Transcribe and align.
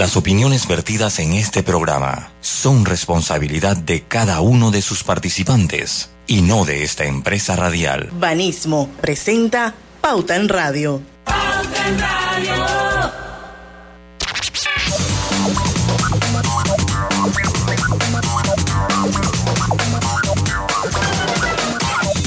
Las 0.00 0.16
opiniones 0.16 0.66
vertidas 0.66 1.18
en 1.18 1.34
este 1.34 1.62
programa 1.62 2.32
son 2.40 2.86
responsabilidad 2.86 3.76
de 3.76 4.00
cada 4.00 4.40
uno 4.40 4.70
de 4.70 4.80
sus 4.80 5.04
participantes 5.04 6.08
y 6.26 6.40
no 6.40 6.64
de 6.64 6.84
esta 6.84 7.04
empresa 7.04 7.54
radial. 7.54 8.08
Banismo 8.12 8.88
presenta 9.02 9.74
Pauta 10.00 10.36
en 10.36 10.48
Radio. 10.48 11.02
Pauta 11.24 11.86
en 11.86 11.98
Radio. 12.00 12.54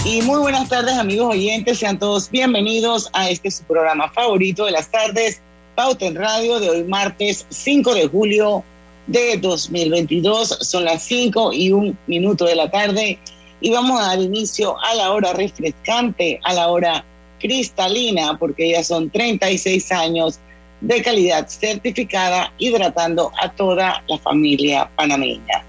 Y 0.06 0.22
muy 0.22 0.38
buenas 0.38 0.70
tardes 0.70 0.96
amigos 0.96 1.34
oyentes, 1.34 1.80
sean 1.80 1.98
todos 1.98 2.30
bienvenidos 2.30 3.10
a 3.14 3.32
este 3.32 3.50
su 3.50 3.64
programa 3.64 4.12
favorito 4.12 4.66
de 4.66 4.74
las 4.74 4.92
tardes, 4.92 5.42
Pauta 5.76 6.06
en 6.06 6.16
Radio 6.16 6.60
de 6.60 6.70
hoy 6.70 6.84
martes 6.84 7.48
5 7.50 7.96
de 7.96 8.08
julio 8.08 8.64
de 9.08 9.38
2022. 9.38 10.60
Son 10.62 10.86
las 10.86 11.02
5 11.04 11.52
y 11.52 11.72
un 11.72 11.98
minuto 12.06 12.46
de 12.46 12.56
la 12.56 12.70
tarde 12.70 13.18
y 13.60 13.72
vamos 13.72 14.00
a 14.00 14.10
dar 14.10 14.22
inicio 14.22 14.80
a 14.80 14.94
la 14.94 15.12
hora 15.12 15.34
refrescante, 15.34 16.40
a 16.44 16.54
la 16.54 16.68
hora 16.68 17.04
cristalina, 17.40 18.38
porque 18.38 18.70
ya 18.70 18.84
son 18.84 19.10
36 19.10 19.92
años 19.92 20.40
de 20.82 21.02
calidad 21.02 21.48
certificada, 21.48 22.54
hidratando 22.60 23.32
a 23.42 23.52
toda 23.52 24.04
la 24.08 24.18
familia 24.20 24.88
panameña. 24.96 25.66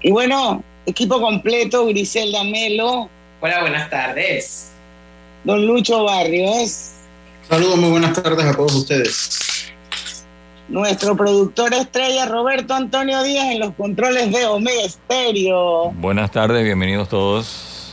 Y 0.00 0.12
bueno, 0.12 0.62
equipo 0.86 1.20
completo, 1.20 1.86
Griselda 1.86 2.44
Melo. 2.44 3.08
Hola, 3.40 3.62
buenas 3.62 3.90
tardes. 3.90 4.70
Don 5.42 5.66
Lucho 5.66 6.04
Barrios. 6.04 6.99
Saludos, 7.50 7.78
muy 7.78 7.90
buenas 7.90 8.12
tardes 8.12 8.46
a 8.46 8.54
todos 8.54 8.72
ustedes. 8.76 9.72
Nuestro 10.68 11.16
productor 11.16 11.74
estrella 11.74 12.26
Roberto 12.26 12.74
Antonio 12.74 13.24
Díaz 13.24 13.46
en 13.50 13.58
los 13.58 13.74
controles 13.74 14.30
de 14.30 14.46
Omega 14.46 14.84
Estéreo. 14.84 15.90
Buenas 15.96 16.30
tardes, 16.30 16.62
bienvenidos 16.62 17.08
todos. 17.08 17.92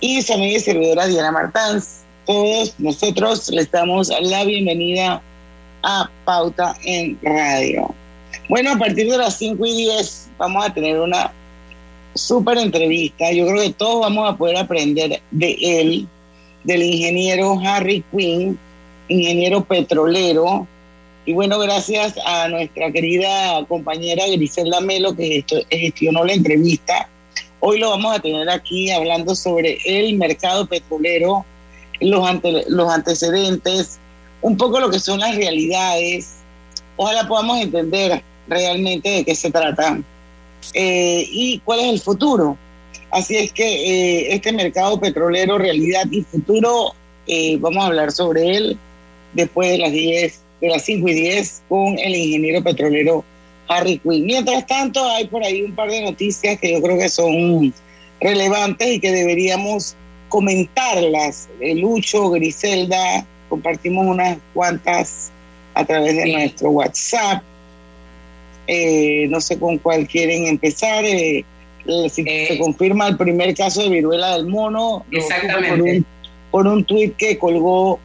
Y 0.00 0.22
su 0.22 0.32
amiga 0.32 0.56
y 0.56 0.60
servidora 0.60 1.06
Diana 1.06 1.30
Martans. 1.30 2.00
Todos 2.24 2.72
nosotros 2.78 3.50
les 3.50 3.70
damos 3.70 4.08
la 4.08 4.42
bienvenida 4.44 5.20
a 5.82 6.08
Pauta 6.24 6.74
en 6.82 7.18
Radio. 7.22 7.94
Bueno, 8.48 8.72
a 8.72 8.78
partir 8.78 9.10
de 9.10 9.18
las 9.18 9.36
5 9.36 9.66
y 9.66 9.84
10 9.84 10.30
vamos 10.38 10.64
a 10.64 10.72
tener 10.72 10.98
una 10.98 11.30
súper 12.14 12.56
entrevista. 12.56 13.30
Yo 13.32 13.46
creo 13.46 13.60
que 13.60 13.74
todos 13.74 14.00
vamos 14.00 14.32
a 14.32 14.34
poder 14.34 14.56
aprender 14.56 15.20
de 15.30 15.58
él, 15.60 16.08
del 16.64 16.82
ingeniero 16.82 17.58
Harry 17.64 18.04
Quinn, 18.10 18.58
ingeniero 19.08 19.64
petrolero. 19.64 20.66
Y 21.26 21.32
bueno, 21.32 21.58
gracias 21.58 22.14
a 22.24 22.48
nuestra 22.48 22.90
querida 22.90 23.64
compañera 23.68 24.26
Griselda 24.26 24.80
Melo 24.80 25.14
que 25.14 25.44
gestionó 25.70 26.24
la 26.24 26.32
entrevista. 26.32 27.08
Hoy 27.60 27.78
lo 27.78 27.90
vamos 27.90 28.16
a 28.16 28.20
tener 28.20 28.48
aquí 28.48 28.90
hablando 28.90 29.34
sobre 29.34 29.78
el 29.84 30.16
mercado 30.16 30.66
petrolero, 30.66 31.44
los, 32.00 32.26
ante, 32.26 32.64
los 32.68 32.90
antecedentes, 32.90 33.98
un 34.40 34.56
poco 34.56 34.80
lo 34.80 34.90
que 34.90 34.98
son 34.98 35.20
las 35.20 35.36
realidades. 35.36 36.36
Ojalá 36.96 37.28
podamos 37.28 37.60
entender 37.60 38.22
realmente 38.48 39.10
de 39.10 39.24
qué 39.24 39.34
se 39.34 39.50
trata 39.50 40.00
eh, 40.74 41.28
y 41.30 41.58
cuál 41.64 41.80
es 41.80 41.86
el 41.86 42.00
futuro. 42.00 42.56
Así 43.10 43.36
es 43.36 43.52
que 43.52 43.64
eh, 43.64 44.34
este 44.34 44.52
mercado 44.52 45.00
petrolero, 45.00 45.58
realidad 45.58 46.04
y 46.10 46.22
futuro, 46.22 46.94
eh, 47.26 47.56
vamos 47.58 47.82
a 47.82 47.86
hablar 47.88 48.12
sobre 48.12 48.56
él 48.56 48.78
después 49.32 49.70
de 49.70 49.78
las 49.78 49.92
10, 49.92 50.40
de 50.60 50.68
las 50.68 50.84
5 50.84 51.08
y 51.08 51.14
10 51.14 51.62
con 51.68 51.98
el 51.98 52.14
ingeniero 52.14 52.62
petrolero 52.62 53.24
Harry 53.68 53.98
Quinn. 53.98 54.26
Mientras 54.26 54.66
tanto, 54.66 55.04
hay 55.08 55.26
por 55.26 55.42
ahí 55.42 55.62
un 55.62 55.74
par 55.74 55.90
de 55.90 56.02
noticias 56.02 56.58
que 56.58 56.72
yo 56.72 56.82
creo 56.82 56.98
que 56.98 57.08
son 57.08 57.72
relevantes 58.20 58.88
y 58.88 59.00
que 59.00 59.12
deberíamos 59.12 59.96
comentarlas. 60.28 61.48
Lucho, 61.60 62.30
Griselda, 62.30 63.26
compartimos 63.48 64.06
unas 64.06 64.38
cuantas 64.54 65.30
a 65.74 65.84
través 65.84 66.16
de 66.16 66.32
nuestro 66.32 66.70
WhatsApp. 66.70 67.42
Eh, 68.66 69.26
no 69.28 69.40
sé 69.40 69.58
con 69.58 69.78
cuál 69.78 70.06
quieren 70.06 70.46
empezar. 70.46 71.04
Eh, 71.04 71.44
si 72.08 72.22
Eh, 72.26 72.46
se 72.48 72.58
confirma 72.58 73.08
el 73.08 73.16
primer 73.16 73.54
caso 73.54 73.82
de 73.82 73.88
viruela 73.88 74.36
del 74.36 74.46
mono. 74.46 75.04
Exactamente. 75.10 75.70
Por 75.70 75.82
un, 75.82 76.06
por 76.50 76.66
un 76.66 76.84
tuit 76.84 77.16
que 77.16 77.38
colgó 77.38 77.98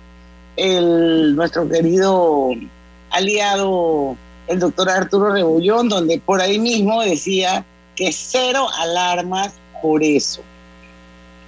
el, 0.58 1.36
nuestro 1.36 1.68
querido 1.68 2.50
aliado, 3.12 4.16
el 4.48 4.60
doctor 4.60 4.90
Arturo 4.90 5.34
Rebullón, 5.34 5.90
donde 5.90 6.20
por 6.20 6.42
ahí 6.42 6.60
mismo 6.60 7.02
decía 7.02 7.66
que 7.96 8.12
cero 8.12 8.68
alarmas 8.80 9.54
por 9.82 10.04
eso. 10.04 10.42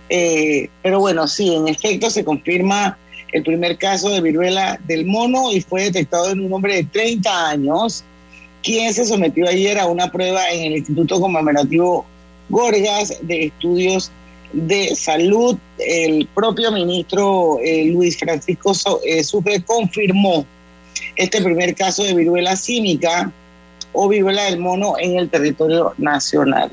Eh, 0.10 0.70
pero 0.82 1.00
bueno, 1.00 1.28
sí, 1.28 1.54
en 1.54 1.68
efecto 1.68 2.10
se 2.10 2.24
confirma 2.24 2.98
el 3.34 3.44
primer 3.44 3.78
caso 3.78 4.10
de 4.10 4.22
viruela 4.22 4.80
del 4.86 5.06
mono 5.06 5.52
y 5.52 5.62
fue 5.62 5.84
detectado 5.84 6.32
en 6.32 6.40
un 6.40 6.54
hombre 6.54 6.76
de 6.76 6.84
30 6.86 7.50
años, 7.50 8.04
quien 8.64 8.94
se 8.94 9.06
sometió 9.06 9.48
ayer 9.48 9.78
a 9.78 9.88
una 9.88 10.12
prueba 10.12 10.50
en 10.50 10.72
el 10.72 10.78
Instituto 10.78 11.20
Conmemorativo 11.20 12.06
Gorgas 12.50 13.18
de 13.22 13.46
Estudios 13.46 14.12
de 14.54 14.96
Salud. 14.96 15.58
El 15.78 16.28
propio 16.34 16.72
ministro 16.72 17.60
eh, 17.64 17.86
Luis 17.86 18.18
Francisco 18.18 18.74
So- 18.74 19.02
eh, 19.06 19.24
Sucre 19.24 19.62
confirmó 19.62 20.46
este 21.16 21.42
primer 21.42 21.76
caso 21.76 22.04
de 22.04 22.14
viruela 22.14 22.56
cínica 22.56 23.32
o 23.94 24.08
viruela 24.08 24.44
del 24.46 24.60
mono 24.60 24.94
en 25.00 25.18
el 25.18 25.30
territorio 25.30 25.94
nacional. 25.98 26.72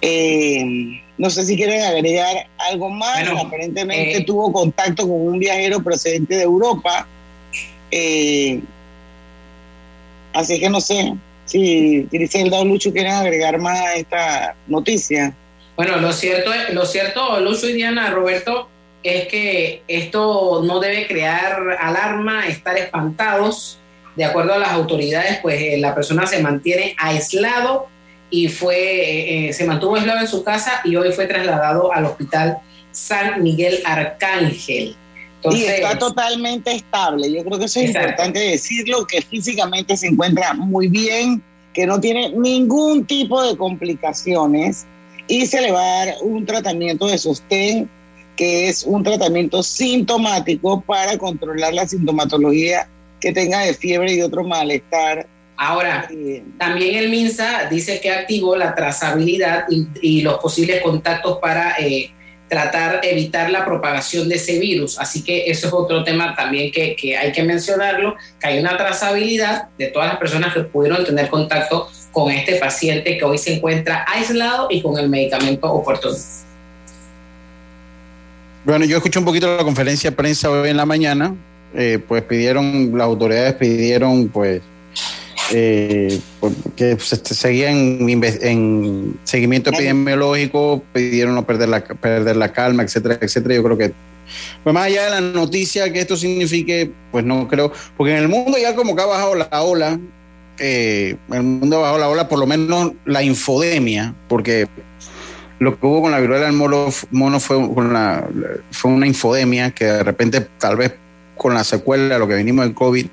Eh, 0.00 1.00
no 1.18 1.30
sé 1.30 1.44
si 1.44 1.56
quieren 1.56 1.82
agregar 1.82 2.48
algo 2.70 2.88
más. 2.90 3.22
Bueno, 3.24 3.40
Aparentemente 3.40 4.16
eh, 4.16 4.24
tuvo 4.24 4.52
contacto 4.52 5.02
con 5.02 5.12
un 5.20 5.38
viajero 5.38 5.82
procedente 5.82 6.36
de 6.36 6.42
Europa. 6.42 7.06
Eh, 7.90 8.60
así 10.32 10.58
que 10.58 10.68
no 10.68 10.80
sé 10.80 11.14
si 11.52 12.08
Griselda 12.10 12.58
o 12.60 12.64
Lucho 12.64 12.92
quieren 12.92 13.12
agregar 13.12 13.58
más 13.58 13.78
a 13.78 13.94
esta 13.96 14.54
noticia. 14.66 15.34
Bueno, 15.76 15.96
lo 15.98 16.12
cierto, 16.12 16.52
es- 16.52 16.72
lo 16.74 16.86
cierto, 16.86 17.38
Lucho 17.40 17.68
y 17.68 17.74
Diana, 17.74 18.10
Roberto, 18.10 18.68
es 19.02 19.26
que 19.28 19.82
esto 19.88 20.62
no 20.64 20.80
debe 20.80 21.06
crear 21.06 21.76
alarma, 21.80 22.46
estar 22.46 22.76
espantados. 22.78 23.78
De 24.16 24.24
acuerdo 24.24 24.52
a 24.54 24.58
las 24.58 24.70
autoridades, 24.70 25.38
pues 25.42 25.60
eh, 25.60 25.76
la 25.78 25.94
persona 25.94 26.26
se 26.26 26.40
mantiene 26.42 26.94
aislado 26.98 27.86
y 28.30 28.48
fue, 28.48 28.76
eh, 28.76 29.48
eh, 29.48 29.52
se 29.52 29.64
mantuvo 29.64 29.96
aislado 29.96 30.20
en 30.20 30.26
su 30.28 30.44
casa 30.44 30.80
y 30.84 30.96
hoy 30.96 31.12
fue 31.12 31.26
trasladado 31.26 31.92
al 31.92 32.04
hospital 32.06 32.58
San 32.92 33.42
Miguel 33.42 33.80
Arcángel. 33.84 34.94
Y 35.44 35.48
Entonces, 35.48 35.70
está 35.80 35.98
totalmente 35.98 36.72
estable. 36.72 37.32
Yo 37.32 37.44
creo 37.44 37.58
que 37.58 37.64
eso 37.66 37.80
es 37.80 37.86
Exacto. 37.86 38.08
importante 38.10 38.38
decirlo, 38.40 39.06
que 39.06 39.22
físicamente 39.22 39.96
se 39.96 40.06
encuentra 40.08 40.54
muy 40.54 40.88
bien, 40.88 41.42
que 41.74 41.86
no 41.86 41.98
tiene 42.00 42.30
ningún 42.30 43.04
tipo 43.06 43.42
de 43.42 43.56
complicaciones 43.56 44.86
y 45.26 45.46
se 45.46 45.60
le 45.60 45.72
va 45.72 45.80
a 45.82 46.06
dar 46.06 46.14
un 46.22 46.44
tratamiento 46.44 47.06
de 47.06 47.18
sostén, 47.18 47.88
que 48.36 48.68
es 48.68 48.84
un 48.84 49.02
tratamiento 49.02 49.62
sintomático 49.62 50.80
para 50.82 51.16
controlar 51.18 51.72
la 51.74 51.86
sintomatología 51.86 52.88
que 53.20 53.32
tenga 53.32 53.60
de 53.60 53.74
fiebre 53.74 54.14
y 54.14 54.22
otro 54.22 54.42
malestar. 54.44 55.26
ahora, 55.56 56.08
Eh, 56.10 56.42
También 56.58 56.96
el 56.96 57.08
MINSA 57.08 57.68
dice 57.70 58.00
que 58.00 58.10
activó 58.10 58.56
la 58.56 58.74
trazabilidad 58.74 59.64
y, 59.70 59.86
y 60.00 60.22
los 60.22 60.38
posibles 60.38 60.82
contactos 60.82 61.38
para 61.38 61.76
eh, 61.78 62.10
tratar, 62.52 63.00
evitar 63.02 63.48
la 63.48 63.64
propagación 63.64 64.28
de 64.28 64.34
ese 64.34 64.58
virus. 64.58 64.98
Así 64.98 65.24
que 65.24 65.50
eso 65.50 65.68
es 65.68 65.72
otro 65.72 66.04
tema 66.04 66.36
también 66.36 66.70
que, 66.70 66.94
que 66.94 67.16
hay 67.16 67.32
que 67.32 67.42
mencionarlo, 67.42 68.14
que 68.38 68.46
hay 68.46 68.58
una 68.58 68.76
trazabilidad 68.76 69.70
de 69.78 69.86
todas 69.86 70.08
las 70.08 70.18
personas 70.18 70.52
que 70.52 70.60
pudieron 70.60 71.02
tener 71.02 71.30
contacto 71.30 71.88
con 72.12 72.30
este 72.30 72.56
paciente 72.56 73.16
que 73.16 73.24
hoy 73.24 73.38
se 73.38 73.54
encuentra 73.54 74.04
aislado 74.06 74.66
y 74.68 74.82
con 74.82 74.98
el 74.98 75.08
medicamento 75.08 75.72
oportuno. 75.72 76.14
Bueno, 78.66 78.84
yo 78.84 78.98
escuché 78.98 79.18
un 79.18 79.24
poquito 79.24 79.56
la 79.56 79.64
conferencia 79.64 80.10
de 80.10 80.16
prensa 80.16 80.50
hoy 80.50 80.68
en 80.68 80.76
la 80.76 80.84
mañana, 80.84 81.34
eh, 81.74 81.98
pues 82.06 82.22
pidieron, 82.22 82.90
las 82.92 83.06
autoridades 83.06 83.54
pidieron, 83.54 84.28
pues, 84.28 84.60
eh, 85.52 86.18
pues, 86.40 86.54
que 86.74 86.98
se 86.98 87.16
se 87.16 87.34
seguían 87.34 88.00
inve- 88.00 88.38
en 88.40 89.18
seguimiento 89.24 89.70
epidemiológico, 89.70 90.82
pidieron 90.92 91.34
no 91.34 91.46
perder 91.46 91.68
la, 91.68 91.84
perder 91.84 92.36
la 92.36 92.52
calma, 92.52 92.82
etcétera, 92.82 93.18
etcétera. 93.20 93.54
Yo 93.54 93.62
creo 93.62 93.78
que, 93.78 93.92
pues 94.64 94.72
más 94.74 94.86
allá 94.86 95.04
de 95.04 95.10
la 95.10 95.20
noticia 95.20 95.92
que 95.92 96.00
esto 96.00 96.16
signifique, 96.16 96.90
pues 97.10 97.24
no 97.24 97.46
creo, 97.48 97.70
porque 97.96 98.12
en 98.16 98.22
el 98.22 98.28
mundo 98.28 98.56
ya 98.58 98.74
como 98.74 98.96
que 98.96 99.02
ha 99.02 99.06
bajado 99.06 99.34
la 99.34 99.62
ola, 99.62 100.00
eh, 100.58 101.16
el 101.30 101.42
mundo 101.42 101.76
ha 101.76 101.80
bajado 101.80 101.98
la 101.98 102.08
ola, 102.08 102.28
por 102.28 102.38
lo 102.38 102.46
menos 102.46 102.92
la 103.04 103.22
infodemia, 103.22 104.14
porque 104.28 104.68
lo 105.58 105.78
que 105.78 105.86
hubo 105.86 106.02
con 106.02 106.10
la 106.10 106.18
viruela 106.18 106.46
del 106.46 106.54
mono, 106.54 106.88
mono 107.10 107.38
fue, 107.38 107.56
con 107.74 107.92
la, 107.92 108.26
fue 108.70 108.90
una 108.90 109.06
infodemia 109.06 109.70
que 109.70 109.84
de 109.84 110.02
repente 110.02 110.40
tal 110.58 110.76
vez 110.76 110.92
con 111.42 111.54
la 111.54 111.64
secuela 111.64 112.14
de 112.14 112.20
lo 112.20 112.28
que 112.28 112.34
venimos 112.34 112.64
del 112.64 112.72
COVID, 112.72 113.06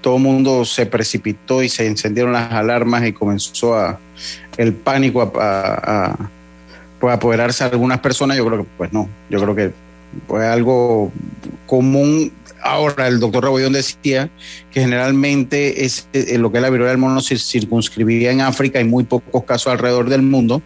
todo 0.00 0.16
el 0.16 0.22
mundo 0.22 0.64
se 0.64 0.84
precipitó 0.84 1.62
y 1.62 1.68
se 1.68 1.86
encendieron 1.86 2.32
las 2.32 2.50
alarmas 2.52 3.06
y 3.06 3.12
comenzó 3.12 3.76
a, 3.76 4.00
el 4.56 4.74
pánico 4.74 5.22
a, 5.22 6.18
pues, 6.98 7.14
apoderarse 7.14 7.62
a 7.62 7.68
algunas 7.68 8.00
personas, 8.00 8.36
yo 8.36 8.44
creo 8.44 8.58
que 8.58 8.68
pues 8.76 8.92
no, 8.92 9.08
yo 9.30 9.40
creo 9.40 9.54
que 9.54 9.72
fue 10.26 10.46
algo 10.46 11.12
común. 11.66 12.32
Ahora, 12.64 13.08
el 13.08 13.18
doctor 13.18 13.44
Rebollón 13.44 13.72
decía 13.72 14.28
que 14.70 14.80
generalmente 14.80 15.84
es, 15.84 16.08
eh, 16.12 16.38
lo 16.38 16.52
que 16.52 16.58
es 16.58 16.62
la 16.62 16.70
viruela 16.70 16.90
del 16.90 16.98
mono 16.98 17.20
se 17.20 17.36
circunscribía 17.38 18.30
en 18.30 18.40
África 18.40 18.80
y 18.80 18.84
muy 18.84 19.04
pocos 19.04 19.44
casos 19.44 19.72
alrededor 19.72 20.08
del 20.08 20.22
mundo, 20.22 20.62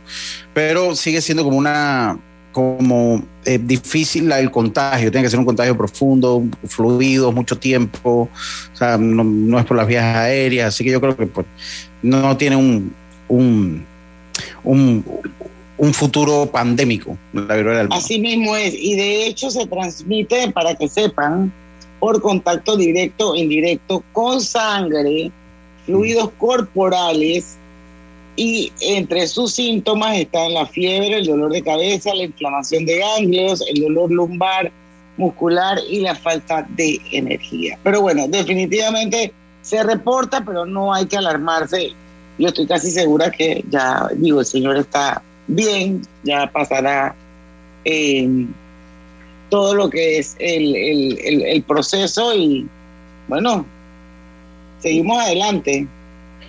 pero 0.53 0.95
sigue 0.95 1.23
siendo 1.23 1.45
como 1.45 1.57
una 1.57 2.19
como 2.57 3.23
eh, 3.45 3.59
difícil 3.63 4.33
el 4.33 4.51
contagio, 4.51 5.11
tiene 5.11 5.27
que 5.27 5.31
ser 5.31 5.39
un 5.39 5.45
contagio 5.45 5.77
profundo, 5.77 6.43
fluido, 6.67 7.31
mucho 7.31 7.59
tiempo, 7.59 8.31
o 8.73 8.75
sea, 8.75 8.97
no, 8.97 9.59
es 9.59 9.67
por 9.67 9.77
las 9.77 9.87
vías 9.87 10.17
aéreas, 10.17 10.69
así 10.69 10.83
que 10.83 10.91
yo 10.91 10.99
creo 10.99 11.15
que 11.15 11.27
pues, 11.27 11.47
no 12.01 12.35
tiene 12.39 12.57
un, 12.57 12.95
un, 13.29 13.85
un, 14.65 15.93
futuro 15.93 16.47
pandémico 16.47 17.19
la 17.35 17.57
viruela 17.57 17.89
Así 17.91 18.19
mismo 18.19 18.57
es, 18.57 18.73
y 18.73 18.97
de 18.97 19.27
hecho 19.27 19.51
se 19.51 19.67
transmite, 19.67 20.51
para 20.51 20.75
que 20.75 20.89
sepan, 20.89 21.53
por 22.01 22.23
contacto 22.23 22.75
directo 22.75 23.33
o 23.33 23.37
indirecto 23.37 24.03
con 24.15 24.41
sangre, 24.41 25.31
fluidos 25.85 26.31
corporales, 26.39 27.59
y 28.37 28.73
entre 28.81 29.27
sus 29.27 29.53
síntomas 29.55 30.17
están 30.17 30.53
la 30.55 30.67
fiebre, 30.67 31.19
el 31.19 31.27
dolor 31.27 31.53
de 31.53 31.63
cabeza, 31.63 32.15
la 32.15 32.25
inflamación 32.25 32.85
de 32.85 32.99
ganglios, 32.99 33.65
el 33.69 33.83
dolor 33.83 34.11
lumbar, 34.11 34.71
muscular 35.17 35.79
y 35.89 36.01
la 36.01 36.15
falta 36.15 36.67
de 36.71 37.01
energía. 37.13 37.79
Pero 37.83 38.03
bueno, 38.03 38.29
definitivamente 38.29 39.33
se 39.63 39.83
reporta, 39.83 40.45
pero 40.45 40.67
no 40.67 40.93
hay 40.93 41.07
que 41.07 41.17
alarmarse. 41.17 41.93
Yo 42.39 42.49
estoy 42.49 42.67
casi 42.67 42.91
segura 42.91 43.31
que 43.31 43.65
ya, 43.71 44.09
digo, 44.15 44.41
el 44.41 44.47
señor 44.47 44.77
está 44.77 45.23
bien, 45.47 46.03
ya 46.23 46.51
pasará 46.53 47.15
eh, 47.85 48.47
todo 49.49 49.75
lo 49.75 49.89
que 49.89 50.19
es 50.19 50.37
el, 50.39 51.19
el 51.25 51.63
proceso 51.63 52.35
y 52.35 52.69
bueno, 53.29 53.65
seguimos 54.81 55.21
adelante. 55.23 55.87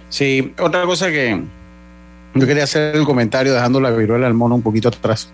Sí, 0.09 0.53
otra 0.59 0.85
cosa 0.85 1.09
que, 1.09 1.41
yo 2.39 2.47
quería 2.47 2.63
hacer 2.63 2.95
el 2.95 3.05
comentario 3.05 3.53
dejando 3.53 3.79
la 3.79 3.91
viruela 3.91 4.25
del 4.25 4.33
mono 4.33 4.55
un 4.55 4.61
poquito 4.61 4.89
atrás. 4.89 5.29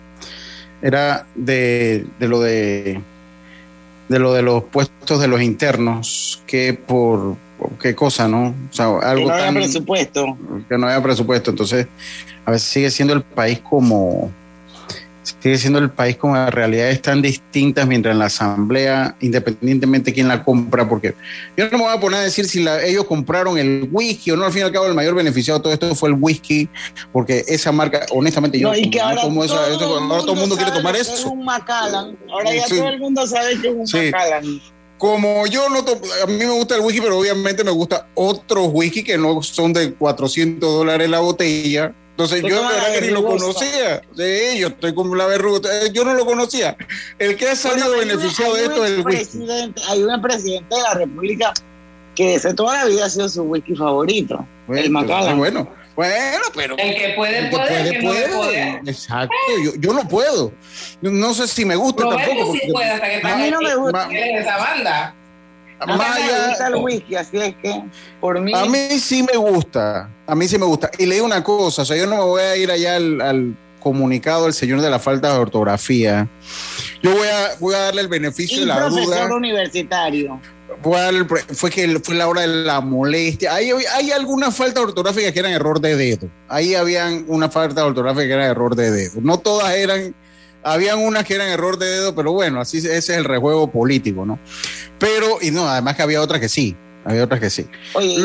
Era 0.81 1.25
de, 1.35 2.05
lo 2.19 2.41
de 2.41 3.01
de 4.09 4.19
lo 4.19 4.33
de 4.33 4.41
los 4.41 4.63
puestos 4.65 5.19
de 5.21 5.27
los 5.27 5.41
internos, 5.41 6.43
que 6.45 6.73
por, 6.73 7.35
qué 7.81 7.95
cosa, 7.95 8.27
¿no? 8.27 8.47
O 8.47 8.73
sea, 8.73 8.85
algo 8.85 9.21
que 9.21 9.25
no 9.25 9.33
había 9.33 9.53
presupuesto. 9.53 10.37
Que 10.67 10.77
no 10.77 10.87
había 10.87 11.01
presupuesto. 11.01 11.51
Entonces, 11.51 11.87
a 12.45 12.51
veces 12.51 12.67
sigue 12.67 12.91
siendo 12.91 13.13
el 13.13 13.21
país 13.21 13.59
como 13.59 14.31
sigue 15.23 15.57
siendo 15.57 15.79
el 15.79 15.89
país 15.89 16.17
con 16.17 16.33
realidades 16.51 17.01
tan 17.01 17.21
distintas 17.21 17.87
mientras 17.87 18.13
en 18.13 18.19
la 18.19 18.25
asamblea, 18.25 19.15
independientemente 19.21 20.11
de 20.11 20.15
quién 20.15 20.27
la 20.27 20.43
compra, 20.43 20.87
porque 20.87 21.15
yo 21.57 21.69
no 21.69 21.77
me 21.77 21.83
voy 21.85 21.95
a 21.95 21.99
poner 21.99 22.19
a 22.19 22.23
decir 22.23 22.45
si 22.45 22.65
ellos 22.85 23.05
compraron 23.05 23.57
el 23.57 23.87
whisky 23.91 24.31
o 24.31 24.37
no, 24.37 24.45
al 24.45 24.51
fin 24.51 24.61
y 24.61 24.65
al 24.65 24.71
cabo 24.71 24.87
el 24.87 24.93
mayor 24.93 25.15
beneficiado 25.15 25.59
de 25.59 25.63
todo 25.63 25.73
esto 25.73 25.95
fue 25.95 26.09
el 26.09 26.15
whisky, 26.19 26.69
porque 27.11 27.43
esa 27.47 27.71
marca, 27.71 28.05
honestamente, 28.11 28.59
yo 28.59 28.71
no, 28.71 29.01
ahora 29.01 29.21
todo, 29.21 29.43
eso, 29.43 29.57
ahora 29.57 29.77
todo 29.77 30.33
el 30.33 30.39
mundo 30.39 30.55
quiere 30.55 30.71
tomar 30.71 30.95
eso. 30.95 31.13
Es 31.13 31.25
un 31.25 31.43
Macallan, 31.43 32.17
ahora 32.29 32.53
ya 32.53 32.67
todo 32.67 32.89
el 32.89 32.99
mundo 32.99 33.25
sabe 33.25 33.59
que 33.59 33.69
es 33.69 33.75
un 33.75 33.87
sí. 33.87 34.11
Macallan 34.11 34.61
como 35.03 35.45
yo 35.47 35.67
no 35.67 35.79
a 35.79 36.27
mí 36.27 36.37
me 36.37 36.51
gusta 36.51 36.75
el 36.75 36.81
whisky, 36.81 37.01
pero 37.01 37.19
obviamente 37.19 37.61
me 37.65 37.71
gusta 37.71 38.07
otros 38.13 38.69
whisky 38.71 39.03
que 39.03 39.17
no 39.17 39.41
son 39.41 39.73
de 39.73 39.93
400 39.93 40.61
dólares 40.61 41.09
la 41.09 41.19
botella, 41.19 41.93
entonces 42.13 42.43
yo 42.43 42.61
de 42.69 42.99
que 42.99 43.07
ni 43.07 43.11
lo 43.11 43.25
conocía. 43.25 44.01
Sí, 44.15 44.59
yo 44.59 44.67
estoy 44.67 44.93
como 44.93 45.15
la 45.15 45.25
verruga. 45.25 45.67
Yo 45.91 46.05
no 46.05 46.13
lo 46.13 46.27
conocía. 46.27 46.77
El 47.17 47.35
que 47.35 47.49
ha 47.49 47.55
salido 47.55 47.97
beneficiado 47.97 48.53
de 48.53 48.65
esto 48.65 48.85
es 48.85 48.91
el 48.91 49.01
whisky. 49.03 49.47
Hay 49.89 50.03
un 50.03 50.21
presidente 50.21 50.75
de 50.75 50.81
la 50.83 50.93
República 50.93 51.53
que 52.13 52.33
desde 52.33 52.53
toda 52.53 52.77
la 52.77 52.85
vida 52.85 53.05
ha 53.05 53.09
sido 53.09 53.27
su 53.27 53.41
whisky 53.41 53.75
favorito. 53.75 54.45
el 54.69 54.91
Macallan. 54.91 55.39
Bueno, 55.39 55.67
bueno, 55.95 56.45
pero. 56.55 56.77
El 56.77 56.95
que 56.95 57.13
puede, 57.15 57.39
el 57.39 57.49
que 57.49 57.57
puede, 57.57 58.01
puede, 58.01 58.29
puede. 58.29 58.81
Exacto, 58.85 59.33
yo, 59.63 59.71
yo, 59.79 59.93
no 59.93 60.07
puedo. 60.07 60.53
No 61.01 61.33
sé 61.33 61.47
si 61.47 61.65
me 61.65 61.75
gusta 61.75 62.07
tampoco. 62.07 62.53
Sí 62.53 62.71
puede, 62.71 62.91
hasta 62.91 63.09
que 63.09 63.27
a 63.27 63.35
mí 63.37 63.49
no 63.49 63.59
me 63.59 63.75
gusta 63.75 64.07
esa 64.11 64.57
banda. 64.57 65.15
Maya, 65.85 66.53
el 66.67 66.75
whisky, 66.75 67.15
así 67.15 67.37
es 67.37 67.55
que 67.55 67.83
por 68.19 68.39
mí. 68.39 68.51
A 68.55 68.65
mí 68.65 68.99
sí 68.99 69.23
me 69.23 69.37
gusta, 69.37 70.09
a 70.25 70.35
mí 70.35 70.47
sí 70.47 70.57
me 70.57 70.65
gusta. 70.65 70.89
Y 70.97 71.05
le 71.05 71.15
digo 71.15 71.25
una 71.25 71.43
cosa, 71.43 71.83
o 71.83 71.85
sea, 71.85 71.97
yo 71.97 72.07
no 72.07 72.15
me 72.17 72.23
voy 72.23 72.41
a 72.41 72.55
ir 72.55 72.71
allá 72.71 72.95
al, 72.95 73.57
comunicado 73.79 74.45
del 74.45 74.53
señor 74.53 74.79
de 74.79 74.89
la 74.89 74.97
falta 74.97 75.33
de 75.33 75.39
ortografía. 75.39 76.29
Yo 77.01 77.11
voy 77.11 77.27
a, 77.27 77.49
voy 77.59 77.75
a 77.75 77.79
darle 77.79 78.01
el 78.01 78.07
beneficio 78.07 78.61
de 78.61 78.65
la 78.67 78.77
profesor 78.77 79.33
universitario. 79.33 80.39
fue 81.53 81.69
que 81.69 81.99
fue 81.99 82.15
la 82.15 82.29
hora 82.29 82.41
de 82.41 82.47
la 82.47 82.79
molestia. 82.79 83.53
Hay, 83.53 83.71
hay 83.71 84.11
alguna 84.11 84.51
falta 84.51 84.79
ortográfica 84.79 85.33
que 85.33 85.39
eran 85.39 85.51
error 85.51 85.81
de 85.81 85.97
dedo. 85.97 86.29
Ahí 86.47 86.75
habían 86.75 87.25
una 87.27 87.49
falta 87.49 87.85
ortográfica 87.85 88.25
que 88.25 88.33
era 88.33 88.45
error 88.45 88.73
de 88.73 88.89
dedo. 88.89 89.19
No 89.21 89.39
todas 89.39 89.75
eran 89.75 90.15
habían 90.63 90.99
unas 90.99 91.23
que 91.23 91.35
eran 91.35 91.49
error 91.49 91.77
de 91.77 91.87
dedo, 91.87 92.15
pero 92.15 92.31
bueno, 92.31 92.61
así 92.61 92.77
ese 92.77 92.97
es 92.97 93.09
el 93.09 93.25
rejuego 93.25 93.69
político, 93.69 94.25
¿no? 94.25 94.39
Pero, 94.99 95.37
y 95.41 95.51
no, 95.51 95.67
además 95.67 95.95
que 95.95 96.03
había 96.03 96.21
otras 96.21 96.39
que 96.39 96.49
sí, 96.49 96.75
había 97.05 97.23
otras 97.23 97.39
que 97.39 97.49
sí. 97.49 97.67
Oye, 97.93 98.15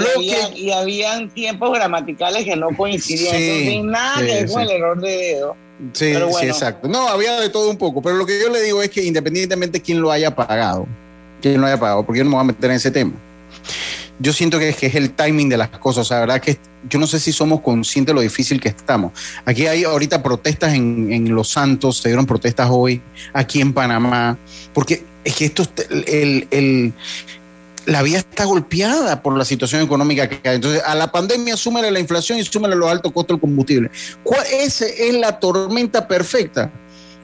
y, 0.54 0.70
habían 0.70 1.30
tiempos 1.30 1.72
gramaticales 1.72 2.44
que 2.44 2.56
no 2.56 2.68
coincidían, 2.76 3.36
sí, 3.36 3.82
nada 3.82 4.24
que 4.24 4.46
con 4.46 4.62
el 4.62 4.70
error 4.70 5.00
de 5.00 5.10
dedo. 5.10 5.56
Sí, 5.92 6.12
sí, 6.40 6.46
exacto. 6.46 6.88
No, 6.88 7.08
había 7.08 7.38
de 7.40 7.50
todo 7.50 7.70
un 7.70 7.76
poco, 7.76 8.02
pero 8.02 8.16
lo 8.16 8.26
que 8.26 8.40
yo 8.40 8.48
le 8.48 8.60
digo 8.62 8.82
es 8.82 8.90
que 8.90 9.04
independientemente 9.04 9.78
de 9.78 9.82
quién 9.82 10.00
lo 10.00 10.10
haya 10.10 10.34
pagado, 10.34 10.86
quién 11.40 11.60
lo 11.60 11.66
haya 11.66 11.78
pagado, 11.78 12.04
porque 12.04 12.18
yo 12.18 12.24
no 12.24 12.30
me 12.30 12.36
voy 12.36 12.44
a 12.44 12.46
meter 12.46 12.70
en 12.70 12.76
ese 12.76 12.90
tema 12.90 13.12
yo 14.18 14.32
siento 14.32 14.58
que 14.58 14.70
es, 14.70 14.94
el 14.94 15.12
timing 15.12 15.48
de 15.48 15.56
las 15.56 15.68
cosas. 15.68 16.10
La 16.10 16.20
verdad 16.20 16.40
que 16.40 16.58
yo 16.88 16.98
no 16.98 17.06
sé 17.06 17.20
si 17.20 17.32
somos 17.32 17.60
conscientes 17.60 18.12
de 18.12 18.14
lo 18.14 18.20
difícil 18.20 18.60
que 18.60 18.68
estamos. 18.68 19.12
Aquí 19.44 19.66
hay 19.66 19.84
ahorita 19.84 20.22
protestas 20.22 20.74
en, 20.74 21.34
Los 21.34 21.50
Santos, 21.50 21.98
se 21.98 22.08
dieron 22.08 22.26
protestas 22.26 22.68
hoy, 22.70 23.00
aquí 23.32 23.60
en 23.60 23.72
Panamá, 23.72 24.38
porque 24.72 25.04
es 25.24 25.34
que 25.34 25.44
esto, 25.46 25.64
el, 26.06 26.48
el, 26.50 26.92
la 27.86 28.02
vía 28.02 28.18
está 28.18 28.44
golpeada 28.44 29.22
por 29.22 29.36
la 29.36 29.44
situación 29.44 29.82
económica 29.82 30.28
que 30.28 30.48
hay. 30.48 30.56
Entonces, 30.56 30.82
a 30.84 30.94
la 30.94 31.10
pandemia 31.10 31.56
súmale 31.56 31.90
la 31.90 32.00
inflación 32.00 32.38
y 32.38 32.44
súmale 32.44 32.76
los 32.76 32.90
altos 32.90 33.12
costos 33.12 33.36
del 33.36 33.40
combustible. 33.40 33.90
¿Cuál, 34.22 34.44
esa 34.52 34.86
es 34.86 35.14
la 35.14 35.38
tormenta 35.38 36.06
perfecta 36.06 36.70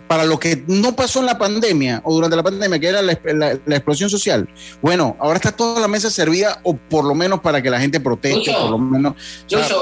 para 0.06 0.25
lo 0.25 0.38
que 0.38 0.62
no 0.66 0.94
pasó 0.94 1.20
en 1.20 1.26
la 1.26 1.38
pandemia 1.38 2.00
o 2.04 2.14
durante 2.14 2.37
la 2.37 2.42
pandemia, 2.42 2.78
que 2.78 2.88
era 2.88 3.02
la, 3.02 3.12
explosión 3.12 4.11
social, 4.11 4.49
bueno, 4.82 5.16
ahora 5.18 5.37
está 5.37 5.52
toda 5.52 5.80
la 5.80 5.88
mesa 5.88 6.11
servida 6.11 6.61
o 6.62 6.76
por 6.76 7.04
lo 7.04 7.14
menos 7.14 7.40
para 7.40 7.62
que 7.62 7.70
la 7.70 7.80
gente 7.80 8.00
proteste, 8.00 8.52
por 8.52 8.70
lo 8.70 8.78
menos. 8.78 9.14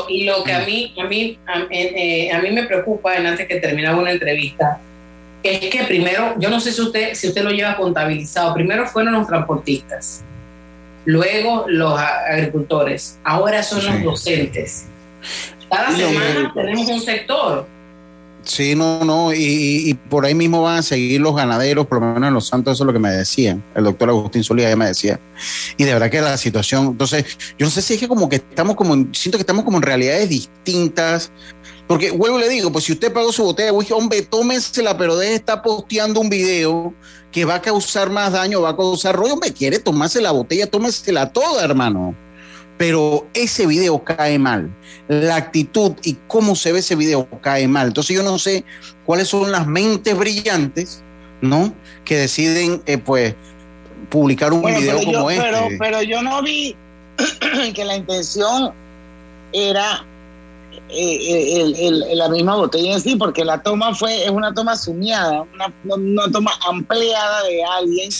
y 0.08 0.24
lo 0.24 0.44
que 0.44 0.52
a 0.52 0.60
mí, 0.60 0.94
a 0.98 1.04
mí, 1.04 1.38
eh, 1.70 2.30
a, 2.32 2.40
mí 2.40 2.50
me 2.50 2.64
preocupa, 2.64 3.14
antes 3.16 3.48
que 3.48 3.56
terminara 3.56 3.96
una 3.96 4.12
entrevista, 4.12 4.80
es 5.42 5.70
que 5.70 5.84
primero, 5.84 6.34
yo 6.38 6.48
no 6.50 6.60
sé 6.60 6.72
si 6.72 6.80
usted, 6.80 7.14
si 7.14 7.28
usted 7.28 7.42
lo 7.42 7.50
lleva 7.50 7.76
contabilizado, 7.76 8.54
primero 8.54 8.86
fueron 8.86 9.14
los 9.14 9.26
transportistas, 9.26 10.22
luego 11.04 11.64
los 11.66 11.98
agricultores, 11.98 13.18
ahora 13.24 13.62
son 13.62 13.84
los 13.84 14.02
docentes. 14.02 14.86
Cada 15.68 15.90
semana 15.96 16.52
tenemos 16.54 16.86
un 16.88 17.00
sector 17.00 17.66
Sí, 18.44 18.74
no, 18.74 19.04
no, 19.04 19.32
y, 19.32 19.94
por 20.10 20.26
ahí 20.26 20.34
mismo 20.34 20.62
van 20.62 20.78
a 20.78 20.82
seguir 20.82 21.20
los 21.20 21.34
ganaderos, 21.36 21.86
por 21.86 22.00
lo 22.00 22.12
menos 22.12 22.28
en 22.28 22.34
Los 22.34 22.46
Santos, 22.48 22.74
eso 22.74 22.84
es 22.84 22.86
lo 22.86 22.92
que 22.92 22.98
me 22.98 23.10
decían, 23.10 23.62
el 23.74 23.84
doctor 23.84 24.08
Agustín 24.08 24.42
Solía 24.42 24.68
ya 24.68 24.76
me 24.76 24.86
decía. 24.86 25.20
Y 25.76 25.84
de 25.84 25.92
verdad 25.92 26.10
que 26.10 26.20
la 26.20 26.36
situación, 26.36 26.86
entonces, 26.88 27.24
yo 27.58 27.66
no 27.66 27.70
sé 27.70 27.82
si 27.82 27.94
es 27.94 28.00
que 28.00 28.08
como 28.08 28.28
que 28.28 28.36
estamos 28.36 28.74
como, 28.74 28.94
siento 29.12 29.38
que 29.38 29.42
estamos 29.42 29.64
como 29.64 29.76
en 29.76 29.82
realidades 29.82 30.28
distintas, 30.28 31.30
porque 31.86 32.10
vuelvo 32.10 32.38
le 32.38 32.48
digo, 32.48 32.72
pues 32.72 32.84
si 32.84 32.92
usted 32.92 33.12
pagó 33.12 33.32
su 33.32 33.44
botella 33.44 33.70
de 33.70 33.76
whisky, 33.76 33.92
hombre, 33.92 34.22
tómesela, 34.22 34.96
pero 34.96 35.16
deje 35.16 35.30
de 35.30 35.36
estar 35.36 35.62
posteando 35.62 36.20
un 36.20 36.28
video 36.28 36.92
que 37.30 37.44
va 37.44 37.56
a 37.56 37.62
causar 37.62 38.10
más 38.10 38.32
daño, 38.32 38.60
va 38.60 38.70
a 38.70 38.76
causar 38.76 39.14
rollo, 39.14 39.34
hombre, 39.34 39.52
quiere 39.52 39.78
tomarse 39.78 40.20
la 40.20 40.32
botella, 40.32 40.66
tómesela 40.66 41.32
toda, 41.32 41.64
hermano 41.64 42.16
pero 42.78 43.26
ese 43.34 43.66
video 43.66 44.02
cae 44.02 44.38
mal. 44.38 44.70
La 45.08 45.36
actitud 45.36 45.92
y 46.02 46.16
cómo 46.26 46.56
se 46.56 46.72
ve 46.72 46.80
ese 46.80 46.96
video 46.96 47.28
cae 47.40 47.68
mal. 47.68 47.88
Entonces 47.88 48.16
yo 48.16 48.22
no 48.22 48.38
sé 48.38 48.64
cuáles 49.04 49.28
son 49.28 49.52
las 49.52 49.66
mentes 49.66 50.16
brillantes, 50.16 51.02
¿no? 51.40 51.74
Que 52.04 52.16
deciden, 52.16 52.82
eh, 52.86 52.98
pues, 52.98 53.34
publicar 54.08 54.52
un 54.52 54.62
video 54.62 55.02
como 55.04 55.30
este. 55.30 55.42
Pero, 55.42 55.68
pero 55.78 56.02
yo 56.02 56.22
no 56.22 56.42
vi 56.42 56.76
que 57.74 57.84
la 57.84 57.96
intención 57.96 58.72
era 59.52 60.04
eh, 60.88 61.90
la 62.14 62.28
misma 62.28 62.56
botella 62.56 62.94
en 62.94 63.00
sí, 63.00 63.16
porque 63.16 63.44
la 63.44 63.62
toma 63.62 63.94
fue, 63.94 64.24
es 64.24 64.30
una 64.30 64.52
toma 64.52 64.76
sumiada, 64.76 65.44
una, 65.84 66.30
toma 66.30 66.52
ampliada 66.68 67.42
de 67.44 67.64
alguien 67.64 68.10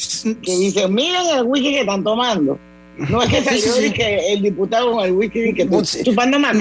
que 0.42 0.56
dice, 0.56 0.88
miren 0.88 1.26
el 1.36 1.42
whisky 1.44 1.72
que 1.72 1.80
están 1.80 2.02
tomando. 2.02 2.58
No 2.98 3.22
es 3.22 3.30
que 3.30 3.42
salió 3.42 3.92
que 3.92 4.32
el 4.32 4.42
diputado 4.42 4.92
con 4.92 5.04
el 5.04 5.12
whisky 5.12 5.54
que 5.54 5.68
chupando 6.04 6.38
más 6.38 6.54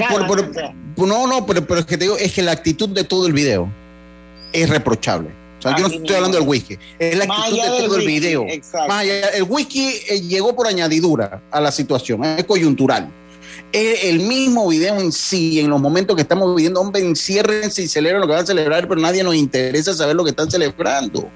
No, 0.96 1.26
no, 1.26 1.46
pero, 1.46 1.66
pero 1.66 1.80
es 1.80 1.86
que 1.86 1.98
te 1.98 2.04
digo, 2.04 2.16
es 2.16 2.32
que 2.32 2.42
la 2.42 2.52
actitud 2.52 2.88
de 2.88 3.04
todo 3.04 3.26
el 3.26 3.32
video 3.32 3.68
es 4.52 4.68
reprochable. 4.68 5.30
O 5.58 5.62
sea, 5.62 5.76
yo 5.76 5.88
no 5.88 5.94
estoy 5.94 6.16
hablando 6.16 6.38
del 6.38 6.48
whisky, 6.48 6.76
es 6.98 7.16
la 7.16 7.24
actitud 7.24 7.56
de 7.56 7.86
todo 7.86 7.96
el 7.96 8.06
video. 8.06 8.46
el 8.46 9.42
whisky 9.44 9.94
eh, 10.08 10.20
llegó 10.20 10.56
por 10.56 10.66
añadidura 10.66 11.42
a 11.50 11.60
la 11.60 11.70
situación, 11.70 12.24
es 12.24 12.44
coyuntural 12.44 13.08
el 13.72 14.20
mismo 14.20 14.68
video 14.68 14.98
en 14.98 15.12
sí, 15.12 15.58
en 15.58 15.70
los 15.70 15.80
momentos 15.80 16.14
que 16.14 16.22
estamos 16.22 16.54
viviendo, 16.54 16.80
hombre, 16.80 17.02
enciérrense 17.02 17.82
y 17.82 17.88
celebren 17.88 18.20
lo 18.20 18.26
que 18.26 18.34
van 18.34 18.42
a 18.42 18.46
celebrar, 18.46 18.86
pero 18.86 19.00
nadie 19.00 19.24
nos 19.24 19.34
interesa 19.34 19.94
saber 19.94 20.14
lo 20.14 20.24
que 20.24 20.30
están 20.30 20.50
celebrando. 20.50 21.28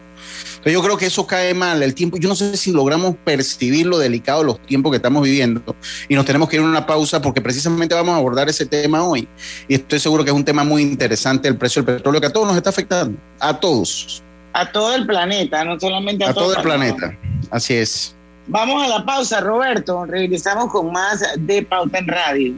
Entonces 0.49 0.73
yo 0.73 0.83
creo 0.83 0.97
que 0.97 1.07
eso 1.07 1.27
cae 1.27 1.55
mal, 1.55 1.83
el 1.83 1.95
tiempo, 1.95 2.17
yo 2.19 2.29
no 2.29 2.35
sé 2.35 2.57
si 2.57 2.73
logramos 2.73 3.15
percibir 3.25 3.87
lo 3.87 3.99
delicado 3.99 4.41
de 4.41 4.47
los 4.47 4.61
tiempos 4.63 4.91
que 4.93 4.97
estamos 4.97 5.23
viviendo 5.23 5.77
y 6.09 6.15
nos 6.15 6.25
tenemos 6.25 6.49
que 6.49 6.57
ir 6.57 6.63
a 6.63 6.65
una 6.65 6.87
pausa 6.87 7.21
porque 7.23 7.41
precisamente 7.41 7.95
vamos 7.95 8.15
a 8.15 8.19
abordar 8.19 8.49
ese 8.49 8.67
tema 8.67 9.03
hoy 9.05 9.29
y 9.69 9.75
estoy 9.75 9.99
seguro 9.99 10.25
que 10.25 10.31
es 10.31 10.37
un 10.37 10.45
tema 10.45 10.65
muy 10.65 10.83
interesante, 10.83 11.49
el 11.49 11.57
precio 11.57 11.83
del 11.83 11.97
petróleo 11.97 12.21
que 12.21 12.27
a 12.27 12.33
todos 12.33 12.47
nos 12.47 12.57
está 12.57 12.71
afectando, 12.71 13.19
a 13.41 13.59
todos. 13.59 14.23
A 14.53 14.71
todo 14.73 14.95
el 14.95 15.07
planeta, 15.07 15.65
no 15.65 15.79
solamente 15.79 16.25
a, 16.25 16.31
a 16.31 16.35
todo 16.35 16.55
el 16.55 16.63
planeta. 16.63 17.17
Así 17.51 17.75
es. 17.75 18.17
Vamos 18.49 18.85
a 18.85 18.89
la 18.89 19.05
pausa, 19.05 19.41
Roberto. 19.41 20.07
Regresamos 20.07 20.71
con 20.71 20.93
más 20.93 21.23
de 21.37 21.63
Pauta 21.63 21.99
en 21.99 22.07
Radio. 22.07 22.55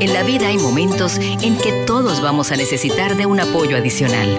En 0.00 0.14
la 0.14 0.22
vida 0.22 0.46
hay 0.46 0.58
momentos 0.58 1.18
en 1.18 1.58
que 1.58 1.72
todos 1.84 2.20
vamos 2.20 2.52
a 2.52 2.56
necesitar 2.56 3.16
de 3.16 3.26
un 3.26 3.40
apoyo 3.40 3.76
adicional. 3.76 4.38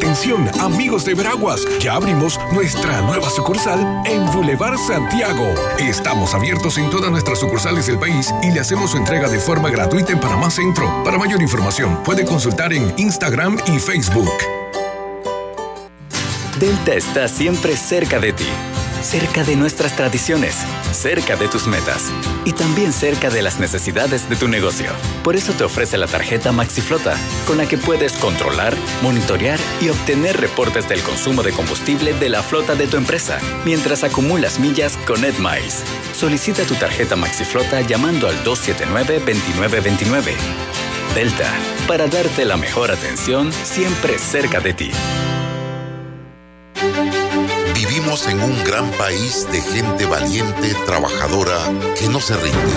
Atención, 0.00 0.48
amigos 0.58 1.04
de 1.04 1.12
Veraguas, 1.12 1.60
ya 1.78 1.92
abrimos 1.92 2.40
nuestra 2.54 3.02
nueva 3.02 3.28
sucursal 3.28 4.02
en 4.06 4.24
Boulevard 4.32 4.78
Santiago. 4.78 5.46
Estamos 5.78 6.32
abiertos 6.32 6.78
en 6.78 6.88
todas 6.88 7.10
nuestras 7.10 7.38
sucursales 7.38 7.86
del 7.86 7.98
país 7.98 8.32
y 8.42 8.50
le 8.50 8.60
hacemos 8.60 8.92
su 8.92 8.96
entrega 8.96 9.28
de 9.28 9.38
forma 9.38 9.68
gratuita 9.68 10.12
en 10.12 10.18
Panamá 10.18 10.50
Centro. 10.50 11.04
Para 11.04 11.18
mayor 11.18 11.42
información, 11.42 12.02
puede 12.02 12.24
consultar 12.24 12.72
en 12.72 12.94
Instagram 12.96 13.58
y 13.66 13.78
Facebook. 13.78 14.32
Delta 16.58 16.94
está 16.94 17.28
siempre 17.28 17.76
cerca 17.76 18.18
de 18.18 18.32
ti, 18.32 18.48
cerca 19.02 19.44
de 19.44 19.56
nuestras 19.56 19.96
tradiciones, 19.96 20.56
cerca 20.92 21.36
de 21.36 21.48
tus 21.48 21.66
metas 21.66 22.12
y 22.44 22.52
también 22.52 22.92
cerca 22.92 23.30
de 23.30 23.42
las 23.42 23.58
necesidades 23.58 24.28
de 24.28 24.36
tu 24.36 24.48
negocio. 24.48 24.90
Por 25.22 25.36
eso 25.36 25.52
te 25.52 25.64
ofrece 25.64 25.98
la 25.98 26.06
tarjeta 26.06 26.52
MaxiFlota, 26.52 27.16
con 27.46 27.56
la 27.56 27.66
que 27.66 27.78
puedes 27.78 28.12
controlar, 28.14 28.76
monitorear 29.02 29.58
y 29.80 29.88
obtener 29.88 30.40
reportes 30.40 30.88
del 30.88 31.02
consumo 31.02 31.42
de 31.42 31.52
combustible 31.52 32.12
de 32.14 32.28
la 32.28 32.42
flota 32.42 32.74
de 32.74 32.86
tu 32.86 32.96
empresa, 32.96 33.38
mientras 33.64 34.04
acumulas 34.04 34.58
millas 34.58 34.96
con 35.06 35.24
EdMiles. 35.24 35.82
Solicita 36.14 36.64
tu 36.64 36.74
tarjeta 36.74 37.16
MaxiFlota 37.16 37.80
llamando 37.82 38.28
al 38.28 38.44
279-2929. 38.44 40.34
Delta, 41.14 41.52
para 41.88 42.06
darte 42.06 42.44
la 42.44 42.56
mejor 42.56 42.90
atención 42.90 43.52
siempre 43.52 44.18
cerca 44.18 44.60
de 44.60 44.74
ti. 44.74 44.90
Vivimos 48.10 48.26
en 48.26 48.42
un 48.42 48.64
gran 48.64 48.90
país 48.98 49.46
de 49.52 49.60
gente 49.60 50.04
valiente, 50.04 50.74
trabajadora, 50.84 51.56
que 51.96 52.08
no 52.08 52.20
se 52.20 52.34
rinde. 52.34 52.74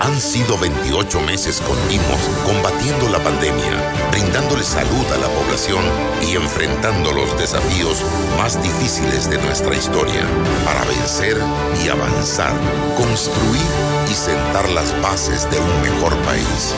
Han 0.00 0.20
sido 0.20 0.56
28 0.58 1.20
meses 1.22 1.60
continuos 1.60 2.20
combatiendo 2.44 3.08
la 3.08 3.18
pandemia, 3.18 3.72
brindándole 4.12 4.62
salud 4.62 5.04
a 5.12 5.18
la 5.18 5.26
población 5.26 5.82
y 6.22 6.36
enfrentando 6.36 7.10
los 7.10 7.36
desafíos 7.36 8.04
más 8.38 8.62
difíciles 8.62 9.28
de 9.28 9.38
nuestra 9.38 9.74
historia 9.74 10.22
para 10.64 10.84
vencer 10.84 11.36
y 11.84 11.88
avanzar, 11.88 12.52
construir 12.96 13.66
y 14.08 14.14
sentar 14.14 14.68
las 14.70 14.92
bases 15.02 15.50
de 15.50 15.58
un 15.58 15.82
mejor 15.82 16.16
país. 16.18 16.74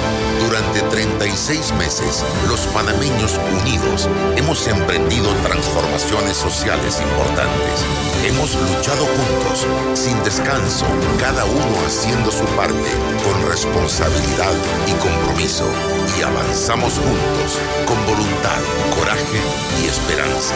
Durante 0.47 0.81
36 0.81 1.73
meses, 1.75 2.25
los 2.49 2.61
panameños 2.69 3.39
unidos 3.61 4.09
hemos 4.37 4.67
emprendido 4.67 5.29
transformaciones 5.43 6.39
sociales 6.39 7.03
importantes. 7.03 7.98
Hemos 8.25 8.55
luchado 8.55 9.07
juntos, 9.07 9.67
sin 9.95 10.23
descanso, 10.25 10.87
cada 11.19 11.45
uno 11.45 11.87
haciendo 11.87 12.31
su 12.31 12.45
parte, 12.57 12.91
con 13.25 13.49
responsabilidad 13.49 14.53
y 14.87 14.93
compromiso. 14.93 15.65
Y 16.19 16.23
avanzamos 16.23 16.95
juntos, 16.95 17.59
con 17.87 17.97
voluntad, 18.07 18.61
coraje 18.99 19.41
y 19.83 19.87
esperanza. 19.87 20.55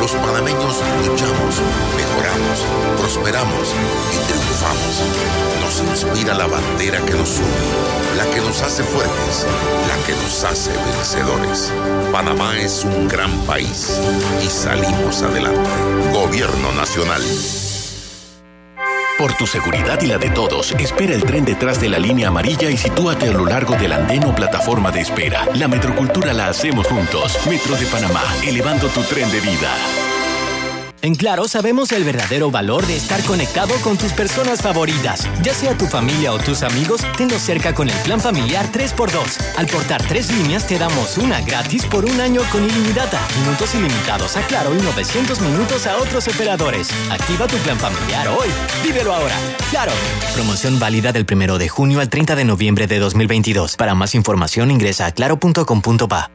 Los 0.00 0.12
panameños 0.12 0.80
luchamos, 1.06 1.60
mejoramos, 1.96 2.58
prosperamos 2.98 3.68
y 4.12 4.18
triunfamos. 4.26 5.02
Nos 5.60 5.80
inspira 5.80 6.34
la 6.34 6.46
bandera 6.46 6.98
que 7.04 7.14
nos 7.14 7.38
une, 7.38 8.16
la 8.16 8.24
que 8.34 8.40
nos 8.40 8.62
hace 8.62 8.82
fuertes, 8.82 9.46
la 9.88 10.06
que 10.06 10.12
nos 10.22 10.44
hace 10.44 10.70
vencedores. 10.72 11.72
Panamá 12.10 12.58
es 12.58 12.84
un 12.84 13.06
gran 13.08 13.30
país 13.42 14.00
y 14.44 14.48
salimos 14.48 15.22
adelante. 15.22 15.70
Gobierno 16.12 16.72
Nacional. 16.72 16.81
Por 19.16 19.34
tu 19.34 19.46
seguridad 19.46 20.00
y 20.02 20.06
la 20.06 20.18
de 20.18 20.30
todos, 20.30 20.72
espera 20.72 21.14
el 21.14 21.22
tren 21.22 21.44
detrás 21.44 21.80
de 21.80 21.88
la 21.88 22.00
línea 22.00 22.26
amarilla 22.26 22.70
y 22.70 22.76
sitúate 22.76 23.28
a 23.28 23.32
lo 23.32 23.46
largo 23.46 23.76
del 23.76 23.92
andén 23.92 24.24
o 24.24 24.34
plataforma 24.34 24.90
de 24.90 25.02
espera. 25.02 25.46
La 25.54 25.68
metrocultura 25.68 26.32
la 26.32 26.48
hacemos 26.48 26.88
juntos. 26.88 27.38
Metro 27.48 27.76
de 27.76 27.86
Panamá, 27.86 28.24
elevando 28.44 28.88
tu 28.88 29.00
tren 29.02 29.30
de 29.30 29.40
vida. 29.40 30.11
En 31.04 31.16
Claro 31.16 31.48
sabemos 31.48 31.90
el 31.90 32.04
verdadero 32.04 32.52
valor 32.52 32.86
de 32.86 32.96
estar 32.96 33.20
conectado 33.24 33.74
con 33.82 33.98
tus 33.98 34.12
personas 34.12 34.62
favoritas. 34.62 35.28
Ya 35.42 35.52
sea 35.52 35.76
tu 35.76 35.86
familia 35.86 36.32
o 36.32 36.38
tus 36.38 36.62
amigos, 36.62 37.00
tenlos 37.18 37.42
cerca 37.42 37.74
con 37.74 37.90
el 37.90 37.96
plan 38.04 38.20
familiar 38.20 38.70
3x2. 38.70 39.56
Al 39.56 39.66
portar 39.66 40.00
tres 40.06 40.30
líneas 40.30 40.64
te 40.64 40.78
damos 40.78 41.18
una 41.18 41.40
gratis 41.40 41.86
por 41.86 42.04
un 42.04 42.20
año 42.20 42.42
con 42.52 42.62
ilimitada, 42.62 43.20
minutos 43.40 43.74
ilimitados 43.74 44.36
a 44.36 44.46
Claro 44.46 44.72
y 44.76 44.80
900 44.80 45.40
minutos 45.40 45.88
a 45.88 45.96
otros 45.96 46.28
operadores. 46.28 46.88
Activa 47.10 47.48
tu 47.48 47.56
plan 47.56 47.78
familiar 47.80 48.28
hoy. 48.28 48.48
Vívelo 48.84 49.12
ahora. 49.12 49.34
Claro. 49.70 49.90
Promoción 50.34 50.78
válida 50.78 51.10
del 51.10 51.26
1 51.28 51.58
de 51.58 51.68
junio 51.68 51.98
al 51.98 52.10
30 52.10 52.36
de 52.36 52.44
noviembre 52.44 52.86
de 52.86 53.00
2022. 53.00 53.76
Para 53.76 53.96
más 53.96 54.14
información 54.14 54.70
ingresa 54.70 55.06
a 55.06 55.10
claro.com.pa. 55.10 56.30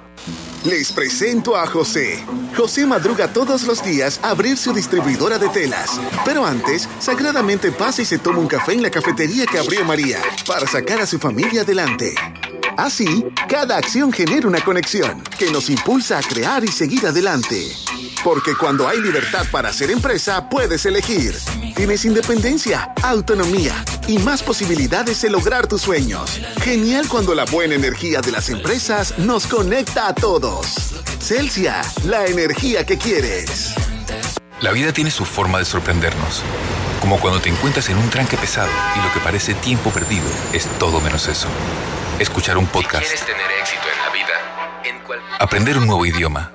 Les 0.63 0.91
presento 0.91 1.55
a 1.55 1.65
José. 1.65 2.23
José 2.55 2.85
madruga 2.85 3.31
todos 3.31 3.63
los 3.63 3.83
días 3.83 4.19
a 4.23 4.31
abrir 4.31 4.57
su 4.57 4.73
distribuidora 4.73 5.37
de 5.37 5.49
telas. 5.49 5.99
Pero 6.25 6.45
antes, 6.45 6.89
sagradamente 6.99 7.71
pasa 7.71 8.01
y 8.01 8.05
se 8.05 8.19
toma 8.19 8.39
un 8.39 8.47
café 8.47 8.73
en 8.73 8.81
la 8.81 8.89
cafetería 8.89 9.45
que 9.45 9.59
abrió 9.59 9.85
María 9.85 10.19
para 10.45 10.67
sacar 10.67 10.99
a 10.99 11.05
su 11.05 11.19
familia 11.19 11.61
adelante. 11.61 12.15
Así, 12.77 13.25
cada 13.49 13.75
acción 13.75 14.13
genera 14.13 14.47
una 14.47 14.61
conexión 14.61 15.23
que 15.39 15.49
nos 15.49 15.67
impulsa 15.71 16.19
a 16.19 16.21
crear 16.21 16.63
y 16.63 16.67
seguir 16.67 17.07
adelante. 17.07 17.75
Porque 18.23 18.55
cuando 18.55 18.87
hay 18.87 19.01
libertad 19.01 19.47
para 19.51 19.69
hacer 19.69 19.89
empresa, 19.89 20.47
puedes 20.47 20.85
elegir. 20.85 21.35
Tienes 21.75 22.05
independencia, 22.05 22.93
autonomía 23.01 23.73
y 24.07 24.19
más 24.19 24.43
posibilidades 24.43 25.19
de 25.23 25.31
lograr 25.31 25.65
tus 25.65 25.81
sueños. 25.81 26.39
Genial 26.61 27.07
cuando 27.09 27.33
la 27.33 27.45
buena 27.45 27.73
energía 27.73 28.21
de 28.21 28.31
las 28.31 28.49
empresas 28.49 29.17
nos 29.17 29.47
conecta 29.47 30.07
a 30.07 30.13
todos. 30.13 30.93
Celsia, 31.19 31.81
la 32.05 32.27
energía 32.27 32.85
que 32.85 32.99
quieres. 32.99 33.73
La 34.61 34.71
vida 34.71 34.93
tiene 34.93 35.09
su 35.09 35.25
forma 35.25 35.57
de 35.57 35.65
sorprendernos, 35.65 36.43
como 37.01 37.19
cuando 37.19 37.41
te 37.41 37.49
encuentras 37.49 37.89
en 37.89 37.97
un 37.97 38.09
tranque 38.11 38.37
pesado 38.37 38.71
y 38.95 39.01
lo 39.01 39.11
que 39.13 39.19
parece 39.19 39.55
tiempo 39.55 39.89
perdido 39.89 40.27
es 40.53 40.67
todo 40.79 41.01
menos 41.01 41.27
eso. 41.27 41.47
Escuchar 42.19 42.57
un 42.57 42.65
podcast. 42.65 43.03
quieres 43.03 43.23
tener 43.25 43.45
éxito 43.61 43.83
en 43.93 44.05
la 44.05 44.11
vida, 44.11 45.37
Aprender 45.39 45.77
un 45.77 45.85
nuevo 45.85 46.03
idioma. 46.03 46.51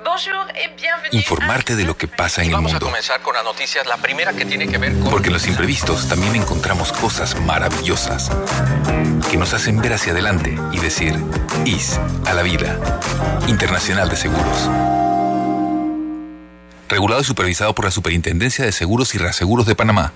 Informarte 1.12 1.76
de 1.76 1.84
lo 1.84 1.96
que 1.96 2.08
pasa 2.08 2.42
en 2.42 2.48
el 2.48 2.54
Vamos 2.54 2.72
a 2.72 2.74
mundo. 2.74 2.86
comenzar 2.86 3.20
con 3.20 3.34
las 3.34 3.44
noticias. 3.44 3.86
La 3.86 3.96
primera 3.96 4.32
que 4.32 4.44
tiene 4.44 4.66
que 4.66 4.78
ver 4.78 4.92
con... 4.98 5.10
Porque 5.10 5.28
en 5.28 5.34
los 5.34 5.46
imprevistos 5.46 6.08
también 6.08 6.34
encontramos 6.34 6.90
cosas 6.92 7.38
maravillosas 7.42 8.30
que 9.30 9.36
nos 9.36 9.54
hacen 9.54 9.80
ver 9.80 9.92
hacia 9.92 10.12
adelante 10.12 10.58
y 10.72 10.78
decir 10.80 11.16
IS 11.64 12.00
a 12.26 12.32
la 12.32 12.42
vida. 12.42 12.78
Internacional 13.46 14.08
de 14.08 14.16
Seguros. 14.16 14.68
Regulado 16.88 17.20
y 17.20 17.24
supervisado 17.24 17.72
por 17.74 17.84
la 17.84 17.92
Superintendencia 17.92 18.64
de 18.64 18.72
Seguros 18.72 19.14
y 19.14 19.18
Reaseguros 19.18 19.66
de 19.66 19.76
Panamá. 19.76 20.12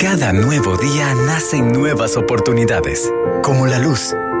Cada 0.00 0.32
nuevo 0.32 0.76
día 0.76 1.14
nacen 1.14 1.72
nuevas 1.72 2.16
oportunidades, 2.16 3.12
como 3.42 3.66
la 3.66 3.78
luz 3.78 4.14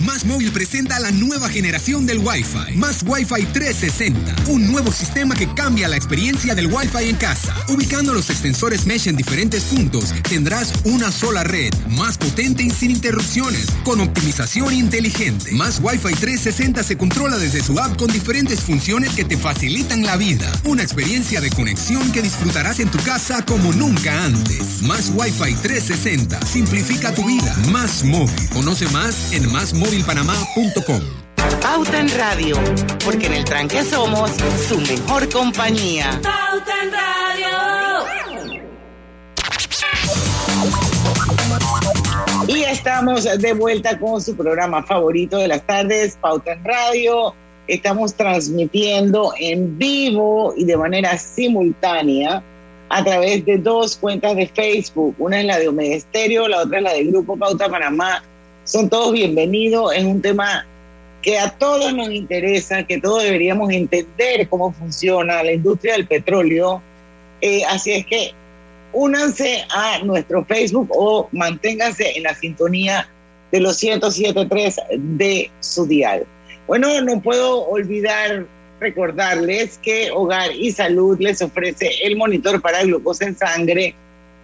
Más 0.00 0.24
Móvil 0.24 0.50
presenta 0.50 0.98
la 0.98 1.12
nueva 1.12 1.48
generación 1.48 2.04
del 2.04 2.18
Wi-Fi. 2.18 2.76
Más 2.76 3.04
Wi-Fi 3.06 3.46
360. 3.52 4.34
Un 4.48 4.70
nuevo 4.70 4.90
sistema 4.90 5.36
que 5.36 5.52
cambia 5.54 5.86
la 5.86 5.96
experiencia 5.96 6.54
del 6.54 6.66
Wi-Fi 6.66 7.08
en 7.08 7.16
casa. 7.16 7.54
Ubicando 7.68 8.12
los 8.12 8.28
extensores 8.28 8.86
Mesh 8.86 9.06
en 9.06 9.16
diferentes 9.16 9.62
puntos, 9.64 10.12
tendrás 10.28 10.72
una 10.84 11.12
sola 11.12 11.44
red, 11.44 11.72
más 11.90 12.18
potente 12.18 12.64
y 12.64 12.70
sin 12.70 12.90
interrupciones, 12.90 13.66
con 13.84 14.00
optimización 14.00 14.74
inteligente. 14.74 15.52
Más 15.52 15.78
Wi-Fi 15.80 16.14
360 16.14 16.82
se 16.82 16.96
controla 16.98 17.38
desde 17.38 17.62
su 17.62 17.78
app 17.78 17.96
con 17.96 18.10
diferentes 18.10 18.60
funciones 18.60 19.10
que 19.10 19.24
te 19.24 19.36
facilitan 19.36 20.02
la 20.02 20.16
vida. 20.16 20.50
Una 20.64 20.82
experiencia 20.82 21.40
de 21.40 21.50
conexión 21.50 22.10
que 22.10 22.22
disfrutarás 22.22 22.80
en 22.80 22.90
tu 22.90 22.98
casa 22.98 23.44
como 23.44 23.72
nunca 23.72 24.24
antes. 24.24 24.82
Más 24.82 25.12
Wi-Fi 25.14 25.54
360. 25.54 26.44
Simplifica 26.44 27.14
tu 27.14 27.24
vida. 27.24 27.56
Más 27.70 28.02
móvil. 28.02 28.48
Conoce 28.52 28.88
más 28.88 29.32
en 29.32 29.50
Pauta 31.60 32.00
en 32.00 32.08
Radio, 32.16 32.56
porque 33.04 33.26
en 33.26 33.34
el 33.34 33.44
tranque 33.44 33.82
somos 33.82 34.30
su 34.66 34.78
mejor 34.80 35.28
compañía. 35.28 36.18
Pauta 36.22 36.72
en 36.82 36.90
Radio. 36.90 37.48
Y 42.48 42.62
estamos 42.62 43.24
de 43.24 43.52
vuelta 43.52 43.98
con 43.98 44.22
su 44.22 44.34
programa 44.34 44.82
favorito 44.82 45.36
de 45.36 45.48
las 45.48 45.62
tardes, 45.66 46.16
Pauta 46.18 46.52
en 46.52 46.64
Radio. 46.64 47.34
Estamos 47.66 48.14
transmitiendo 48.14 49.34
en 49.38 49.76
vivo 49.76 50.54
y 50.56 50.64
de 50.64 50.78
manera 50.78 51.18
simultánea 51.18 52.42
a 52.88 53.04
través 53.04 53.44
de 53.44 53.58
dos 53.58 53.96
cuentas 53.96 54.34
de 54.34 54.46
Facebook. 54.46 55.14
Una 55.18 55.40
es 55.40 55.44
la 55.46 55.58
de 55.58 55.68
Omega 55.68 55.98
la 56.48 56.62
otra 56.62 56.78
es 56.78 56.84
la 56.84 56.92
de 56.94 57.04
Grupo 57.04 57.36
Pauta 57.36 57.68
Panamá. 57.68 58.22
Son 58.64 58.88
todos 58.88 59.12
bienvenidos. 59.12 59.94
Es 59.94 60.04
un 60.04 60.22
tema 60.22 60.66
que 61.20 61.38
a 61.38 61.50
todos 61.50 61.92
nos 61.92 62.10
interesa, 62.10 62.82
que 62.82 62.98
todos 62.98 63.22
deberíamos 63.22 63.70
entender 63.70 64.48
cómo 64.48 64.72
funciona 64.72 65.42
la 65.42 65.52
industria 65.52 65.94
del 65.94 66.06
petróleo. 66.06 66.80
Eh, 67.42 67.62
así 67.68 67.92
es 67.92 68.06
que 68.06 68.32
únanse 68.94 69.64
a 69.68 69.98
nuestro 69.98 70.46
Facebook 70.46 70.88
o 70.92 71.28
manténganse 71.32 72.16
en 72.16 72.22
la 72.22 72.34
sintonía 72.34 73.06
de 73.52 73.60
los 73.60 73.82
107.3 73.82 74.80
de 74.96 75.50
su 75.60 75.86
dial. 75.86 76.24
Bueno, 76.66 77.02
no 77.02 77.20
puedo 77.20 77.66
olvidar 77.68 78.46
recordarles 78.80 79.78
que 79.82 80.10
Hogar 80.10 80.52
y 80.52 80.72
Salud 80.72 81.18
les 81.20 81.42
ofrece 81.42 81.90
el 82.02 82.16
monitor 82.16 82.62
para 82.62 82.82
glucosa 82.82 83.26
en 83.26 83.36
sangre 83.36 83.94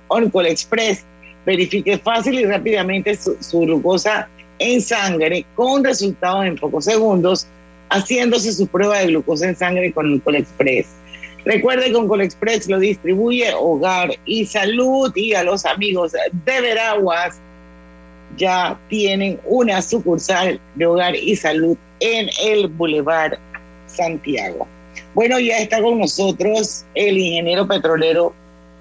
Oncol 0.09 0.47
Express. 0.47 1.07
Verifique 1.47 1.99
fácil 1.99 2.39
y 2.39 2.45
rápidamente 2.45 3.17
su, 3.17 3.37
su 3.41 3.61
glucosa 3.61 4.29
en 4.59 4.81
sangre 4.81 5.45
con 5.55 5.83
resultados 5.83 6.45
en 6.45 6.57
pocos 6.57 6.85
segundos, 6.85 7.47
haciéndose 7.89 8.53
su 8.53 8.67
prueba 8.67 8.99
de 8.99 9.07
glucosa 9.07 9.49
en 9.49 9.57
sangre 9.57 9.93
con 9.93 10.13
Oncol 10.13 10.37
Express. 10.37 10.87
Recuerde 11.45 11.91
que 11.91 11.97
Oncol 11.97 12.21
Express 12.21 12.69
lo 12.69 12.79
distribuye 12.79 13.53
Hogar 13.55 14.11
y 14.27 14.45
Salud 14.45 15.11
y 15.15 15.33
a 15.35 15.43
los 15.43 15.65
amigos 15.65 16.13
de 16.13 16.61
Veraguas 16.61 17.41
ya 18.37 18.79
tienen 18.89 19.41
una 19.47 19.83
sucursal 19.83 20.61
de 20.75 20.87
Hogar 20.87 21.17
y 21.17 21.35
Salud 21.37 21.77
en 22.01 22.29
el 22.43 22.69
Boulevard 22.69 23.39
Santiago. 23.87 24.67
Bueno, 25.15 25.39
ya 25.41 25.59
está 25.59 25.83
con 25.83 25.99
nosotros 25.99 26.85
el 26.95 27.19
ingeniero 27.19 27.67
petrolero 27.67 28.35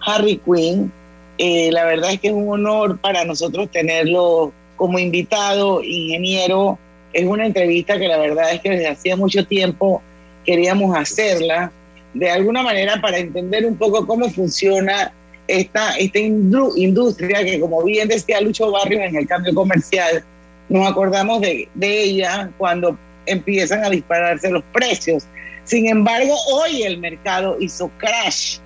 Harry 0.06 0.40
Quinn. 0.46 0.92
Eh, 1.40 1.72
la 1.72 1.86
verdad 1.86 2.12
es 2.12 2.20
que 2.20 2.28
es 2.28 2.34
un 2.34 2.50
honor 2.50 3.00
para 3.00 3.24
nosotros 3.24 3.72
tenerlo 3.72 4.52
como 4.76 5.00
invitado, 5.00 5.82
ingeniero. 5.82 6.78
Es 7.14 7.26
una 7.26 7.46
entrevista 7.46 7.98
que 7.98 8.08
la 8.08 8.18
verdad 8.18 8.52
es 8.52 8.60
que 8.62 8.70
desde 8.70 8.90
hacía 8.90 9.16
mucho 9.16 9.48
tiempo 9.48 10.04
queríamos 10.46 10.96
hacerla, 10.96 11.72
de 12.14 12.30
alguna 12.30 12.62
manera 12.62 13.00
para 13.02 13.18
entender 13.18 13.66
un 13.66 13.78
poco 13.78 14.06
cómo 14.06 14.30
funciona 14.30 15.12
esta, 15.48 15.96
esta 15.98 16.20
industria 16.20 17.44
que, 17.44 17.60
como 17.60 17.84
bien 17.84 18.08
decía 18.10 18.42
Lucho 18.42 18.70
Barrios 18.72 19.02
en 19.02 19.16
el 19.16 19.28
cambio 19.28 19.54
comercial, 19.54 20.24
nos 20.68 20.88
acordamos 20.88 21.42
de 21.42 21.70
ella 22.04 22.52
cuando 22.58 22.98
empiezan 23.26 23.84
a 23.84 23.90
dispararse 23.90 24.50
los 24.50 24.64
precios. 24.74 25.26
Sin 25.64 25.88
embargo, 25.88 26.36
hoy 26.52 26.84
el 26.84 26.98
mercado 26.98 27.58
hizo 27.60 27.90
crash. 27.98 28.58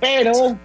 Pero 0.00 0.56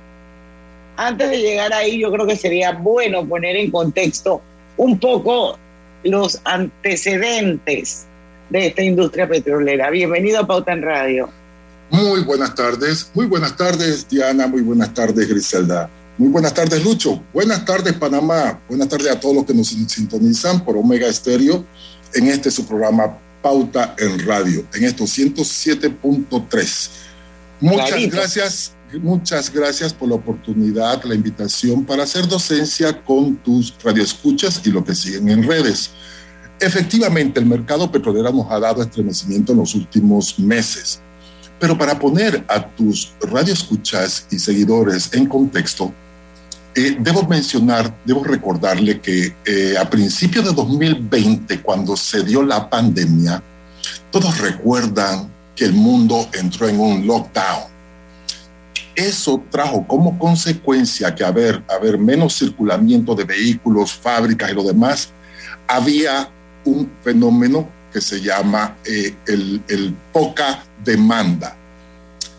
antes 0.97 1.29
de 1.29 1.37
llegar 1.37 1.71
ahí, 1.73 1.99
yo 1.99 2.11
creo 2.11 2.25
que 2.25 2.35
sería 2.35 2.73
bueno 2.73 3.25
poner 3.25 3.55
en 3.55 3.71
contexto 3.71 4.41
un 4.75 4.99
poco 4.99 5.57
los 6.03 6.39
antecedentes 6.43 8.05
de 8.49 8.67
esta 8.67 8.81
industria 8.81 9.27
petrolera. 9.27 9.89
Bienvenido 9.89 10.39
a 10.39 10.47
Pauta 10.47 10.73
en 10.73 10.81
Radio. 10.81 11.29
Muy 11.89 12.21
buenas 12.23 12.53
tardes, 12.53 13.09
muy 13.13 13.27
buenas 13.27 13.55
tardes 13.55 14.07
Diana, 14.09 14.45
muy 14.47 14.61
buenas 14.61 14.93
tardes 14.93 15.25
Griselda, 15.29 15.89
muy 16.17 16.27
buenas 16.27 16.53
tardes 16.53 16.83
Lucho, 16.83 17.23
buenas 17.31 17.63
tardes 17.63 17.93
Panamá, 17.93 18.59
buenas 18.67 18.89
tardes 18.89 19.09
a 19.09 19.17
todos 19.17 19.35
los 19.35 19.45
que 19.45 19.53
nos 19.53 19.69
sintonizan 19.69 20.65
por 20.65 20.75
Omega 20.75 21.07
Estéreo 21.07 21.63
en 22.13 22.27
este 22.27 22.51
su 22.51 22.65
programa 22.67 23.17
Pauta 23.41 23.95
en 23.97 24.25
Radio, 24.25 24.65
en 24.73 24.83
estos 24.83 25.17
107.3. 25.17 26.89
Muchas 27.61 27.89
Clarito. 27.89 28.17
gracias, 28.17 28.73
muchas 28.95 29.51
gracias 29.53 29.93
por 29.93 30.09
la 30.09 30.15
oportunidad, 30.15 31.03
la 31.03 31.13
invitación 31.13 31.83
para 31.85 32.03
hacer 32.03 32.27
docencia 32.27 33.03
con 33.03 33.35
tus 33.37 33.75
radioescuchas 33.83 34.61
y 34.65 34.71
lo 34.71 34.83
que 34.83 34.95
siguen 34.95 35.29
en 35.29 35.43
redes. 35.43 35.91
Efectivamente, 36.59 37.39
el 37.39 37.45
mercado 37.45 37.91
petrolero 37.91 38.31
nos 38.31 38.49
ha 38.49 38.59
dado 38.59 38.81
estremecimiento 38.81 39.51
en 39.51 39.59
los 39.59 39.75
últimos 39.75 40.39
meses. 40.39 41.01
Pero 41.59 41.77
para 41.77 41.99
poner 41.99 42.43
a 42.47 42.65
tus 42.65 43.13
radioescuchas 43.21 44.27
y 44.31 44.39
seguidores 44.39 45.13
en 45.13 45.25
contexto, 45.25 45.93
eh, 46.75 46.95
debo 46.99 47.23
mencionar, 47.23 47.95
debo 48.05 48.23
recordarle 48.23 49.01
que 49.01 49.35
eh, 49.45 49.75
a 49.77 49.89
principios 49.89 50.45
de 50.45 50.53
2020, 50.53 51.61
cuando 51.61 51.97
se 51.97 52.23
dio 52.23 52.43
la 52.43 52.69
pandemia, 52.69 53.41
todos 54.11 54.39
recuerdan 54.39 55.29
que 55.55 55.65
el 55.65 55.73
mundo 55.73 56.29
entró 56.33 56.67
en 56.69 56.79
un 56.79 57.07
lockdown. 57.07 57.76
Eso 58.97 59.43
trajo 59.51 59.85
como 59.87 60.17
consecuencia 60.17 61.13
que 61.13 61.23
haber, 61.23 61.63
haber 61.69 61.99
menos 61.99 62.35
circulamiento 62.35 63.13
de 63.13 63.25
vehículos, 63.25 63.93
fábricas 63.93 64.49
y 64.51 64.55
lo 64.55 64.63
demás, 64.63 65.09
había 65.67 66.27
un 66.65 66.89
fenómeno 67.03 67.69
que 67.93 68.01
se 68.01 68.19
llama 68.19 68.75
eh, 68.83 69.15
el, 69.27 69.95
poca 70.11 70.63
demanda. 70.83 71.55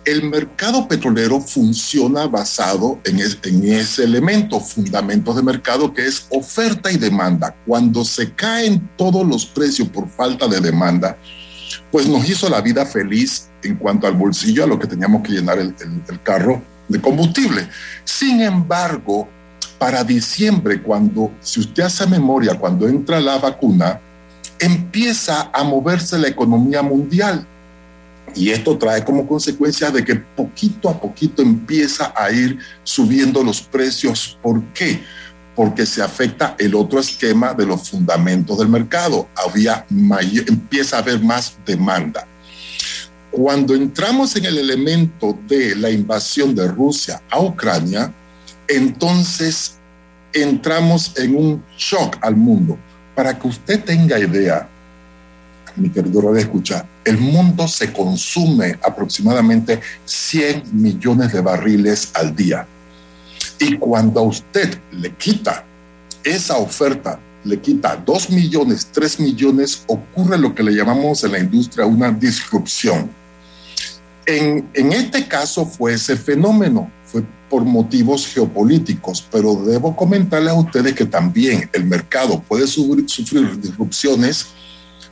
El 0.04 0.24
mercado 0.28 0.88
petrolero 0.88 1.40
funciona 1.40 2.26
basado 2.26 2.98
en, 3.04 3.20
es- 3.20 3.38
en 3.44 3.62
ese 3.72 4.02
elemento, 4.02 4.58
fundamentos 4.58 5.36
de 5.36 5.42
mercado, 5.42 5.94
que 5.94 6.06
es 6.06 6.26
oferta 6.30 6.90
y 6.90 6.96
demanda. 6.96 7.54
Cuando 7.66 8.04
se 8.04 8.32
caen 8.32 8.90
todos 8.96 9.24
los 9.24 9.46
precios 9.46 9.86
por 9.88 10.08
falta 10.08 10.48
de 10.48 10.60
demanda, 10.60 11.16
pues 11.90 12.06
nos 12.08 12.28
hizo 12.28 12.48
la 12.48 12.60
vida 12.60 12.84
feliz 12.84 13.48
en 13.62 13.76
cuanto 13.76 14.06
al 14.06 14.14
bolsillo, 14.14 14.64
a 14.64 14.66
lo 14.66 14.78
que 14.78 14.86
teníamos 14.86 15.22
que 15.22 15.32
llenar 15.32 15.58
el, 15.58 15.74
carro 16.22 16.62
de 16.88 17.00
combustible. 17.00 17.68
Sin 18.04 18.40
embargo, 18.40 19.28
para 19.78 20.04
diciembre, 20.04 20.82
cuando, 20.82 21.32
si 21.40 21.60
usted 21.60 21.84
hace 21.84 22.06
memoria, 22.06 22.54
cuando 22.54 22.88
entra 22.88 23.20
la 23.20 23.38
vacuna, 23.38 24.00
empieza 24.58 25.50
a 25.52 25.62
moverse 25.62 26.18
la 26.18 26.28
economía 26.28 26.82
mundial. 26.82 27.46
Y 28.34 28.50
esto 28.50 28.76
trae 28.76 29.04
como 29.04 29.26
consecuencia 29.26 29.90
de 29.90 30.04
que 30.04 30.16
poquito 30.16 30.90
a 30.90 31.00
poquito 31.00 31.40
empieza 31.40 32.12
a 32.14 32.30
ir 32.30 32.58
subiendo 32.84 33.42
los 33.42 33.62
precios. 33.62 34.38
¿Por 34.42 34.62
qué? 34.74 35.02
Se 35.86 36.00
afecta 36.00 36.54
el 36.56 36.72
otro 36.76 37.00
esquema 37.00 37.52
de 37.52 37.66
los 37.66 37.90
fundamentos 37.90 38.56
del 38.58 38.68
mercado. 38.68 39.28
Había 39.34 39.84
empieza 40.46 40.96
a 40.96 41.00
haber 41.00 41.20
más 41.20 41.56
demanda. 41.66 42.24
Cuando 43.32 43.74
entramos 43.74 44.36
en 44.36 44.44
el 44.44 44.56
elemento 44.56 45.36
de 45.48 45.74
la 45.74 45.90
invasión 45.90 46.54
de 46.54 46.68
Rusia 46.68 47.20
a 47.28 47.40
Ucrania, 47.40 48.12
entonces 48.68 49.78
entramos 50.32 51.12
en 51.18 51.34
un 51.34 51.64
shock 51.76 52.16
al 52.20 52.36
mundo. 52.36 52.78
Para 53.16 53.36
que 53.36 53.48
usted 53.48 53.82
tenga 53.82 54.16
idea, 54.16 54.68
mi 55.74 55.90
querido 55.90 56.20
Radio 56.20 56.38
Escucha, 56.38 56.86
el 57.04 57.18
mundo 57.18 57.66
se 57.66 57.92
consume 57.92 58.78
aproximadamente 58.80 59.80
100 60.04 60.62
millones 60.72 61.32
de 61.32 61.40
barriles 61.40 62.12
al 62.14 62.36
día. 62.36 62.64
Y 63.58 63.76
cuando 63.76 64.20
a 64.20 64.22
usted 64.22 64.78
le 64.92 65.14
quita 65.14 65.64
esa 66.24 66.56
oferta, 66.58 67.18
le 67.44 67.60
quita 67.60 67.96
2 67.96 68.30
millones, 68.30 68.88
3 68.92 69.20
millones, 69.20 69.84
ocurre 69.86 70.38
lo 70.38 70.54
que 70.54 70.62
le 70.62 70.72
llamamos 70.72 71.24
en 71.24 71.32
la 71.32 71.38
industria 71.38 71.86
una 71.86 72.10
disrupción. 72.10 73.10
En, 74.26 74.68
en 74.74 74.92
este 74.92 75.26
caso 75.26 75.64
fue 75.64 75.94
ese 75.94 76.16
fenómeno, 76.16 76.90
fue 77.06 77.24
por 77.48 77.64
motivos 77.64 78.26
geopolíticos, 78.26 79.26
pero 79.32 79.54
debo 79.64 79.96
comentarles 79.96 80.52
a 80.52 80.56
ustedes 80.58 80.94
que 80.94 81.06
también 81.06 81.68
el 81.72 81.84
mercado 81.86 82.42
puede 82.46 82.66
sufrir, 82.66 83.08
sufrir 83.08 83.58
disrupciones 83.60 84.48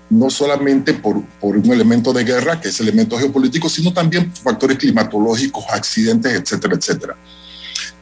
no 0.09 0.31
solamente 0.31 0.95
por, 0.95 1.25
por, 1.41 1.57
un 1.57 1.73
elemento 1.73 2.13
de 2.13 2.25
guerra, 2.25 2.61
que 2.61 2.69
es 2.69 2.79
elemento 2.79 3.19
geopolítico, 3.19 3.69
sino 3.69 3.93
también 3.93 4.33
factores 4.33 4.79
climatológicos, 4.79 5.65
accidentes, 5.71 6.33
etcétera, 6.33 6.77
etcétera. 6.77 7.17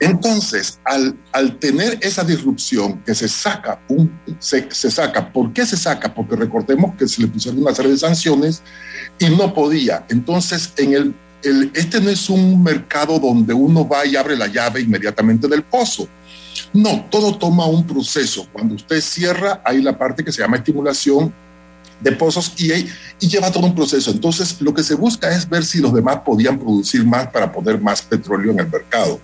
Entonces, 0.01 0.79
al, 0.85 1.17
al 1.33 1.59
tener 1.59 1.99
esa 2.01 2.25
disrupción 2.25 3.03
que 3.03 3.15
se 3.15 3.29
saca, 3.29 3.81
un, 3.89 4.13
se, 4.39 4.69
se, 4.71 4.91
saca, 4.91 5.33
¿por 5.33 5.53
qué 5.53 5.67
se 5.67 5.77
saca? 5.77 6.15
Porque 6.15 6.37
recordemos 6.37 6.95
que 6.97 7.09
se 7.09 7.23
le 7.23 7.29
pusieron 7.29 7.63
una 7.63 7.75
serie 7.75 7.93
de 7.93 7.99
sanciones 7.99 8.63
y 9.19 9.29
no 9.31 9.53
podía. 9.55 10.05
Entonces, 10.09 10.73
en 10.77 10.93
el, 10.95 11.15
el, 11.43 11.71
este 11.75 12.01
no 12.01 12.11
es 12.11 12.29
un 12.29 12.63
mercado 12.63 13.19
donde 13.19 13.55
uno 13.55 13.87
va 13.87 14.05
y 14.07 14.17
abre 14.17 14.37
la 14.37 14.47
llave 14.47 14.81
inmediatamente 14.81 15.49
del 15.49 15.63
pozo. 15.63 16.09
No, 16.73 17.05
todo 17.11 17.37
toma 17.37 17.67
un 17.67 17.87
proceso. 17.87 18.49
Cuando 18.53 18.75
usted 18.75 19.01
cierra, 19.01 19.63
hay 19.65 19.83
la 19.83 19.97
parte 19.97 20.25
que 20.25 20.33
se 20.33 20.43
llama 20.43 20.57
estimulación 20.57 21.33
de 22.01 22.13
pozos 22.13 22.53
y, 22.57 22.73
y, 22.73 23.29
lleva 23.29 23.51
todo 23.51 23.67
un 23.67 23.75
proceso. 23.75 24.11
Entonces, 24.11 24.61
lo 24.61 24.75
que 24.75 24.83
se 24.83 24.95
busca 24.95 25.35
es 25.35 25.49
ver 25.49 25.65
si 25.65 25.79
los 25.79 25.95
demás 25.95 26.21
podían 26.25 26.59
producir 26.59 27.05
más 27.05 27.29
para 27.29 27.51
poner 27.51 27.81
más 27.81 28.03
petróleo 28.03 28.53
en 28.53 28.61
el 28.61 28.69
mercado. 28.69 29.21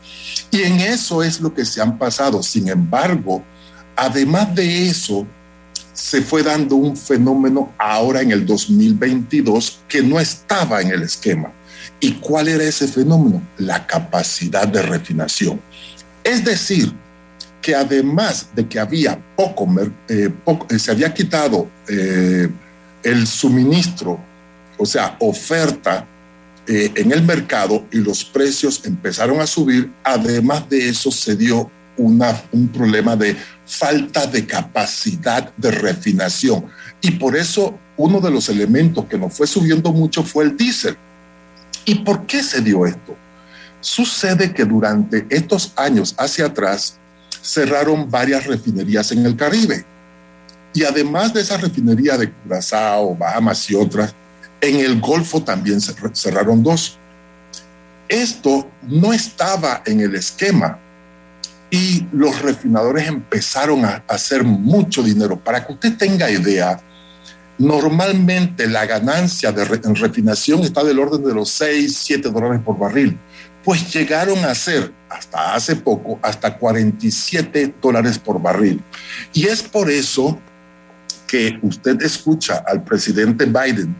Y 0.50 0.62
en 0.62 0.80
eso 0.80 1.22
es 1.22 1.40
lo 1.40 1.52
que 1.52 1.64
se 1.64 1.80
han 1.80 1.98
pasado. 1.98 2.42
Sin 2.42 2.68
embargo, 2.68 3.42
además 3.96 4.54
de 4.54 4.88
eso, 4.88 5.26
se 5.92 6.22
fue 6.22 6.42
dando 6.42 6.76
un 6.76 6.96
fenómeno 6.96 7.72
ahora 7.76 8.22
en 8.22 8.30
el 8.32 8.46
2022 8.46 9.80
que 9.88 10.02
no 10.02 10.18
estaba 10.18 10.80
en 10.80 10.90
el 10.90 11.02
esquema. 11.02 11.52
¿Y 12.00 12.12
cuál 12.12 12.48
era 12.48 12.64
ese 12.64 12.88
fenómeno? 12.88 13.42
La 13.58 13.86
capacidad 13.86 14.66
de 14.66 14.82
refinación. 14.82 15.60
Es 16.24 16.44
decir, 16.44 16.94
que 17.60 17.74
además 17.74 18.48
de 18.54 18.66
que 18.66 18.78
había 18.78 19.18
poco, 19.36 19.68
eh, 20.08 20.30
eh, 20.70 20.78
se 20.78 20.90
había 20.90 21.12
quitado 21.12 21.68
eh, 21.88 22.48
el 23.02 23.26
suministro, 23.26 24.18
o 24.78 24.86
sea, 24.86 25.16
oferta 25.20 26.06
en 26.66 27.10
el 27.10 27.22
mercado 27.22 27.84
y 27.90 27.96
los 27.96 28.24
precios 28.24 28.82
empezaron 28.84 29.40
a 29.40 29.46
subir, 29.46 29.90
además 30.04 30.68
de 30.68 30.88
eso 30.88 31.10
se 31.10 31.34
dio 31.34 31.68
una, 31.96 32.40
un 32.52 32.68
problema 32.68 33.16
de 33.16 33.36
falta 33.66 34.24
de 34.26 34.46
capacidad 34.46 35.52
de 35.56 35.72
refinación. 35.72 36.66
Y 37.00 37.12
por 37.12 37.36
eso 37.36 37.76
uno 37.96 38.20
de 38.20 38.30
los 38.30 38.48
elementos 38.48 39.06
que 39.06 39.18
nos 39.18 39.34
fue 39.34 39.48
subiendo 39.48 39.92
mucho 39.92 40.22
fue 40.22 40.44
el 40.44 40.56
diésel. 40.56 40.96
¿Y 41.84 41.96
por 41.96 42.26
qué 42.26 42.40
se 42.42 42.60
dio 42.60 42.86
esto? 42.86 43.16
Sucede 43.80 44.52
que 44.52 44.64
durante 44.64 45.26
estos 45.28 45.72
años 45.74 46.14
hacia 46.18 46.46
atrás, 46.46 46.99
cerraron 47.42 48.10
varias 48.10 48.46
refinerías 48.46 49.12
en 49.12 49.26
el 49.26 49.36
Caribe. 49.36 49.84
Y 50.72 50.84
además 50.84 51.34
de 51.34 51.40
esa 51.40 51.56
refinería 51.56 52.16
de 52.16 52.30
Curazao, 52.30 53.16
Bahamas 53.16 53.68
y 53.70 53.74
otras, 53.74 54.14
en 54.60 54.76
el 54.76 55.00
Golfo 55.00 55.42
también 55.42 55.80
cerraron 55.80 56.62
dos. 56.62 56.96
Esto 58.08 58.68
no 58.82 59.12
estaba 59.12 59.82
en 59.86 60.00
el 60.00 60.14
esquema 60.14 60.78
y 61.70 62.06
los 62.12 62.42
refinadores 62.42 63.06
empezaron 63.06 63.84
a 63.84 64.02
hacer 64.08 64.44
mucho 64.44 65.02
dinero. 65.02 65.38
Para 65.38 65.64
que 65.64 65.72
usted 65.72 65.96
tenga 65.96 66.30
idea, 66.30 66.80
normalmente 67.58 68.66
la 68.66 68.86
ganancia 68.86 69.52
de 69.52 69.62
en 69.62 69.94
refinación 69.94 70.62
está 70.62 70.82
del 70.82 70.98
orden 70.98 71.24
de 71.24 71.34
los 71.34 71.50
6, 71.50 71.96
7 71.96 72.30
dólares 72.30 72.60
por 72.64 72.78
barril 72.78 73.18
pues 73.64 73.92
llegaron 73.92 74.38
a 74.44 74.54
ser 74.54 74.92
hasta 75.08 75.54
hace 75.54 75.76
poco 75.76 76.18
hasta 76.22 76.56
47 76.56 77.74
dólares 77.80 78.18
por 78.18 78.40
barril. 78.40 78.82
Y 79.32 79.46
es 79.46 79.62
por 79.62 79.90
eso 79.90 80.38
que 81.26 81.58
usted 81.62 82.00
escucha 82.02 82.64
al 82.66 82.82
presidente 82.82 83.44
Biden 83.44 83.94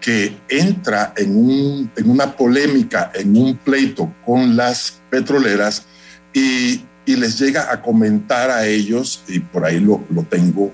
que 0.00 0.36
entra 0.48 1.14
en, 1.16 1.36
un, 1.36 1.90
en 1.96 2.10
una 2.10 2.36
polémica, 2.36 3.12
en 3.14 3.36
un 3.36 3.56
pleito 3.56 4.12
con 4.26 4.56
las 4.56 5.00
petroleras 5.08 5.84
y, 6.32 6.84
y, 7.06 7.16
les 7.16 7.38
llega 7.38 7.70
a 7.70 7.80
comentar 7.80 8.50
a 8.50 8.66
ellos, 8.66 9.22
y 9.28 9.38
por 9.38 9.64
ahí 9.64 9.78
lo, 9.78 10.02
lo 10.10 10.24
tengo. 10.24 10.72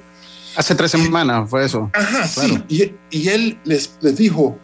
Hace 0.56 0.74
tres 0.74 0.92
semanas 0.92 1.50
fue 1.50 1.66
eso. 1.66 1.90
Ajá, 1.92 2.26
sí. 2.26 2.64
Y, 2.68 2.92
y 3.10 3.28
él 3.28 3.58
les, 3.64 3.98
les 4.00 4.16
dijo, 4.16 4.58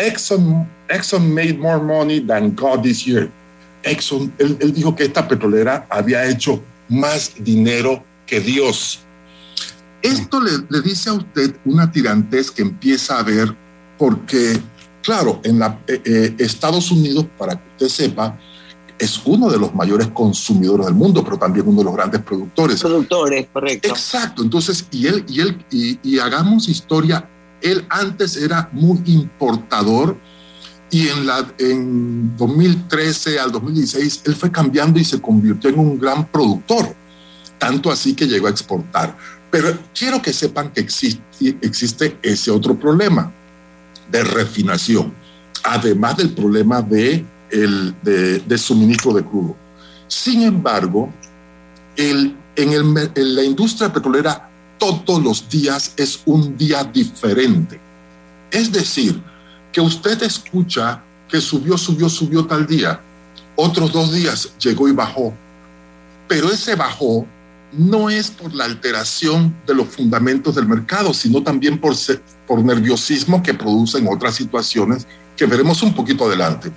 Exxon, 0.00 0.66
Exxon 0.88 1.32
made 1.32 1.58
more 1.58 1.78
money 1.78 2.20
than 2.20 2.54
God 2.54 2.82
this 2.82 3.06
year. 3.06 3.30
Exxon, 3.82 4.32
él, 4.38 4.56
él 4.60 4.72
dijo 4.72 4.94
que 4.94 5.04
esta 5.04 5.26
petrolera 5.28 5.86
había 5.90 6.24
hecho 6.26 6.62
más 6.88 7.32
dinero 7.38 8.02
que 8.26 8.40
Dios. 8.40 9.00
Esto 10.02 10.40
le, 10.40 10.52
le, 10.68 10.80
dice 10.80 11.10
a 11.10 11.14
usted 11.14 11.54
una 11.64 11.90
tirantez 11.92 12.50
que 12.50 12.62
empieza 12.62 13.18
a 13.18 13.22
ver 13.22 13.54
porque, 13.98 14.58
claro, 15.02 15.40
en 15.44 15.58
la, 15.58 15.78
eh, 15.86 16.00
eh, 16.04 16.34
Estados 16.38 16.90
Unidos, 16.90 17.26
para 17.36 17.54
que 17.54 17.68
usted 17.72 17.88
sepa, 17.88 18.38
es 18.98 19.20
uno 19.24 19.50
de 19.50 19.58
los 19.58 19.74
mayores 19.74 20.08
consumidores 20.08 20.86
del 20.86 20.94
mundo, 20.94 21.22
pero 21.22 21.38
también 21.38 21.66
uno 21.68 21.78
de 21.78 21.84
los 21.84 21.94
grandes 21.94 22.22
productores. 22.22 22.80
Productores, 22.80 23.46
correcto. 23.52 23.88
Exacto. 23.88 24.42
Entonces, 24.42 24.86
y 24.90 25.06
él, 25.06 25.24
y 25.28 25.40
él, 25.40 25.64
y, 25.70 25.98
y 26.02 26.18
hagamos 26.18 26.68
historia 26.68 27.28
él 27.62 27.86
antes 27.88 28.36
era 28.36 28.68
muy 28.72 29.00
importador 29.06 30.16
y 30.90 31.08
en, 31.08 31.26
la, 31.26 31.46
en 31.58 32.36
2013 32.36 33.38
al 33.38 33.52
2016 33.52 34.22
él 34.26 34.34
fue 34.34 34.50
cambiando 34.50 34.98
y 34.98 35.04
se 35.04 35.20
convirtió 35.20 35.70
en 35.70 35.78
un 35.78 35.98
gran 35.98 36.26
productor, 36.26 36.94
tanto 37.58 37.90
así 37.90 38.14
que 38.14 38.26
llegó 38.26 38.48
a 38.48 38.50
exportar. 38.50 39.16
Pero 39.50 39.76
quiero 39.96 40.20
que 40.20 40.32
sepan 40.32 40.70
que 40.72 40.80
existe, 40.80 41.22
existe 41.60 42.18
ese 42.22 42.50
otro 42.50 42.78
problema 42.78 43.32
de 44.10 44.24
refinación, 44.24 45.12
además 45.62 46.16
del 46.16 46.30
problema 46.30 46.82
de, 46.82 47.24
el, 47.50 47.94
de, 48.02 48.58
suministro 48.58 49.12
de 49.12 49.24
crudo. 49.24 49.56
Sin 50.08 50.42
embargo, 50.42 51.12
el, 51.96 52.36
en, 52.56 52.72
el, 52.72 53.10
en 53.14 53.34
la 53.34 53.44
industria 53.44 53.92
petrolera 53.92 54.49
todos 54.80 55.22
los 55.22 55.48
días 55.48 55.92
es 55.96 56.20
un 56.24 56.56
día 56.56 56.82
diferente. 56.82 57.78
Es 58.50 58.72
decir, 58.72 59.22
que 59.70 59.80
usted 59.80 60.20
escucha 60.22 61.02
que 61.28 61.40
subió, 61.40 61.78
subió, 61.78 62.08
subió 62.08 62.46
tal 62.46 62.66
día, 62.66 63.00
otros 63.54 63.92
dos 63.92 64.12
días 64.12 64.52
llegó 64.58 64.88
y 64.88 64.92
bajó, 64.92 65.32
pero 66.26 66.50
ese 66.50 66.74
bajó 66.74 67.26
no 67.72 68.10
es 68.10 68.30
por 68.30 68.52
la 68.52 68.64
alteración 68.64 69.54
de 69.66 69.74
los 69.74 69.88
fundamentos 69.88 70.56
del 70.56 70.66
mercado, 70.66 71.14
sino 71.14 71.42
también 71.42 71.78
por, 71.78 71.94
por 72.46 72.64
nerviosismo 72.64 73.42
que 73.42 73.54
producen 73.54 74.08
otras 74.08 74.34
situaciones 74.34 75.06
que 75.36 75.46
veremos 75.46 75.82
un 75.82 75.94
poquito 75.94 76.24
adelante. 76.26 76.72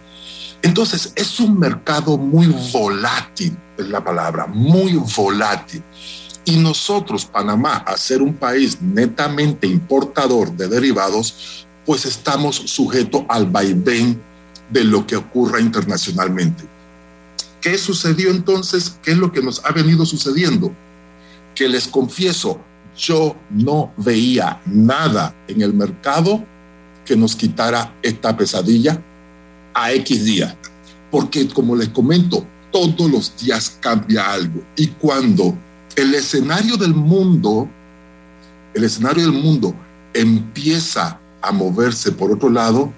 Entonces, 0.61 1.11
es 1.15 1.39
un 1.39 1.59
mercado 1.59 2.17
muy 2.17 2.47
volátil, 2.71 3.57
es 3.77 3.89
la 3.89 4.03
palabra, 4.03 4.45
muy 4.45 4.93
volátil. 4.93 5.83
Y 6.45 6.57
nosotros, 6.57 7.25
Panamá, 7.25 7.77
a 7.77 7.97
ser 7.97 8.21
un 8.21 8.33
país 8.33 8.81
netamente 8.81 9.65
importador 9.67 10.51
de 10.51 10.67
derivados, 10.67 11.65
pues 11.85 12.05
estamos 12.05 12.55
sujetos 12.55 13.23
al 13.29 13.49
vaivén 13.49 14.21
de 14.69 14.83
lo 14.83 15.05
que 15.07 15.15
ocurra 15.15 15.59
internacionalmente. 15.61 16.65
¿Qué 17.61 17.77
sucedió 17.77 18.29
entonces? 18.29 18.97
¿Qué 19.01 19.11
es 19.11 19.17
lo 19.17 19.31
que 19.31 19.41
nos 19.41 19.63
ha 19.63 19.71
venido 19.71 20.05
sucediendo? 20.05 20.73
Que 21.55 21.69
les 21.69 21.87
confieso, 21.87 22.59
yo 22.97 23.35
no 23.49 23.93
veía 23.97 24.61
nada 24.65 25.33
en 25.47 25.61
el 25.61 25.73
mercado 25.73 26.43
que 27.05 27.15
nos 27.15 27.35
quitara 27.35 27.93
esta 28.01 28.35
pesadilla 28.35 29.01
a 29.73 29.93
X 29.93 30.25
días. 30.25 30.55
Porque 31.09 31.47
como 31.47 31.75
les 31.75 31.89
comento, 31.89 32.45
todos 32.71 33.09
los 33.09 33.37
días 33.37 33.77
cambia 33.79 34.31
algo. 34.31 34.61
Y 34.75 34.87
cuando 34.87 35.55
el 35.95 36.13
escenario 36.15 36.77
del 36.77 36.93
mundo, 36.93 37.67
el 38.73 38.83
escenario 38.83 39.23
del 39.23 39.33
mundo 39.33 39.73
empieza 40.13 41.19
a 41.41 41.51
moverse 41.51 42.11
por 42.11 42.31
otro 42.31 42.49
lado, 42.49 42.91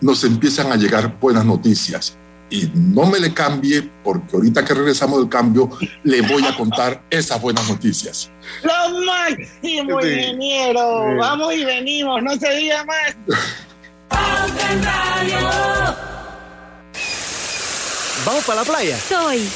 nos 0.00 0.24
empiezan 0.24 0.70
a 0.72 0.76
llegar 0.76 1.18
buenas 1.20 1.44
noticias. 1.44 2.16
Y 2.50 2.70
no 2.74 3.06
me 3.06 3.18
le 3.18 3.32
cambie, 3.32 3.90
porque 4.04 4.36
ahorita 4.36 4.64
que 4.64 4.74
regresamos 4.74 5.18
del 5.18 5.28
cambio, 5.28 5.70
le 6.04 6.20
voy 6.22 6.44
a 6.44 6.54
contar 6.56 7.02
esas 7.10 7.40
buenas 7.40 7.68
noticias. 7.68 8.30
Lo 8.62 9.00
máximo, 9.06 10.00
Sí. 10.02 10.08
ingeniero. 10.08 11.04
Sí. 11.10 11.16
Vamos 11.18 11.54
y 11.54 11.64
venimos, 11.64 12.22
no 12.22 12.36
se 12.36 12.50
diga 12.54 12.84
más. 12.84 13.16
¿Vamos 18.26 18.44
para 18.44 18.60
la 18.60 18.66
playa? 18.66 18.98
Soy. 18.98 19.48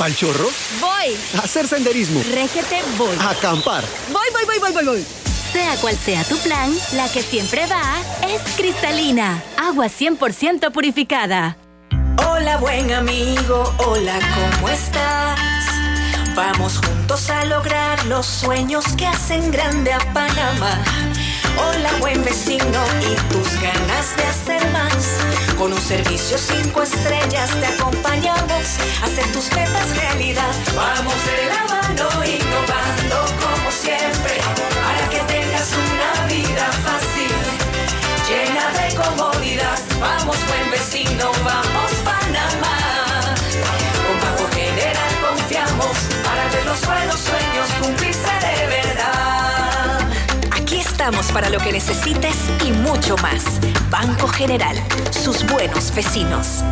¿Pal 0.00 0.16
chorro? 0.16 0.48
Voy. 0.80 1.14
¿A 1.36 1.44
hacer 1.44 1.68
senderismo? 1.68 2.22
Régete, 2.32 2.80
voy. 2.96 3.14
¿A 3.20 3.32
acampar? 3.32 3.84
Voy, 4.10 4.28
voy, 4.32 4.46
voy, 4.46 4.58
voy, 4.58 4.72
voy, 4.72 4.84
voy. 4.86 5.06
Sea 5.52 5.76
cual 5.76 5.94
sea 5.94 6.24
tu 6.24 6.38
plan, 6.38 6.74
la 6.94 7.06
que 7.12 7.22
siempre 7.22 7.66
va 7.66 7.82
es 8.26 8.40
cristalina. 8.56 9.42
Agua 9.58 9.88
100% 9.88 10.72
purificada. 10.72 11.58
Hola 12.26 12.56
buen 12.56 12.90
amigo, 12.90 13.74
hola, 13.76 14.18
¿cómo 14.54 14.70
estás? 14.70 15.38
Vamos 16.34 16.78
juntos 16.78 17.28
a 17.28 17.44
lograr 17.44 18.02
los 18.06 18.24
sueños 18.24 18.86
que 18.96 19.06
hacen 19.06 19.50
grande 19.50 19.92
a 19.92 19.98
Panamá. 20.14 20.82
Hola 21.62 21.90
buen 22.00 22.24
vecino 22.24 22.80
y 23.00 23.14
tus 23.32 23.60
ganas 23.60 24.16
de 24.16 24.24
hacer 24.24 24.70
más. 24.70 25.20
Con 25.58 25.72
un 25.72 25.80
servicio 25.80 26.38
cinco 26.38 26.82
estrellas 26.82 27.50
te 27.60 27.66
acompañamos 27.66 28.64
a 29.02 29.04
hacer 29.04 29.30
tus 29.32 29.52
metas 29.52 29.96
realidad. 29.96 30.54
Vamos 30.74 31.14
de 31.26 31.46
la 31.52 31.62
mano 31.74 32.08
innovando 32.24 33.16
como 33.44 33.70
siempre 33.70 34.40
para 34.84 35.08
que 35.10 35.20
tengas 35.32 35.68
una 35.72 36.26
vida 36.26 36.66
fácil 36.86 37.32
llena 38.28 38.66
de 38.80 38.94
comodidad. 38.94 39.78
Vamos, 40.00 40.36
buen 40.48 40.70
vecino, 40.70 41.30
vamos, 41.44 41.90
Panamá. 42.04 43.34
Con 44.06 44.16
Banco 44.24 44.48
General 44.54 45.12
confiamos 45.28 45.96
para 46.24 46.48
ver 46.52 46.64
los 46.64 46.80
buenos 46.86 47.20
sueños 47.20 47.68
cumplirse 47.82 48.39
estamos 51.10 51.32
para 51.32 51.50
lo 51.50 51.58
que 51.58 51.72
necesites 51.72 52.36
y 52.64 52.70
mucho 52.70 53.16
más. 53.16 53.58
Banco 53.90 54.28
General, 54.28 54.76
sus 55.10 55.44
buenos 55.44 55.92
vecinos. 55.92 56.62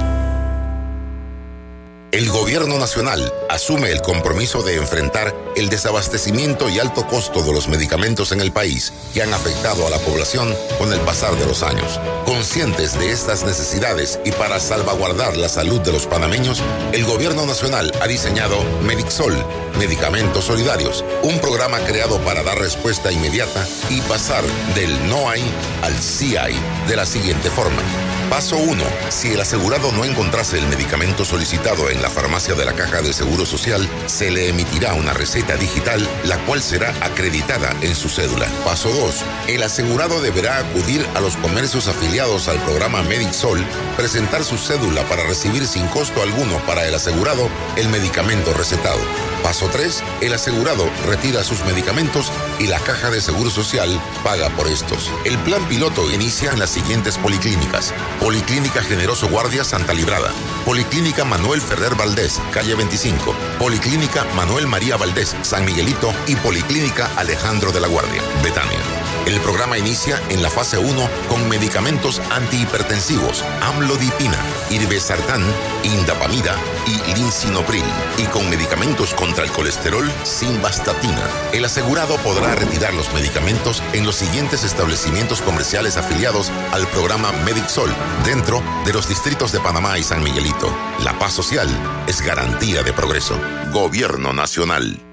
El 2.10 2.30
gobierno 2.30 2.78
nacional 2.78 3.30
asume 3.50 3.90
el 3.90 4.00
compromiso 4.00 4.62
de 4.62 4.76
enfrentar 4.76 5.34
el 5.56 5.68
desabastecimiento 5.68 6.70
y 6.70 6.78
alto 6.78 7.06
costo 7.06 7.42
de 7.42 7.52
los 7.52 7.68
medicamentos 7.68 8.32
en 8.32 8.40
el 8.40 8.50
país 8.50 8.94
que 9.12 9.22
han 9.22 9.34
afectado 9.34 9.86
a 9.86 9.90
la 9.90 9.98
población 9.98 10.56
con 10.78 10.90
el 10.90 11.00
pasar 11.00 11.36
de 11.36 11.44
los 11.44 11.62
años. 11.62 12.00
Conscientes 12.24 12.98
de 12.98 13.12
estas 13.12 13.44
necesidades 13.44 14.18
y 14.24 14.32
para 14.32 14.58
salvaguardar 14.58 15.36
la 15.36 15.50
salud 15.50 15.80
de 15.80 15.92
los 15.92 16.06
panameños, 16.06 16.62
el 16.92 17.04
gobierno 17.04 17.44
nacional 17.44 17.92
ha 18.00 18.06
diseñado 18.06 18.56
Medixol, 18.84 19.36
Medicamentos 19.78 20.46
Solidarios, 20.46 21.04
un 21.22 21.38
programa 21.40 21.78
creado 21.80 22.18
para 22.20 22.42
dar 22.42 22.58
respuesta 22.58 23.12
inmediata 23.12 23.66
y 23.90 24.00
pasar 24.02 24.44
del 24.74 25.10
no 25.10 25.28
hay 25.28 25.44
al 25.82 25.94
sí 26.00 26.38
hay 26.38 26.58
de 26.88 26.96
la 26.96 27.04
siguiente 27.04 27.50
forma. 27.50 27.82
Paso 28.30 28.58
1. 28.58 28.84
Si 29.08 29.32
el 29.32 29.40
asegurado 29.40 29.90
no 29.90 30.04
encontrase 30.04 30.58
el 30.58 30.66
medicamento 30.66 31.24
solicitado 31.24 31.88
en 31.88 32.02
la 32.02 32.10
farmacia 32.10 32.54
de 32.54 32.66
la 32.66 32.74
Caja 32.74 33.00
de 33.00 33.14
Seguro 33.14 33.46
Social, 33.46 33.88
se 34.06 34.30
le 34.30 34.48
emitirá 34.50 34.92
una 34.92 35.14
receta 35.14 35.56
digital, 35.56 36.06
la 36.24 36.36
cual 36.44 36.62
será 36.62 36.90
acreditada 37.00 37.74
en 37.80 37.94
su 37.96 38.10
cédula. 38.10 38.46
Paso 38.64 38.90
2. 38.90 39.24
El 39.48 39.62
asegurado 39.62 40.20
deberá 40.20 40.58
acudir 40.58 41.06
a 41.14 41.20
los 41.20 41.36
comercios 41.38 41.88
afiliados 41.88 42.48
al 42.48 42.58
programa 42.64 43.02
Medixol, 43.02 43.64
presentar 43.96 44.44
su 44.44 44.58
cédula 44.58 45.08
para 45.08 45.24
recibir 45.24 45.66
sin 45.66 45.86
costo 45.88 46.22
alguno 46.22 46.58
para 46.66 46.86
el 46.86 46.94
asegurado 46.94 47.48
el 47.76 47.88
medicamento 47.88 48.52
recetado. 48.52 49.00
Paso 49.42 49.68
3. 49.72 50.02
El 50.20 50.34
asegurado 50.34 50.88
retira 51.06 51.42
sus 51.44 51.64
medicamentos 51.64 52.30
y 52.58 52.66
la 52.66 52.78
Caja 52.80 53.10
de 53.10 53.20
Seguro 53.20 53.50
Social 53.50 54.00
paga 54.22 54.48
por 54.50 54.68
estos. 54.68 55.10
El 55.24 55.38
plan 55.38 55.64
piloto 55.68 56.10
inicia 56.10 56.50
en 56.50 56.58
las 56.58 56.70
siguientes 56.70 57.18
policlínicas. 57.18 57.94
Policlínica 58.20 58.82
Generoso 58.82 59.28
Guardia 59.28 59.64
Santa 59.64 59.94
Librada. 59.94 60.32
Policlínica 60.64 61.24
Manuel 61.24 61.60
Ferrer 61.60 61.94
Valdés, 61.94 62.40
calle 62.52 62.74
25. 62.74 63.34
Policlínica 63.58 64.24
Manuel 64.34 64.66
María 64.66 64.96
Valdés, 64.96 65.36
San 65.42 65.64
Miguelito 65.64 66.12
y 66.26 66.36
Policlínica 66.36 67.10
Alejandro 67.16 67.72
de 67.72 67.80
la 67.80 67.88
Guardia, 67.88 68.22
Betania. 68.42 68.97
El 69.26 69.40
programa 69.40 69.78
inicia 69.78 70.20
en 70.30 70.42
la 70.42 70.50
fase 70.50 70.78
1 70.78 71.08
con 71.28 71.48
medicamentos 71.48 72.20
antihipertensivos, 72.30 73.44
amlodipina, 73.62 74.38
irbesartán, 74.70 75.42
indapamida 75.84 76.56
y 76.86 77.14
linsinopril, 77.14 77.84
y 78.16 78.24
con 78.26 78.48
medicamentos 78.48 79.14
contra 79.14 79.44
el 79.44 79.50
colesterol, 79.50 80.10
simvastatina. 80.24 81.22
El 81.52 81.64
asegurado 81.64 82.16
podrá 82.18 82.54
retirar 82.54 82.94
los 82.94 83.12
medicamentos 83.12 83.82
en 83.92 84.06
los 84.06 84.16
siguientes 84.16 84.64
establecimientos 84.64 85.42
comerciales 85.42 85.96
afiliados 85.96 86.50
al 86.72 86.86
programa 86.88 87.32
Medixol, 87.44 87.94
dentro 88.24 88.62
de 88.84 88.92
los 88.92 89.08
distritos 89.08 89.52
de 89.52 89.60
Panamá 89.60 89.98
y 89.98 90.02
San 90.02 90.22
Miguelito. 90.22 90.74
La 91.04 91.18
paz 91.18 91.32
social 91.32 91.68
es 92.06 92.22
garantía 92.22 92.82
de 92.82 92.92
progreso. 92.92 93.38
Gobierno 93.72 94.32
Nacional. 94.32 95.07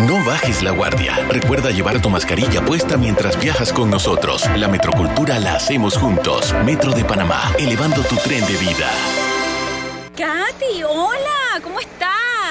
No 0.00 0.24
bajes 0.24 0.60
la 0.62 0.72
guardia. 0.72 1.16
Recuerda 1.28 1.70
llevar 1.70 2.02
tu 2.02 2.10
mascarilla 2.10 2.64
puesta 2.64 2.96
mientras 2.96 3.40
viajas 3.40 3.72
con 3.72 3.90
nosotros. 3.90 4.44
La 4.56 4.66
metrocultura 4.66 5.38
la 5.38 5.54
hacemos 5.54 5.96
juntos. 5.96 6.52
Metro 6.64 6.92
de 6.92 7.04
Panamá, 7.04 7.52
elevando 7.60 8.02
tu 8.02 8.16
tren 8.16 8.44
de 8.44 8.56
vida. 8.56 8.90
Katy, 10.16 10.82
hola, 10.82 11.60
¿cómo 11.62 11.78
estás? 11.78 12.13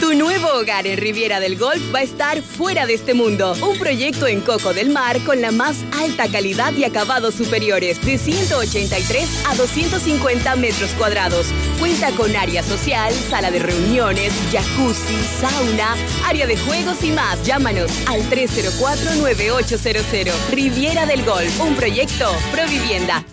Tu 0.00 0.14
nuevo 0.14 0.48
hogar 0.48 0.86
en 0.86 0.96
Riviera 0.98 1.40
del 1.40 1.56
Golf 1.56 1.82
va 1.94 2.00
a 2.00 2.02
estar 2.02 2.42
fuera 2.42 2.84
de 2.86 2.92
este 2.94 3.14
mundo. 3.14 3.54
Un 3.62 3.78
proyecto 3.78 4.26
en 4.26 4.40
Coco 4.40 4.74
del 4.74 4.90
Mar 4.90 5.18
con 5.24 5.40
la 5.40 5.50
más 5.50 5.76
alta 5.98 6.28
calidad 6.28 6.74
y 6.74 6.84
acabados 6.84 7.34
superiores, 7.34 8.04
de 8.04 8.18
183 8.18 9.46
a 9.48 9.54
250 9.54 10.56
metros 10.56 10.90
cuadrados. 10.98 11.46
Cuenta 11.78 12.10
con 12.12 12.36
área 12.36 12.62
social, 12.62 13.12
sala 13.12 13.50
de 13.50 13.60
reuniones, 13.60 14.34
jacuzzi, 14.52 15.16
sauna, 15.40 15.96
área 16.26 16.46
de 16.46 16.58
juegos 16.58 17.02
y 17.02 17.12
más. 17.12 17.42
Llámanos 17.44 17.90
al 18.06 18.20
304-9800. 18.28 20.32
Riviera 20.50 21.06
del 21.06 21.24
Golf, 21.24 21.60
un 21.60 21.74
proyecto 21.76 22.30
Provivienda. 22.52 23.24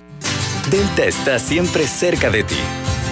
Delta 0.70 1.06
está 1.06 1.40
siempre 1.40 1.88
cerca 1.88 2.30
de 2.30 2.44
ti, 2.44 2.60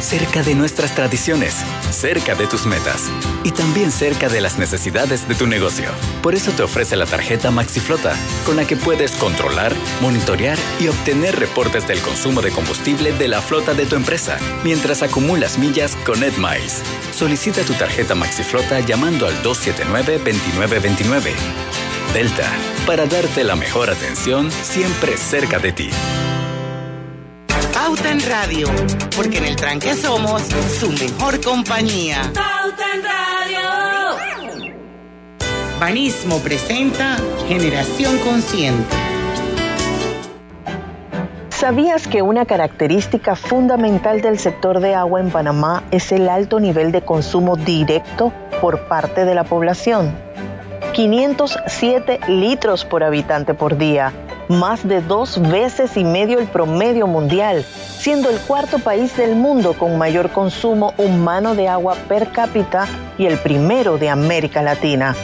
cerca 0.01 0.43
de 0.43 0.55
nuestras 0.55 0.95
tradiciones, 0.95 1.55
cerca 1.91 2.35
de 2.35 2.47
tus 2.47 2.65
metas 2.65 3.09
y 3.43 3.51
también 3.51 3.91
cerca 3.91 4.29
de 4.29 4.41
las 4.41 4.57
necesidades 4.57 5.27
de 5.27 5.35
tu 5.35 5.45
negocio. 5.47 5.89
Por 6.21 6.35
eso 6.35 6.51
te 6.51 6.63
ofrece 6.63 6.95
la 6.95 7.05
tarjeta 7.05 7.51
MaxiFlota, 7.51 8.15
con 8.45 8.55
la 8.55 8.65
que 8.65 8.75
puedes 8.77 9.11
controlar, 9.13 9.73
monitorear 10.01 10.57
y 10.79 10.87
obtener 10.87 11.37
reportes 11.39 11.87
del 11.87 11.99
consumo 12.01 12.41
de 12.41 12.51
combustible 12.51 13.11
de 13.13 13.27
la 13.27 13.41
flota 13.41 13.73
de 13.73 13.85
tu 13.85 13.95
empresa, 13.95 14.37
mientras 14.63 15.03
acumulas 15.03 15.57
millas 15.57 15.95
con 16.05 16.23
EdMiles. 16.23 16.81
Solicita 17.13 17.63
tu 17.63 17.73
tarjeta 17.73 18.15
MaxiFlota 18.15 18.79
llamando 18.81 19.27
al 19.27 19.43
279-2929. 19.43 21.33
Delta, 22.13 22.51
para 22.85 23.05
darte 23.05 23.43
la 23.43 23.55
mejor 23.55 23.89
atención 23.89 24.51
siempre 24.51 25.17
cerca 25.17 25.59
de 25.59 25.71
ti. 25.71 25.89
Pauta 27.73 28.11
en 28.11 28.19
Radio, 28.27 28.67
porque 29.15 29.37
en 29.37 29.45
el 29.45 29.55
tranque 29.55 29.93
somos 29.93 30.41
su 30.79 30.91
mejor 30.91 31.41
compañía. 31.41 32.21
Pauta 32.33 32.85
en 32.93 33.03
Radio. 33.03 34.49
Banismo 35.79 36.39
presenta 36.39 37.17
Generación 37.47 38.17
Consciente. 38.19 38.95
¿Sabías 41.49 42.07
que 42.07 42.21
una 42.21 42.45
característica 42.45 43.35
fundamental 43.35 44.21
del 44.21 44.39
sector 44.39 44.79
de 44.79 44.95
agua 44.95 45.19
en 45.19 45.29
Panamá 45.29 45.83
es 45.91 46.11
el 46.11 46.29
alto 46.29 46.59
nivel 46.59 46.91
de 46.91 47.01
consumo 47.01 47.55
directo 47.57 48.31
por 48.61 48.87
parte 48.87 49.25
de 49.25 49.35
la 49.35 49.43
población? 49.43 50.15
507 50.93 52.19
litros 52.27 52.85
por 52.85 53.03
habitante 53.03 53.53
por 53.53 53.77
día, 53.77 54.13
más 54.49 54.85
de 54.85 55.01
dos 55.01 55.39
veces 55.41 55.95
y 55.95 56.03
medio 56.03 56.39
el 56.39 56.47
promedio 56.47 57.07
mundial, 57.07 57.63
siendo 57.63 58.29
el 58.29 58.39
cuarto 58.39 58.79
país 58.79 59.15
del 59.15 59.35
mundo 59.35 59.73
con 59.73 59.97
mayor 59.97 60.31
consumo 60.31 60.93
humano 60.97 61.55
de 61.55 61.69
agua 61.69 61.95
per 62.07 62.31
cápita 62.31 62.87
y 63.17 63.27
el 63.27 63.37
primero 63.37 63.97
de 63.97 64.09
América 64.09 64.61
Latina. 64.61 65.15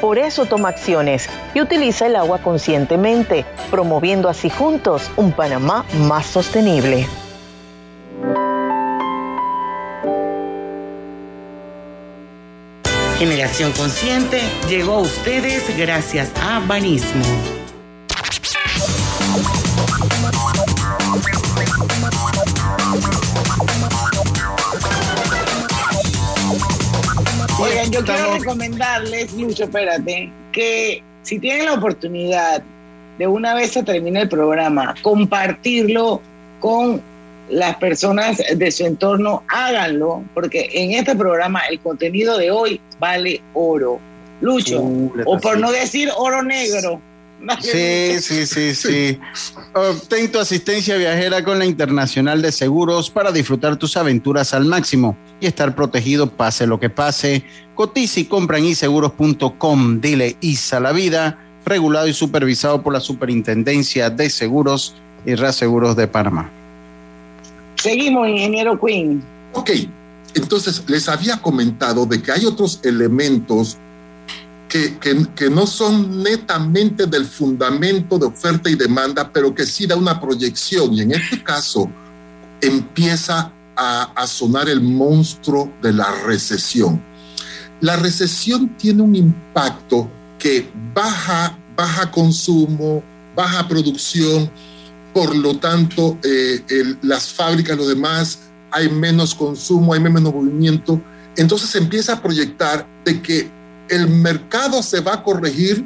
Por 0.00 0.16
eso 0.16 0.46
toma 0.46 0.68
acciones 0.68 1.28
y 1.54 1.60
utiliza 1.60 2.06
el 2.06 2.14
agua 2.14 2.38
conscientemente, 2.38 3.44
promoviendo 3.70 4.28
así 4.28 4.48
juntos 4.48 5.10
un 5.16 5.32
Panamá 5.32 5.84
más 6.06 6.26
sostenible. 6.26 7.06
Generación 13.18 13.72
Consciente 13.72 14.40
llegó 14.68 14.92
a 14.92 15.00
ustedes 15.00 15.76
gracias 15.76 16.30
a 16.40 16.60
Banismo. 16.60 17.57
Yo 27.90 28.04
quiero 28.04 28.34
recomendarles, 28.34 29.32
Lucho, 29.32 29.64
espérate, 29.64 30.30
que 30.52 31.02
si 31.22 31.38
tienen 31.38 31.66
la 31.66 31.74
oportunidad 31.74 32.62
de 33.18 33.26
una 33.26 33.54
vez 33.54 33.72
se 33.72 33.82
termine 33.82 34.22
el 34.22 34.28
programa, 34.28 34.94
compartirlo 35.02 36.20
con 36.60 37.00
las 37.48 37.76
personas 37.76 38.42
de 38.54 38.70
su 38.70 38.84
entorno, 38.84 39.42
háganlo, 39.48 40.22
porque 40.34 40.68
en 40.72 40.92
este 40.92 41.16
programa 41.16 41.62
el 41.70 41.80
contenido 41.80 42.36
de 42.36 42.50
hoy 42.50 42.80
vale 42.98 43.40
oro. 43.54 43.98
Lucho, 44.40 44.80
o 45.24 45.38
por 45.40 45.58
no 45.58 45.72
decir 45.72 46.10
oro 46.16 46.42
negro. 46.42 47.00
Sí, 47.60 48.20
sí, 48.20 48.46
sí, 48.46 48.74
sí. 48.74 49.18
Obtén 49.74 50.30
tu 50.30 50.38
asistencia 50.38 50.96
viajera 50.96 51.44
con 51.44 51.58
la 51.58 51.66
Internacional 51.66 52.42
de 52.42 52.50
Seguros 52.50 53.10
para 53.10 53.30
disfrutar 53.30 53.76
tus 53.76 53.96
aventuras 53.96 54.54
al 54.54 54.64
máximo 54.64 55.16
y 55.40 55.46
estar 55.46 55.74
protegido 55.74 56.30
pase 56.30 56.66
lo 56.66 56.80
que 56.80 56.90
pase. 56.90 57.44
Cotiza 57.74 58.20
y 58.20 58.24
compra 58.24 58.58
en 58.58 58.66
iseguros.com. 58.66 60.00
Dile 60.00 60.36
ISA 60.40 60.80
la 60.80 60.92
vida, 60.92 61.38
regulado 61.64 62.08
y 62.08 62.12
supervisado 62.12 62.82
por 62.82 62.92
la 62.92 63.00
Superintendencia 63.00 64.10
de 64.10 64.30
Seguros 64.30 64.96
y 65.24 65.34
Reaseguros 65.34 65.94
de 65.96 66.08
Panamá. 66.08 66.50
Seguimos, 67.76 68.28
ingeniero 68.28 68.78
Quinn. 68.80 69.22
Ok, 69.52 69.70
entonces 70.34 70.82
les 70.88 71.08
había 71.08 71.36
comentado 71.36 72.04
de 72.04 72.20
que 72.20 72.32
hay 72.32 72.44
otros 72.44 72.80
elementos 72.82 73.78
que, 74.68 74.98
que, 74.98 75.26
que, 75.34 75.50
no 75.50 75.66
son 75.66 76.22
netamente 76.22 77.06
del 77.06 77.24
fundamento 77.24 78.18
de 78.18 78.26
oferta 78.26 78.68
y 78.68 78.74
demanda, 78.74 79.30
pero 79.32 79.54
que 79.54 79.66
sí 79.66 79.86
da 79.86 79.96
una 79.96 80.20
proyección. 80.20 80.92
Y 80.92 81.02
en 81.02 81.12
este 81.12 81.42
caso 81.42 81.90
empieza 82.60 83.52
a, 83.76 84.12
a 84.14 84.26
sonar 84.26 84.68
el 84.68 84.80
monstruo 84.80 85.72
de 85.82 85.92
la 85.92 86.10
recesión. 86.26 87.02
La 87.80 87.96
recesión 87.96 88.68
tiene 88.76 89.02
un 89.02 89.14
impacto 89.14 90.10
que 90.38 90.70
baja, 90.94 91.56
baja 91.76 92.10
consumo, 92.10 93.02
baja 93.34 93.66
producción, 93.68 94.50
por 95.12 95.34
lo 95.34 95.58
tanto, 95.58 96.18
eh, 96.22 96.62
el, 96.68 96.98
las 97.02 97.32
fábricas, 97.32 97.76
lo 97.76 97.88
demás, 97.88 98.40
hay 98.70 98.88
menos 98.88 99.34
consumo, 99.34 99.92
hay 99.92 100.00
menos 100.00 100.22
movimiento. 100.22 101.00
Entonces 101.36 101.70
se 101.70 101.78
empieza 101.78 102.14
a 102.14 102.22
proyectar 102.22 102.86
de 103.04 103.22
que 103.22 103.50
el 103.88 104.08
mercado 104.08 104.82
se 104.82 105.00
va 105.00 105.14
a 105.14 105.22
corregir 105.22 105.84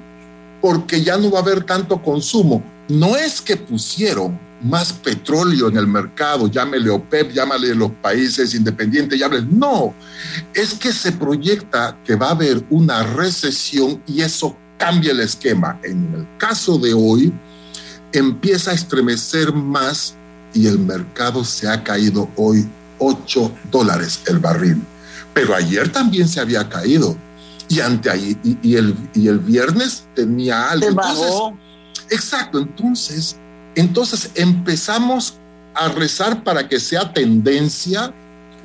porque 0.61 1.03
ya 1.03 1.17
no 1.17 1.31
va 1.31 1.41
a 1.41 1.43
haber 1.43 1.65
tanto 1.65 2.01
consumo. 2.03 2.62
No 2.88 3.17
es 3.17 3.41
que 3.41 3.57
pusieron 3.57 4.38
más 4.62 4.93
petróleo 4.93 5.69
en 5.69 5.77
el 5.77 5.87
mercado, 5.87 6.47
llámele 6.47 6.88
OPEP, 6.91 7.33
llámale 7.33 7.75
los 7.75 7.91
países 7.91 8.55
independientes, 8.55 9.19
llámale. 9.19 9.45
No, 9.51 9.93
es 10.55 10.75
que 10.75 10.93
se 10.93 11.12
proyecta 11.12 11.97
que 12.05 12.15
va 12.15 12.29
a 12.29 12.33
haber 12.33 12.65
una 12.71 13.03
recesión 13.03 14.03
y 14.07 14.21
eso 14.21 14.57
cambia 14.79 15.12
el 15.12 15.21
esquema. 15.21 15.81
En 15.83 16.15
el 16.15 16.27
caso 16.38 16.79
de 16.79 16.95
hoy, 16.95 17.33
empieza 18.12 18.71
a 18.71 18.75
estremecer 18.75 19.53
más 19.53 20.15
y 20.55 20.67
el 20.67 20.79
mercado 20.79 21.45
se 21.45 21.69
ha 21.69 21.83
caído 21.83 22.29
hoy 22.37 22.69
8 22.99 23.53
dólares 23.71 24.21
el 24.27 24.38
barril. 24.38 24.81
Pero 25.35 25.55
ayer 25.55 25.91
también 25.91 26.29
se 26.29 26.41
había 26.41 26.69
caído 26.69 27.17
y, 27.73 27.81
ante 27.81 28.11
ahí, 28.11 28.37
y, 28.45 28.59
y, 28.63 28.77
el, 28.77 28.95
y 29.15 29.29
el 29.29 29.39
viernes 29.39 30.05
tenía 30.15 30.71
algo. 30.71 30.89
Entonces, 30.89 31.35
exacto, 32.11 32.59
entonces, 32.59 33.37
entonces 33.75 34.31
empezamos 34.35 35.39
a 35.73 35.89
rezar 35.89 36.45
para 36.45 36.69
que 36.69 36.79
sea 36.79 37.15
tendencia, 37.15 38.13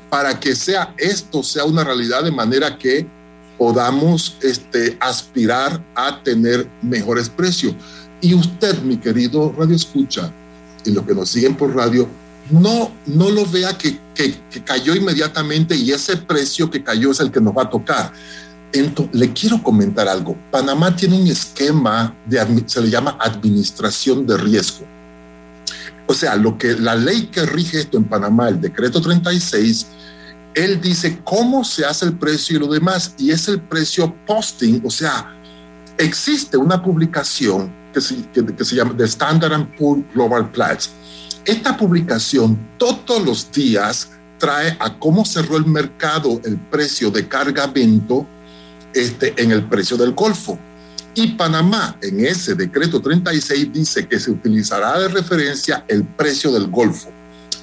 para 0.10 0.38
que 0.38 0.58
sea 0.58 0.94
esto, 0.98 1.42
sea 1.42 1.64
una 1.64 1.86
realidad 1.86 2.22
de 2.24 2.32
manera 2.32 2.78
que 2.78 3.08
podamos 3.58 4.38
este, 4.42 4.98
aspirar 5.00 5.82
a 5.96 6.22
tener 6.22 6.70
mejores 6.82 7.30
precios. 7.30 7.76
Y 8.20 8.34
usted, 8.34 8.82
mi 8.82 8.98
querido 8.98 9.54
radio 9.58 9.76
escucha, 9.76 10.34
y 10.84 10.92
los 10.92 11.06
que 11.06 11.16
nos 11.16 11.30
siguen 11.30 11.56
por 11.56 11.74
radio, 11.74 12.10
no, 12.50 12.92
no 13.06 13.30
lo 13.30 13.46
vea 13.46 13.78
que, 13.78 13.98
que, 14.14 14.36
que, 14.52 14.64
cayó 14.64 14.96
inmediatamente 14.96 15.76
y 15.76 15.92
ese 15.92 16.18
precio 16.18 16.70
que 16.70 16.84
cayó 16.84 17.12
es 17.12 17.22
el 17.22 17.32
que 17.32 17.40
nos 17.40 17.56
va 17.56 17.64
a 17.64 17.70
tocar. 17.70 18.12
Entonces, 18.74 19.16
le 19.16 19.34
quiero 19.34 19.62
comentar 19.64 20.08
algo. 20.08 20.38
Panamá 20.52 20.96
tiene 20.96 21.20
un 21.20 21.28
esquema 21.28 22.16
de, 22.26 22.64
se 22.66 22.82
le 22.82 22.90
llama 22.90 23.18
administración 23.20 24.26
de 24.26 24.38
riesgo. 24.38 24.86
O 26.08 26.14
sea, 26.14 26.36
lo 26.36 26.58
que 26.58 26.74
la 26.76 26.96
ley 26.96 27.28
que 27.28 27.46
rige 27.46 27.80
esto 27.80 27.98
en 27.98 28.06
Panamá, 28.06 28.50
el 28.50 28.62
decreto 28.62 29.02
36, 29.02 29.88
él 30.56 30.82
dice 30.82 31.20
cómo 31.24 31.64
se 31.64 31.86
hace 31.86 32.06
el 32.06 32.14
precio 32.18 32.58
y 32.58 32.60
lo 32.60 32.68
demás, 32.68 33.14
y 33.18 33.32
es 33.32 33.48
el 33.48 33.62
precio 33.62 34.14
posting, 34.26 34.82
o 34.86 34.90
sea, 34.90 35.34
existe 35.98 36.58
una 36.58 36.82
publicación 36.82 37.72
que 37.94 38.02
se, 38.02 38.16
que, 38.32 38.46
que 38.46 38.66
se 38.66 38.76
llama 38.76 38.96
The 38.98 39.04
Standard 39.04 39.68
Poor's 39.78 40.04
Global 40.14 40.50
Platts. 40.52 40.92
Esta 41.46 41.78
publicación 41.78 42.58
todos 42.78 43.24
los 43.24 43.52
días 43.52 44.12
trae 44.38 44.76
a 44.80 44.98
cómo 44.98 45.26
cerró 45.26 45.58
el 45.58 45.66
mercado 45.66 46.42
el 46.46 46.58
precio 46.58 47.12
de 47.12 47.28
cargamento 47.28 48.28
este, 48.94 49.34
en 49.42 49.52
el 49.52 49.64
precio 49.64 49.98
del 49.98 50.14
Golfo. 50.14 50.58
Y 51.14 51.30
Panamá, 51.30 51.98
en 52.02 52.26
ese 52.26 52.54
decreto 52.54 53.02
36, 53.02 53.74
dice 53.74 54.08
que 54.08 54.20
se 54.20 54.30
utilizará 54.30 55.00
de 55.00 55.08
referencia 55.08 55.84
el 55.88 56.04
precio 56.04 56.52
del 56.52 56.68
Golfo. 56.68 57.10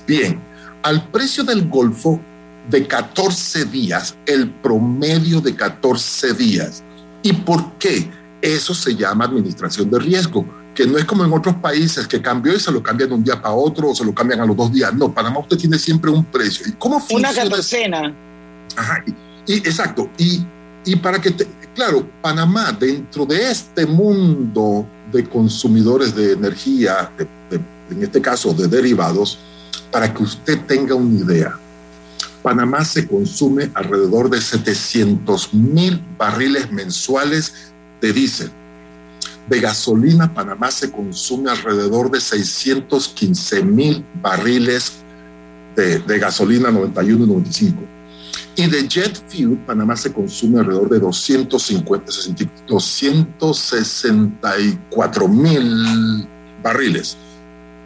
Bien, 0.09 0.41
al 0.83 1.09
precio 1.09 1.45
del 1.45 1.69
Golfo 1.69 2.21
de 2.69 2.87
14 2.87 3.67
días, 3.67 4.17
el 4.27 4.51
promedio 4.51 5.41
de 5.41 5.55
14 5.55 6.35
días. 6.35 6.83
¿Y 7.23 7.33
por 7.33 7.75
qué? 7.75 8.11
Eso 8.43 8.75
se 8.75 8.95
llama 8.97 9.25
administración 9.25 9.91
de 9.91 9.99
riesgo, 10.01 10.45
que 10.75 10.87
no 10.87 10.99
es 10.99 11.05
como 11.05 11.25
en 11.25 11.33
otros 11.33 11.55
países 11.57 12.07
que 12.07 12.21
cambió 12.21 12.55
y 12.55 12.61
se 12.61 12.73
lo 12.73 12.83
cambian 12.83 13.09
de 13.09 13.15
un 13.15 13.25
día 13.25 13.41
para 13.41 13.55
otro 13.55 13.91
o 13.91 13.95
se 13.95 14.05
lo 14.05 14.13
cambian 14.15 14.41
a 14.41 14.47
los 14.47 14.57
dos 14.57 14.73
días. 14.73 14.93
No, 14.95 15.15
Panamá 15.15 15.39
usted 15.39 15.57
tiene 15.57 15.79
siempre 15.79 16.11
un 16.11 16.25
precio. 16.25 16.67
¿Y 16.67 16.73
cómo 16.73 16.99
funciona? 16.99 17.31
Una 17.31 17.43
catorcena. 17.43 18.15
Ajá, 18.77 19.05
y, 19.07 19.53
y, 19.53 19.57
exacto. 19.59 20.11
Y, 20.19 20.45
y 20.85 20.97
para 20.97 21.21
que, 21.21 21.31
te, 21.31 21.47
claro, 21.75 22.07
Panamá, 22.21 22.73
dentro 22.73 23.25
de 23.25 23.51
este 23.51 23.87
mundo 23.87 24.87
de 25.13 25.25
consumidores 25.29 26.15
de 26.15 26.33
energía, 26.33 27.11
de, 27.17 27.25
de, 27.51 27.65
en 27.91 28.03
este 28.03 28.21
caso 28.21 28.53
de 28.53 28.69
derivados, 28.69 29.39
para 29.91 30.13
que 30.13 30.23
usted 30.23 30.61
tenga 30.67 30.95
una 30.95 31.21
idea, 31.21 31.59
Panamá 32.43 32.85
se 32.85 33.07
consume 33.07 33.71
alrededor 33.73 34.29
de 34.29 34.39
700 34.41 35.55
mil 35.55 35.99
barriles 36.19 36.71
mensuales 36.71 37.73
de 38.03 38.13
diésel. 38.13 38.51
De 39.49 39.61
gasolina, 39.61 40.33
Panamá 40.33 40.71
se 40.71 40.91
consume 40.91 41.51
alrededor 41.51 42.11
de 42.11 42.21
615 42.21 43.63
mil 43.63 44.05
barriles 44.23 44.93
de, 45.75 45.99
de, 46.01 46.19
gasolina 46.19 46.71
91 46.71 47.25
y 47.25 47.29
95. 47.29 47.83
Y 48.57 48.69
de 48.69 48.87
jet 48.87 49.21
fuel, 49.29 49.59
Panamá 49.67 49.97
se 49.97 50.13
consume 50.13 50.61
alrededor 50.61 50.89
de 50.89 51.01
250, 51.01 52.13
264 52.69 55.29
mil 55.29 56.29
barriles. 56.63 57.17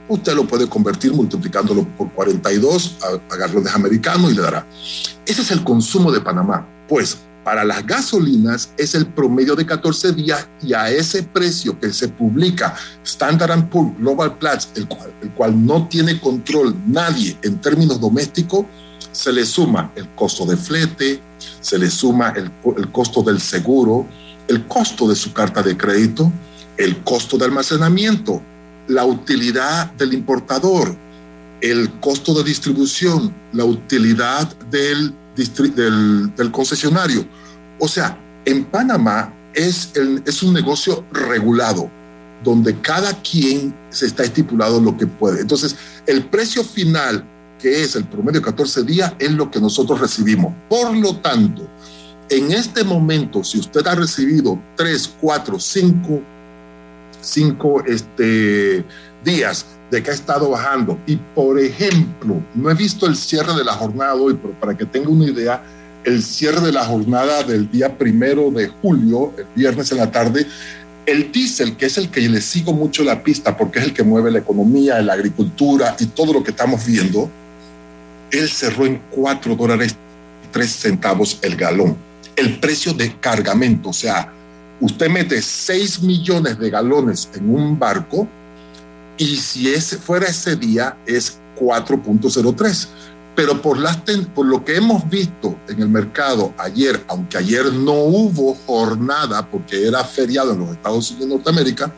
Usted 0.08 0.34
lo 0.34 0.46
puede 0.46 0.68
convertir 0.68 1.10
multiplicándolo 1.12 1.84
por 1.96 2.12
42 2.12 2.98
a, 3.02 3.06
a 3.34 3.36
garrones 3.36 3.74
americanos 3.74 4.32
y 4.32 4.34
le 4.34 4.42
dará. 4.42 4.66
Ese 5.26 5.42
es 5.42 5.50
el 5.50 5.64
consumo 5.64 6.12
de 6.12 6.20
Panamá. 6.20 6.64
Pues 6.86 7.18
para 7.48 7.64
las 7.64 7.86
gasolinas 7.86 8.74
es 8.76 8.94
el 8.94 9.06
promedio 9.06 9.56
de 9.56 9.64
14 9.64 10.12
días 10.12 10.46
y 10.60 10.74
a 10.74 10.90
ese 10.90 11.22
precio 11.22 11.80
que 11.80 11.94
se 11.94 12.08
publica 12.08 12.76
Standard 13.02 13.70
Poor's 13.70 13.96
Global 13.96 14.36
Platts, 14.36 14.68
el 14.74 14.86
cual, 14.86 15.14
el 15.22 15.30
cual 15.30 15.66
no 15.66 15.88
tiene 15.88 16.20
control 16.20 16.76
nadie 16.86 17.38
en 17.42 17.58
términos 17.58 18.00
domésticos, 18.00 18.66
se 19.12 19.32
le 19.32 19.44
suma 19.44 19.92
el 19.96 20.08
costo 20.10 20.46
de 20.46 20.56
flete, 20.56 21.20
se 21.60 21.78
le 21.78 21.90
suma 21.90 22.32
el, 22.36 22.50
el 22.76 22.90
costo 22.92 23.22
del 23.22 23.40
seguro, 23.40 24.06
el 24.48 24.66
costo 24.66 25.08
de 25.08 25.16
su 25.16 25.32
carta 25.32 25.62
de 25.62 25.76
crédito, 25.76 26.32
el 26.76 27.02
costo 27.04 27.36
de 27.36 27.44
almacenamiento, 27.44 28.40
la 28.88 29.04
utilidad 29.04 29.92
del 29.92 30.14
importador, 30.14 30.96
el 31.60 31.90
costo 32.00 32.34
de 32.34 32.44
distribución, 32.44 33.34
la 33.52 33.64
utilidad 33.64 34.48
del, 34.70 35.14
del, 35.36 36.50
concesionario. 36.52 37.26
O 37.78 37.88
sea, 37.88 38.18
en 38.44 38.64
Panamá 38.64 39.32
es, 39.54 39.92
es 40.24 40.42
un 40.42 40.54
negocio 40.54 41.04
regulado, 41.12 41.90
donde 42.44 42.80
cada 42.80 43.12
quien 43.22 43.74
se 43.90 44.06
está 44.06 44.22
estipulado 44.22 44.80
lo 44.80 44.96
que 44.96 45.06
puede. 45.06 45.40
Entonces, 45.40 45.76
el 46.06 46.24
precio 46.24 46.62
final, 46.62 47.24
que 47.58 47.82
es 47.82 47.96
el 47.96 48.04
promedio 48.04 48.40
de 48.40 48.46
14 48.46 48.82
días, 48.84 49.12
es 49.18 49.32
lo 49.32 49.50
que 49.50 49.60
nosotros 49.60 50.00
recibimos. 50.00 50.54
Por 50.68 50.96
lo 50.96 51.16
tanto, 51.16 51.68
en 52.30 52.52
este 52.52 52.84
momento, 52.84 53.42
si 53.42 53.58
usted 53.58 53.86
ha 53.86 53.94
recibido 53.94 54.58
3, 54.76 55.14
4, 55.20 55.58
5, 55.58 56.20
5 57.20 57.84
este, 57.86 58.84
días 59.24 59.66
de 59.90 60.02
que 60.02 60.10
ha 60.10 60.14
estado 60.14 60.50
bajando 60.50 60.98
y, 61.06 61.16
por 61.16 61.58
ejemplo, 61.58 62.42
no 62.54 62.70
he 62.70 62.74
visto 62.74 63.06
el 63.06 63.16
cierre 63.16 63.54
de 63.54 63.64
la 63.64 63.72
jornada 63.72 64.14
hoy, 64.14 64.38
pero 64.40 64.52
para 64.60 64.76
que 64.76 64.84
tenga 64.84 65.08
una 65.08 65.24
idea, 65.24 65.62
el 66.04 66.22
cierre 66.22 66.60
de 66.60 66.72
la 66.72 66.84
jornada 66.84 67.42
del 67.42 67.70
día 67.70 67.96
primero 67.96 68.50
de 68.50 68.68
julio, 68.68 69.32
el 69.36 69.46
viernes 69.54 69.90
en 69.92 69.98
la 69.98 70.10
tarde, 70.10 70.46
el 71.06 71.32
diésel, 71.32 71.76
que 71.76 71.86
es 71.86 71.96
el 71.96 72.10
que 72.10 72.20
le 72.28 72.42
sigo 72.42 72.74
mucho 72.74 73.02
la 73.02 73.22
pista 73.22 73.56
porque 73.56 73.78
es 73.78 73.86
el 73.86 73.94
que 73.94 74.02
mueve 74.02 74.30
la 74.30 74.40
economía, 74.40 75.00
la 75.00 75.14
agricultura 75.14 75.96
y 75.98 76.06
todo 76.06 76.34
lo 76.34 76.42
que 76.42 76.50
estamos 76.50 76.84
viendo, 76.84 77.30
él 78.30 78.48
cerró 78.48 78.86
en 78.86 79.00
4 79.10 79.54
dólares 79.56 79.96
3 80.52 80.70
centavos 80.70 81.38
el 81.42 81.56
galón. 81.56 81.96
El 82.36 82.58
precio 82.60 82.92
de 82.92 83.16
cargamento, 83.18 83.90
o 83.90 83.92
sea, 83.92 84.32
usted 84.80 85.08
mete 85.10 85.42
6 85.42 86.02
millones 86.02 86.58
de 86.58 86.70
galones 86.70 87.28
en 87.34 87.52
un 87.54 87.78
barco 87.78 88.28
y 89.16 89.36
si 89.36 89.68
ese 89.68 89.98
fuera 89.98 90.28
ese 90.28 90.56
día 90.56 90.96
es 91.06 91.38
4.03 91.58 92.88
pero 93.38 93.62
por, 93.62 93.78
las 93.78 93.98
por 94.34 94.46
lo 94.46 94.64
que 94.64 94.74
hemos 94.74 95.08
visto 95.08 95.56
en 95.68 95.80
el 95.80 95.88
mercado 95.88 96.52
ayer, 96.58 97.04
aunque 97.06 97.38
ayer 97.38 97.72
no 97.72 97.92
hubo 97.92 98.56
jornada 98.66 99.48
porque 99.48 99.86
era 99.86 100.02
feriado 100.02 100.54
en 100.54 100.58
los 100.58 100.70
Estados 100.70 101.12
Unidos 101.12 101.28
de 101.28 101.34
Norteamérica, 101.36 101.94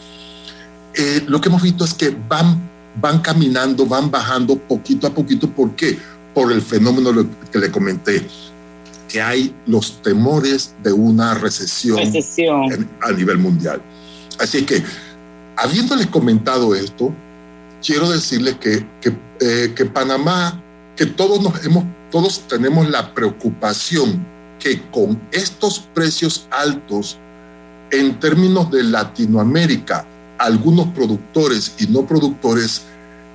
eh, 0.92 1.24
lo 1.26 1.40
que 1.40 1.48
hemos 1.48 1.62
visto 1.62 1.82
es 1.82 1.94
que 1.94 2.14
van, 2.28 2.60
van 3.00 3.20
caminando, 3.20 3.86
van 3.86 4.10
bajando 4.10 4.58
poquito 4.58 5.06
a 5.06 5.14
poquito. 5.14 5.48
¿Por 5.48 5.74
qué? 5.74 5.98
Por 6.40 6.52
el 6.52 6.62
fenómeno 6.62 7.12
que 7.52 7.58
le 7.58 7.70
comenté, 7.70 8.26
que 9.10 9.20
hay 9.20 9.54
los 9.66 10.00
temores 10.00 10.74
de 10.82 10.90
una 10.90 11.34
recesión, 11.34 11.98
a 13.02 13.12
nivel 13.12 13.36
mundial. 13.36 13.82
Así 14.38 14.64
que, 14.64 14.82
habiéndoles 15.58 16.06
comentado 16.06 16.74
esto, 16.74 17.12
quiero 17.84 18.08
decirles 18.08 18.56
que, 18.56 18.86
que, 19.02 19.12
eh, 19.40 19.74
que 19.76 19.84
Panamá 19.84 20.62
que 20.96 21.04
todos, 21.04 21.42
nos 21.42 21.62
hemos, 21.62 21.84
todos 22.10 22.40
tenemos 22.48 22.88
la 22.88 23.12
preocupación 23.12 24.24
que 24.58 24.80
con 24.90 25.20
estos 25.32 25.80
precios 25.80 26.46
altos, 26.50 27.18
en 27.90 28.18
términos 28.18 28.70
de 28.70 28.84
Latinoamérica, 28.84 30.06
algunos 30.38 30.88
productores 30.94 31.74
y 31.78 31.86
no 31.86 32.06
productores 32.06 32.86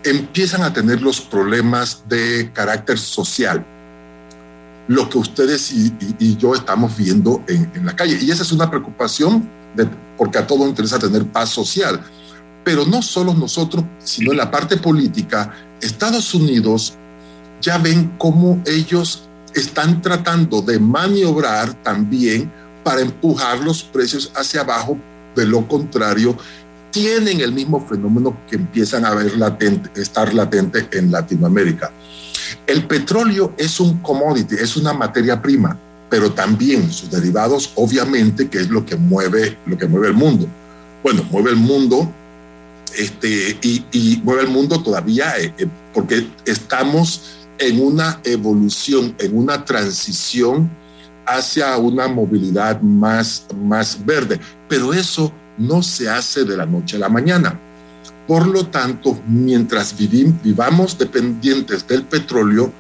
empiezan 0.05 0.61
a 0.61 0.71
tener 0.71 1.01
los 1.01 1.19
problemas 1.19 2.03
de 2.07 2.51
carácter 2.53 2.99
social, 2.99 3.65
lo 4.87 5.09
que 5.09 5.17
ustedes 5.17 5.71
y, 5.71 6.37
yo 6.37 6.53
estamos 6.53 6.95
viendo 6.95 7.43
en, 7.47 7.85
la 7.85 7.95
calle. 7.95 8.19
Y 8.21 8.29
esa 8.29 8.43
es 8.43 8.51
una 8.51 8.69
preocupación 8.69 9.49
porque 10.15 10.37
a 10.37 10.47
todos 10.47 10.61
nos 10.61 10.69
interesa 10.69 10.99
tener 10.99 11.25
paz 11.25 11.49
social. 11.49 11.99
Pero 12.63 12.85
no 12.85 13.01
solo 13.01 13.33
nosotros, 13.33 13.83
sino 14.03 14.31
en 14.31 14.37
la 14.37 14.49
parte 14.49 14.77
política, 14.77 15.51
Estados 15.81 16.33
Unidos 16.33 16.93
ya 17.61 17.77
ven 17.79 18.13
cómo 18.17 18.61
ellos 18.65 19.27
están 19.55 20.01
tratando 20.01 20.61
de 20.61 20.79
maniobrar 20.79 21.73
también 21.81 22.51
para 22.83 23.01
empujar 23.01 23.59
los 23.59 23.83
precios 23.83 24.31
hacia 24.35 24.61
abajo. 24.61 24.97
De 25.35 25.45
lo 25.45 25.67
contrario, 25.67 26.37
tienen 26.95 27.41
el 27.41 27.51
mismo 27.51 27.85
fenómeno 27.85 28.37
que 28.49 28.55
empiezan 28.55 29.03
a 29.03 29.13
ver 29.13 29.35
latente, 29.35 29.89
estar 29.99 30.33
latente 30.33 30.87
en 30.93 31.11
Latinoamérica. 31.11 31.91
El 32.65 32.87
petróleo 32.87 33.53
es 33.57 33.81
un 33.81 33.97
commodity, 33.97 34.55
es 34.55 34.77
una 34.77 34.93
materia 34.93 35.41
prima, 35.41 35.77
pero 36.09 36.31
también 36.31 36.89
sus 36.89 37.11
derivados, 37.11 37.73
obviamente, 37.75 38.47
que 38.47 38.59
es 38.59 38.69
lo 38.69 38.85
que 38.85 38.95
mueve, 38.95 39.57
lo 39.65 39.77
que 39.77 39.87
mueve 39.87 40.07
el 40.07 40.13
mundo. 40.13 40.47
Bueno, 41.03 41.25
mueve 41.31 41.49
el 41.49 41.57
mundo 41.57 42.09
este, 42.97 43.59
y, 43.61 44.21
mueve 44.23 44.43
el 44.43 44.47
mundo 44.47 44.81
todavía 44.81 45.37
eh, 45.37 45.53
eh, 45.57 45.67
porque 45.93 46.25
estamos 46.45 47.45
en 47.59 47.81
una 47.81 48.21
evolución, 48.23 49.13
en 49.19 49.37
una 49.37 49.65
transición 49.65 50.69
hacia 51.25 51.75
una 51.75 52.07
movilidad 52.07 52.79
más, 52.79 53.47
más 53.53 53.99
verde. 54.05 54.39
Pero 54.69 54.93
eso 54.93 55.33
no 55.57 55.81
se 55.83 56.09
hace 56.09 56.43
de 56.43 56.57
la 56.57 56.65
noche 56.65 56.97
a 56.97 56.99
la 56.99 57.09
mañana. 57.09 57.59
Por 58.27 58.47
lo 58.47 58.67
tanto, 58.67 59.19
mientras 59.27 59.95
vivamos 59.97 60.97
dependientes 60.97 61.87
del 61.87 62.03
petróleo 62.03 62.71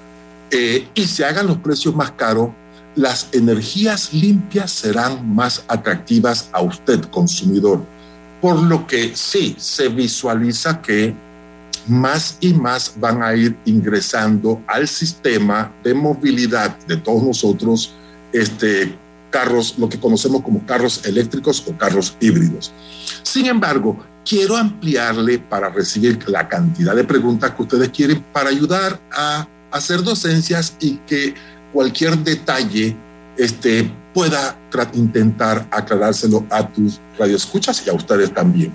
eh, 0.49 0.87
y 0.93 1.05
se 1.05 1.25
hagan 1.25 1.47
los 1.47 1.57
precios 1.57 1.95
más 1.95 2.11
caros, 2.11 2.49
las 2.95 3.29
energías 3.33 4.13
limpias 4.13 4.71
serán 4.71 5.35
más 5.35 5.63
atractivas 5.67 6.49
a 6.51 6.61
usted, 6.61 7.01
consumidor. 7.05 7.83
Por 8.41 8.61
lo 8.61 8.87
que 8.87 9.11
sí, 9.15 9.55
se 9.59 9.89
visualiza 9.89 10.81
que 10.81 11.13
más 11.87 12.37
y 12.39 12.53
más 12.53 12.93
van 12.97 13.21
a 13.21 13.35
ir 13.35 13.55
ingresando 13.65 14.61
al 14.67 14.87
sistema 14.87 15.71
de 15.83 15.93
movilidad 15.93 16.75
de 16.87 16.97
todos 16.97 17.23
nosotros, 17.23 17.93
este, 18.31 18.97
carros, 19.35 19.75
lo 19.77 19.89
que 19.89 19.99
conocemos 19.99 20.41
como 20.43 20.65
carros 20.65 21.05
eléctricos 21.05 21.61
o 21.67 21.77
carros 21.77 22.15
híbridos. 22.21 22.71
Sin 23.21 23.47
embargo, 23.47 24.01
quiero 24.23 24.55
ampliarle 24.55 25.39
para 25.39 25.67
recibir 25.67 26.17
la 26.29 26.47
cantidad 26.47 26.95
de 26.95 27.03
preguntas 27.03 27.51
que 27.51 27.63
ustedes 27.63 27.89
quieren 27.89 28.23
para 28.31 28.49
ayudar 28.49 28.97
a 29.11 29.45
hacer 29.71 30.03
docencias 30.03 30.77
y 30.79 30.95
que 31.05 31.33
cualquier 31.73 32.17
detalle 32.19 32.95
este, 33.35 33.91
pueda 34.13 34.55
intentar 34.93 35.67
aclarárselo 35.69 36.45
a 36.49 36.65
tus 36.69 37.01
radioescuchas 37.19 37.85
y 37.85 37.89
a 37.89 37.93
ustedes 37.93 38.33
también. 38.33 38.73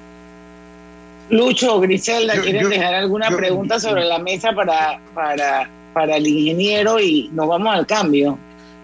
Lucho 1.30 1.80
Griselda, 1.80 2.38
¿quieren 2.38 2.68
dejar 2.68 2.92
alguna 2.96 3.30
pregunta 3.34 3.80
sobre 3.80 4.04
la 4.04 4.18
mesa 4.18 4.52
para, 4.52 5.00
para, 5.14 5.70
para 5.94 6.16
el 6.18 6.26
ingeniero 6.26 7.00
y 7.00 7.30
nos 7.32 7.48
vamos 7.48 7.74
al 7.74 7.86
cambio? 7.86 8.38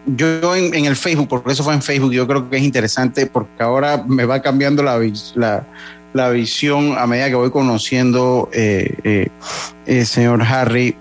Yo 0.07 0.55
en, 0.55 0.73
en, 0.75 0.85
el 0.85 0.97
Facebook, 0.97 1.29
porque 1.29 1.53
eso 1.53 1.65
fue 1.65 1.75
en 1.75 1.83
Facebook, 1.83 2.13
yo 2.13 2.27
creo 2.27 2.49
que 2.49 2.57
es 2.57 2.63
interesante 2.63 3.27
porque 3.27 3.63
ahora 3.63 4.05
me 4.07 4.25
va 4.25 4.41
cambiando 4.41 4.83
la, 4.83 4.99
la, 5.35 5.67
la 6.13 6.31
visión 6.31 6.97
a 6.97 7.07
medida 7.07 7.29
que 7.29 7.35
voy 7.35 7.51
conociendo, 7.51 8.49
eh, 8.53 8.95
eh, 9.05 9.29
eh, 9.87 10.05
señor 10.05 10.43
Harry. 10.43 10.97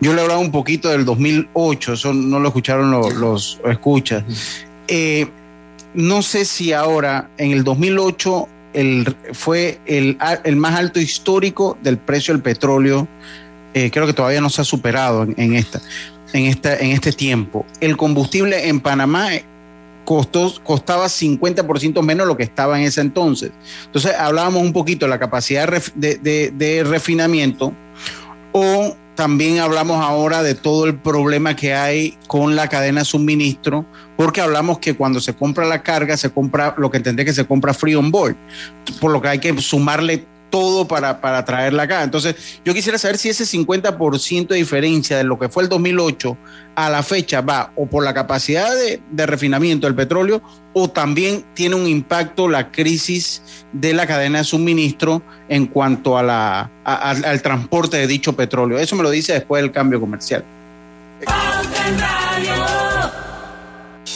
Yo 0.00 0.12
le 0.12 0.20
he 0.20 0.22
hablado 0.22 0.40
un 0.40 0.52
poquito 0.52 0.88
del 0.88 1.04
2008, 1.04 1.94
eso 1.94 2.14
no 2.14 2.38
lo 2.38 2.48
escucharon 2.48 2.90
los, 2.90 3.14
los 3.14 3.60
escuchas. 3.64 4.22
no 5.94 6.22
sé 6.22 6.44
si 6.44 6.72
ahora, 6.72 7.28
en 7.36 7.50
el 7.50 7.64
2008, 7.64 8.48
el, 8.72 9.16
fue 9.32 9.80
el, 9.86 10.16
más 10.56 10.78
alto 10.78 11.00
histórico 11.00 11.76
del 11.82 11.98
precio 11.98 12.34
del 12.34 12.42
petróleo. 12.42 13.08
Eh, 13.74 13.90
creo 13.90 14.06
que 14.06 14.12
todavía 14.12 14.40
no 14.40 14.50
se 14.50 14.62
ha 14.62 14.64
superado 14.64 15.26
en, 15.36 15.54
esta, 15.54 15.80
en, 16.32 16.46
esta, 16.46 16.76
en 16.76 16.90
este 16.90 17.12
tiempo. 17.12 17.64
El 17.80 17.96
combustible 17.96 18.68
en 18.68 18.80
Panamá 18.80 19.28
costó, 20.04 20.52
costaba 20.62 21.06
50% 21.06 22.02
menos 22.02 22.26
lo 22.26 22.36
que 22.36 22.42
estaba 22.42 22.78
en 22.78 22.86
ese 22.86 23.00
entonces. 23.00 23.50
Entonces 23.86 24.14
hablábamos 24.18 24.62
un 24.62 24.72
poquito 24.72 25.06
de 25.06 25.10
la 25.10 25.18
capacidad 25.18 25.68
de, 25.94 26.50
de 26.54 26.84
refinamiento 26.84 27.72
o 28.52 28.96
también 29.18 29.58
hablamos 29.58 30.00
ahora 30.00 30.44
de 30.44 30.54
todo 30.54 30.86
el 30.86 30.94
problema 30.94 31.56
que 31.56 31.74
hay 31.74 32.16
con 32.28 32.54
la 32.54 32.68
cadena 32.68 33.00
de 33.00 33.04
suministro, 33.04 33.84
porque 34.16 34.40
hablamos 34.40 34.78
que 34.78 34.94
cuando 34.94 35.20
se 35.20 35.34
compra 35.34 35.66
la 35.66 35.82
carga, 35.82 36.16
se 36.16 36.30
compra 36.30 36.76
lo 36.78 36.88
que 36.88 36.98
entendé 36.98 37.24
que 37.24 37.32
se 37.32 37.44
compra 37.44 37.74
free 37.74 37.96
on 37.96 38.12
board, 38.12 38.36
por 39.00 39.10
lo 39.10 39.20
que 39.20 39.26
hay 39.26 39.38
que 39.40 39.60
sumarle 39.60 40.24
todo 40.50 40.88
para, 40.88 41.20
para 41.20 41.44
traerla 41.44 41.82
acá. 41.84 42.02
Entonces, 42.02 42.60
yo 42.64 42.72
quisiera 42.74 42.96
saber 42.98 43.18
si 43.18 43.28
ese 43.28 43.44
50% 43.44 44.48
de 44.48 44.56
diferencia 44.56 45.16
de 45.16 45.24
lo 45.24 45.38
que 45.38 45.48
fue 45.48 45.62
el 45.62 45.68
2008 45.68 46.36
a 46.74 46.88
la 46.88 47.02
fecha 47.02 47.40
va 47.40 47.72
o 47.76 47.86
por 47.86 48.04
la 48.04 48.14
capacidad 48.14 48.70
de, 48.74 49.26
refinamiento 49.26 49.86
del 49.86 49.94
petróleo 49.96 50.40
o 50.72 50.88
también 50.88 51.44
tiene 51.54 51.74
un 51.74 51.86
impacto 51.86 52.48
la 52.48 52.70
crisis 52.70 53.42
de 53.72 53.92
la 53.94 54.06
cadena 54.06 54.38
de 54.38 54.44
suministro 54.44 55.22
en 55.48 55.66
cuanto 55.66 56.16
a 56.16 56.22
la, 56.22 56.70
a- 56.84 56.94
al- 57.10 57.24
al 57.24 57.42
transporte 57.42 57.96
de 57.96 58.06
dicho 58.06 58.34
petróleo. 58.34 58.78
Eso 58.78 58.96
me 58.96 59.02
lo 59.02 59.10
dice 59.10 59.32
después 59.34 59.60
del 59.62 59.72
cambio 59.72 60.00
comercial. 60.00 60.44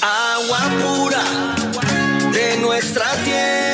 Agua 0.00 0.60
pura 0.80 1.22
de 2.32 2.56
nuestra 2.60 3.04
tierra. 3.24 3.71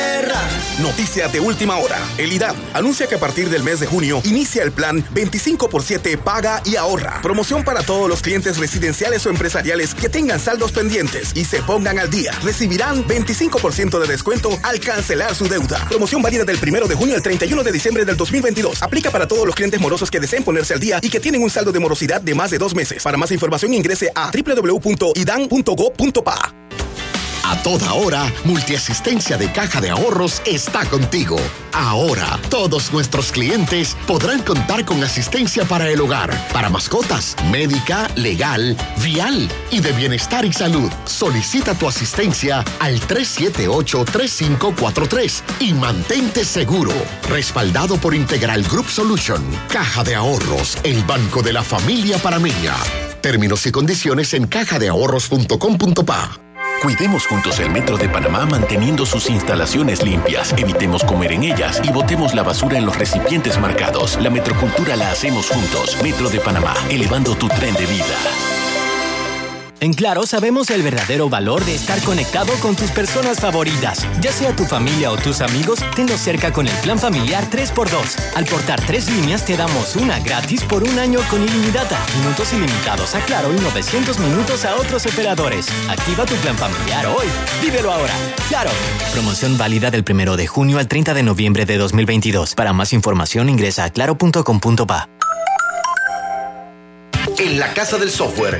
Noticias 0.81 1.33
de 1.33 1.41
última 1.41 1.77
hora. 1.77 1.99
El 2.17 2.31
IDAM 2.31 2.55
anuncia 2.73 3.05
que 3.05 3.15
a 3.15 3.19
partir 3.19 3.49
del 3.49 3.63
mes 3.63 3.81
de 3.81 3.85
junio 3.85 4.21
inicia 4.23 4.63
el 4.63 4.71
plan 4.71 5.05
25 5.11 5.69
por 5.69 5.83
7 5.83 6.17
Paga 6.17 6.61
y 6.63 6.77
Ahorra. 6.77 7.21
Promoción 7.21 7.65
para 7.65 7.83
todos 7.83 8.07
los 8.07 8.21
clientes 8.21 8.57
residenciales 8.57 9.25
o 9.25 9.29
empresariales 9.29 9.93
que 9.93 10.07
tengan 10.07 10.39
saldos 10.39 10.71
pendientes 10.71 11.35
y 11.35 11.43
se 11.43 11.61
pongan 11.63 11.99
al 11.99 12.09
día. 12.09 12.31
Recibirán 12.43 13.05
25% 13.05 13.99
de 13.99 14.07
descuento 14.07 14.57
al 14.63 14.79
cancelar 14.79 15.35
su 15.35 15.49
deuda. 15.49 15.85
Promoción 15.89 16.21
válida 16.21 16.45
del 16.45 16.57
1 16.57 16.87
de 16.87 16.95
junio 16.95 17.15
al 17.15 17.23
31 17.23 17.61
de 17.61 17.71
diciembre 17.73 18.05
del 18.05 18.15
2022. 18.15 18.81
Aplica 18.81 19.11
para 19.11 19.27
todos 19.27 19.45
los 19.45 19.55
clientes 19.55 19.81
morosos 19.81 20.09
que 20.09 20.21
deseen 20.21 20.45
ponerse 20.45 20.73
al 20.73 20.79
día 20.79 20.99
y 21.01 21.09
que 21.09 21.19
tienen 21.19 21.43
un 21.43 21.49
saldo 21.49 21.73
de 21.73 21.79
morosidad 21.79 22.21
de 22.21 22.35
más 22.35 22.51
de 22.51 22.57
dos 22.57 22.73
meses. 22.73 23.03
Para 23.03 23.17
más 23.17 23.31
información 23.31 23.73
ingrese 23.73 24.13
a 24.15 24.31
www.idan.go.pa. 24.31 24.99
A 27.43 27.61
toda 27.63 27.93
hora, 27.93 28.31
Multiasistencia 28.43 29.37
de 29.37 29.51
Caja 29.51 29.81
de 29.81 29.89
Ahorros 29.89 30.43
está 30.45 30.85
contigo. 30.85 31.37
Ahora, 31.73 32.39
todos 32.49 32.91
nuestros 32.91 33.31
clientes 33.31 33.97
podrán 34.07 34.43
contar 34.43 34.85
con 34.85 35.03
asistencia 35.03 35.65
para 35.65 35.89
el 35.89 35.99
hogar, 36.01 36.31
para 36.51 36.69
mascotas, 36.69 37.35
médica, 37.51 38.07
legal, 38.15 38.77
vial 39.03 39.49
y 39.71 39.79
de 39.79 39.91
bienestar 39.93 40.45
y 40.45 40.53
salud. 40.53 40.91
Solicita 41.05 41.73
tu 41.75 41.87
asistencia 41.87 42.63
al 42.79 42.99
378-3543 43.01 45.41
y 45.59 45.73
mantente 45.73 46.45
seguro. 46.45 46.93
Respaldado 47.29 47.97
por 47.97 48.13
Integral 48.13 48.61
Group 48.63 48.89
Solution, 48.89 49.43
Caja 49.69 50.03
de 50.03 50.13
Ahorros, 50.15 50.77
el 50.83 51.03
banco 51.03 51.41
de 51.41 51.53
la 51.53 51.63
familia 51.63 52.17
parameña. 52.17 52.75
Términos 53.21 53.65
y 53.65 53.71
condiciones 53.71 54.33
en 54.33 54.47
cajadeahorros.com.pa. 54.47 56.48
Cuidemos 56.81 57.27
juntos 57.27 57.59
el 57.59 57.69
Metro 57.71 57.97
de 57.97 58.07
Panamá 58.07 58.45
manteniendo 58.45 59.05
sus 59.05 59.29
instalaciones 59.29 60.01
limpias. 60.01 60.53
Evitemos 60.57 61.03
comer 61.03 61.33
en 61.33 61.43
ellas 61.43 61.81
y 61.83 61.91
botemos 61.91 62.33
la 62.33 62.43
basura 62.43 62.77
en 62.77 62.85
los 62.85 62.97
recipientes 62.97 63.59
marcados. 63.59 64.17
La 64.21 64.29
metrocultura 64.29 64.95
la 64.95 65.11
hacemos 65.11 65.49
juntos. 65.49 65.97
Metro 66.01 66.29
de 66.29 66.39
Panamá, 66.39 66.73
elevando 66.89 67.35
tu 67.35 67.49
tren 67.49 67.73
de 67.75 67.85
vida. 67.85 68.68
En 69.81 69.93
Claro 69.93 70.25
sabemos 70.25 70.69
el 70.71 70.83
verdadero 70.83 71.29
valor 71.29 71.63
de 71.63 71.73
estar 71.73 72.01
conectado 72.03 72.51
con 72.61 72.75
tus 72.75 72.91
personas 72.91 73.39
favoritas. 73.39 74.05
Ya 74.19 74.31
sea 74.31 74.53
tu 74.53 74.65
familia 74.65 75.09
o 75.09 75.15
tus 75.15 75.39
amigos, 75.39 75.79
tenlos 75.95 76.19
cerca 76.19 76.51
con 76.51 76.67
el 76.67 76.73
plan 76.81 76.99
familiar 76.99 77.49
3x2. 77.49 78.35
Al 78.35 78.45
portar 78.45 78.81
tres 78.85 79.09
líneas 79.09 79.45
te 79.45 79.55
damos 79.55 79.95
una 79.95 80.19
gratis 80.19 80.63
por 80.63 80.83
un 80.83 80.99
año 80.99 81.21
con 81.29 81.41
ilimitada, 81.41 81.97
minutos 82.17 82.51
ilimitados 82.51 83.15
a 83.15 83.21
Claro 83.21 83.53
y 83.55 83.59
900 83.61 84.19
minutos 84.19 84.65
a 84.65 84.75
otros 84.75 85.05
operadores. 85.05 85.67
Activa 85.89 86.25
tu 86.25 86.35
plan 86.35 86.57
familiar 86.57 87.05
hoy. 87.07 87.27
Vívelo 87.61 87.93
ahora. 87.93 88.13
Claro. 88.49 88.71
Promoción 89.13 89.57
válida 89.57 89.91
del 89.91 90.03
1 90.09 90.35
de 90.35 90.47
junio 90.47 90.79
al 90.79 90.89
30 90.89 91.13
de 91.13 91.23
noviembre 91.23 91.65
de 91.65 91.77
2022. 91.77 92.53
Para 92.53 92.73
más 92.73 92.91
información 92.91 93.47
ingresa 93.47 93.85
a 93.85 93.89
claro.com.pa. 93.91 95.07
En 97.37 97.57
la 97.57 97.73
Casa 97.73 97.97
del 97.97 98.11
Software 98.11 98.59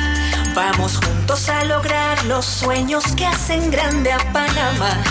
Vamos 0.53 0.97
juntos 0.97 1.47
a 1.47 1.63
lograr 1.63 2.25
los 2.25 2.45
sueños 2.45 3.05
que 3.15 3.25
hacen 3.25 3.71
grande 3.71 4.11
a 4.11 4.17
Panamá. 4.33 5.01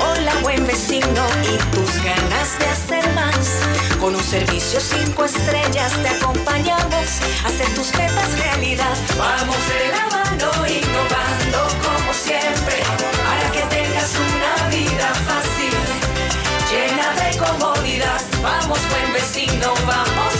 Hola 0.00 0.32
buen 0.42 0.66
vecino 0.66 1.24
y 1.42 1.56
tus 1.74 2.02
ganas 2.02 2.58
de 2.58 2.66
hacer 2.66 3.14
más. 3.14 3.98
Con 4.00 4.16
un 4.16 4.22
servicio 4.22 4.80
cinco 4.80 5.24
estrellas 5.26 5.92
te 6.02 6.08
acompañamos 6.08 7.20
a 7.44 7.48
hacer 7.48 7.72
tus 7.76 7.94
metas 7.94 8.38
realidad. 8.38 8.96
Vamos 9.16 9.56
de 9.68 9.88
la 9.92 10.06
mano 10.06 10.66
innovando 10.66 11.58
como 11.80 12.12
siempre 12.12 12.82
para 13.24 13.52
que 13.52 13.62
tengas 13.74 14.12
una 14.16 14.68
vida 14.70 15.14
fácil, 15.28 15.74
llena 16.68 17.12
de 17.22 17.38
comodidad. 17.38 18.20
Vamos 18.42 18.80
buen 18.90 19.12
vecino, 19.12 19.72
vamos 19.86 20.33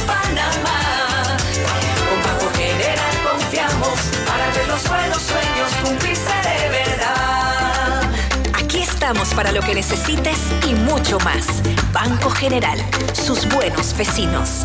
para 9.34 9.52
lo 9.52 9.61
que 9.61 9.74
necesites 9.74 10.38
y 10.66 10.72
mucho 10.72 11.18
más. 11.20 11.62
Banco 11.92 12.30
General, 12.30 12.78
sus 13.12 13.46
buenos 13.46 13.94
vecinos. 13.98 14.64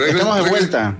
Estamos 0.00 0.44
de 0.44 0.50
vuelta. 0.50 0.96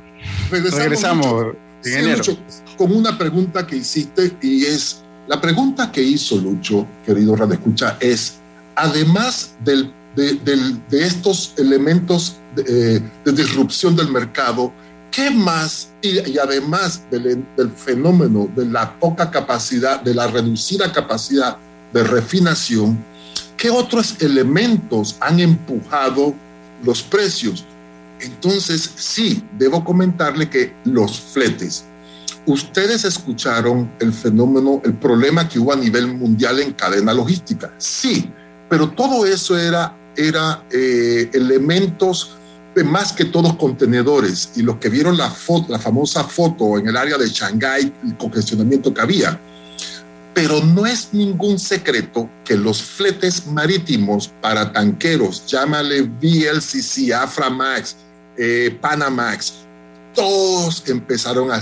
Regresamos, 0.51 0.79
Regresamos, 0.83 1.27
Lucho. 1.27 1.57
Sí, 1.83 1.91
ingeniero. 1.91 2.17
Lucho, 2.19 2.39
con 2.77 2.93
una 2.97 3.17
pregunta 3.19 3.67
que 3.67 3.77
hiciste 3.77 4.37
y 4.43 4.65
es, 4.65 5.03
la 5.29 5.41
pregunta 5.41 5.91
que 5.93 6.03
hizo 6.03 6.37
Lucho, 6.39 6.87
querido 7.05 7.37
Radio 7.37 7.55
Escucha, 7.55 7.97
es, 8.01 8.35
además 8.77 9.55
del- 9.65 9.93
de, 10.17 10.35
del- 10.35 10.81
de 10.89 11.05
estos 11.07 11.55
elementos 11.59 12.37
de, 12.55 12.97
eh, 12.97 13.03
de 13.25 13.33
disrupción 13.33 13.97
del 13.97 14.09
mercado, 14.11 14.73
¿qué 15.11 15.31
más? 15.31 15.91
Y, 16.03 16.31
y 16.31 16.39
además 16.39 17.03
del, 17.11 17.45
del 17.57 17.71
fenómeno 17.73 18.49
de 18.55 18.65
la 18.67 18.93
poca 18.99 19.31
capacidad, 19.31 20.01
de 20.01 20.15
la 20.15 20.27
reducida 20.29 20.93
capacidad 20.93 21.57
de 21.93 22.05
refinación, 22.05 23.05
¿qué 23.57 23.71
otros 23.71 24.17
elementos 24.21 25.17
han 25.21 25.41
empujado 25.41 26.35
los 26.85 27.03
precios? 27.03 27.65
Entonces, 28.25 28.91
sí, 28.97 29.45
debo 29.59 29.85
comentarle 29.85 30.49
que 30.49 30.75
los 30.85 31.21
fletes. 31.21 31.85
Ustedes 32.47 33.05
escucharon 33.05 33.91
el 34.01 34.13
fenómeno, 34.13 34.83
el 34.85 34.95
problema 34.95 35.49
que 35.49 35.59
hubo 35.59 35.73
a 35.73 35.77
nivel 35.77 36.09
mundial 36.09 36.61
en 36.61 36.73
cadena 36.73 37.15
logística. 37.15 37.73
Sí, 37.79 38.31
pero 38.69 38.91
todo 38.91 39.25
eso 39.25 39.59
era, 39.59 39.97
era 40.17 40.65
eh, 40.71 41.31
elementos 41.33 42.37
más 42.83 43.13
que 43.13 43.27
todos 43.27 43.55
contenedores 43.55 44.51
y 44.57 44.63
los 44.63 44.79
que 44.79 44.89
vieron 44.89 45.17
la, 45.17 45.31
foto, 45.31 45.71
la 45.71 45.79
famosa 45.79 46.25
foto 46.25 46.79
en 46.79 46.89
el 46.89 46.97
área 46.97 47.17
de 47.17 47.29
Shanghái, 47.29 47.93
el 48.05 48.17
congestionamiento 48.17 48.93
que 48.93 49.01
había. 49.01 49.39
Pero 50.35 50.61
no 50.65 50.85
es 50.85 51.11
ningún 51.13 51.61
secreto 51.61 52.29
que 52.45 52.57
los 52.57 52.83
fletes 52.83 53.47
marítimos 53.47 54.33
para 54.41 54.73
tanqueros, 54.73 55.47
llámale 55.47 56.03
VLCC, 56.03 57.13
Aframax, 57.13 57.97
eh, 58.37 58.77
Panamax, 58.81 59.55
todos 60.15 60.85
empezaron 60.87 61.51
a, 61.51 61.61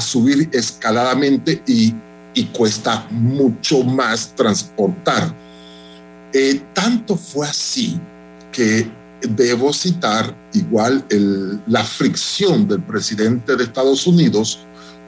subir 0.00 0.48
escaladamente 0.52 1.62
y, 1.66 1.94
y, 2.34 2.44
cuesta 2.46 3.06
mucho 3.10 3.82
más 3.84 4.34
transportar. 4.34 5.32
Eh, 6.32 6.60
tanto 6.74 7.16
fue 7.16 7.46
así 7.46 8.00
que 8.50 8.90
debo 9.20 9.72
citar 9.72 10.34
igual 10.52 11.04
la 11.66 11.84
fricción 11.84 12.66
del 12.68 12.82
presidente 12.82 13.56
de 13.56 13.64
Estados 13.64 14.06
Unidos 14.06 14.58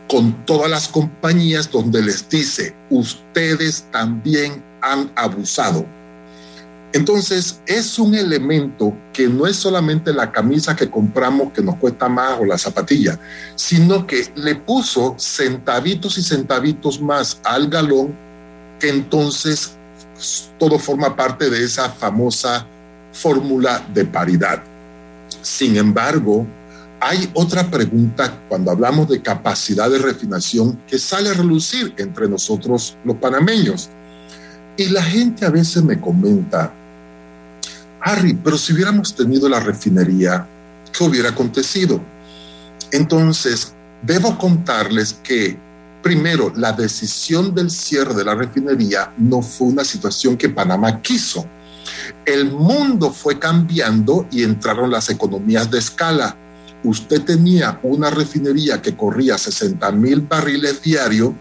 con 0.08 0.44
todas 0.46 0.70
las 0.70 0.88
compañías 0.88 1.70
donde 1.70 2.02
les 2.02 2.28
dice, 2.28 2.74
ustedes 2.88 3.84
también 3.92 4.62
han 4.80 5.10
abusado. 5.14 5.86
Entonces, 6.92 7.60
es 7.66 7.98
un 7.98 8.14
elemento 8.14 8.94
que 9.12 9.28
no 9.28 9.46
es 9.46 9.56
solamente 9.56 10.12
la 10.12 10.32
camisa 10.32 10.74
que 10.74 10.90
compramos 10.90 11.52
que 11.52 11.62
nos 11.62 11.76
cuesta 11.76 12.08
más 12.08 12.38
o 12.40 12.46
la 12.46 12.56
zapatilla, 12.56 13.18
sino 13.56 14.06
que 14.06 14.32
le 14.36 14.54
puso 14.54 15.14
centavitos 15.18 16.16
y 16.16 16.22
centavitos 16.22 17.00
más 17.00 17.40
al 17.44 17.68
galón, 17.68 18.16
que 18.80 18.88
entonces 18.88 19.72
todo 20.58 20.78
forma 20.78 21.14
parte 21.14 21.50
de 21.50 21.62
esa 21.62 21.90
famosa 21.90 22.66
fórmula 23.12 23.86
de 23.92 24.04
paridad. 24.04 24.62
Sin 25.42 25.76
embargo, 25.76 26.46
hay 27.00 27.30
otra 27.34 27.70
pregunta 27.70 28.40
cuando 28.48 28.70
hablamos 28.70 29.08
de 29.08 29.22
capacidad 29.22 29.88
de 29.90 29.98
refinación 29.98 30.80
que 30.86 30.98
sale 30.98 31.30
a 31.30 31.34
relucir 31.34 31.94
entre 31.96 32.28
nosotros 32.28 32.96
los 33.04 33.16
panameños. 33.16 33.88
Y 34.76 34.88
la 34.88 35.02
gente 35.02 35.44
a 35.44 35.50
veces 35.50 35.82
me 35.82 36.00
comenta, 36.00 36.72
Harry, 38.08 38.32
pero 38.32 38.56
si 38.56 38.72
hubiéramos 38.72 39.14
tenido 39.14 39.48
la 39.48 39.60
refinería, 39.60 40.46
¿qué 40.92 41.04
hubiera 41.04 41.30
acontecido? 41.30 42.00
Entonces, 42.90 43.74
debo 44.02 44.38
contarles 44.38 45.14
que, 45.22 45.58
primero, 46.02 46.52
la 46.56 46.72
decisión 46.72 47.54
del 47.54 47.70
cierre 47.70 48.14
de 48.14 48.24
la 48.24 48.34
refinería 48.34 49.12
no 49.18 49.42
fue 49.42 49.68
una 49.68 49.84
situación 49.84 50.36
que 50.36 50.48
Panamá 50.48 51.02
quiso 51.02 51.46
el 52.24 52.50
mundo 52.50 53.12
fue 53.12 53.38
cambiando 53.38 54.26
y 54.30 54.42
entraron 54.42 54.90
las 54.90 55.10
economías 55.10 55.70
de 55.70 55.78
escala. 55.78 56.36
Usted 56.84 57.22
tenía 57.22 57.80
una 57.82 58.10
refinería 58.10 58.80
que 58.80 58.96
corría 58.96 59.36
60 59.36 59.90
mil 59.92 60.20
barriles 60.20 60.82
diarios 60.82 61.32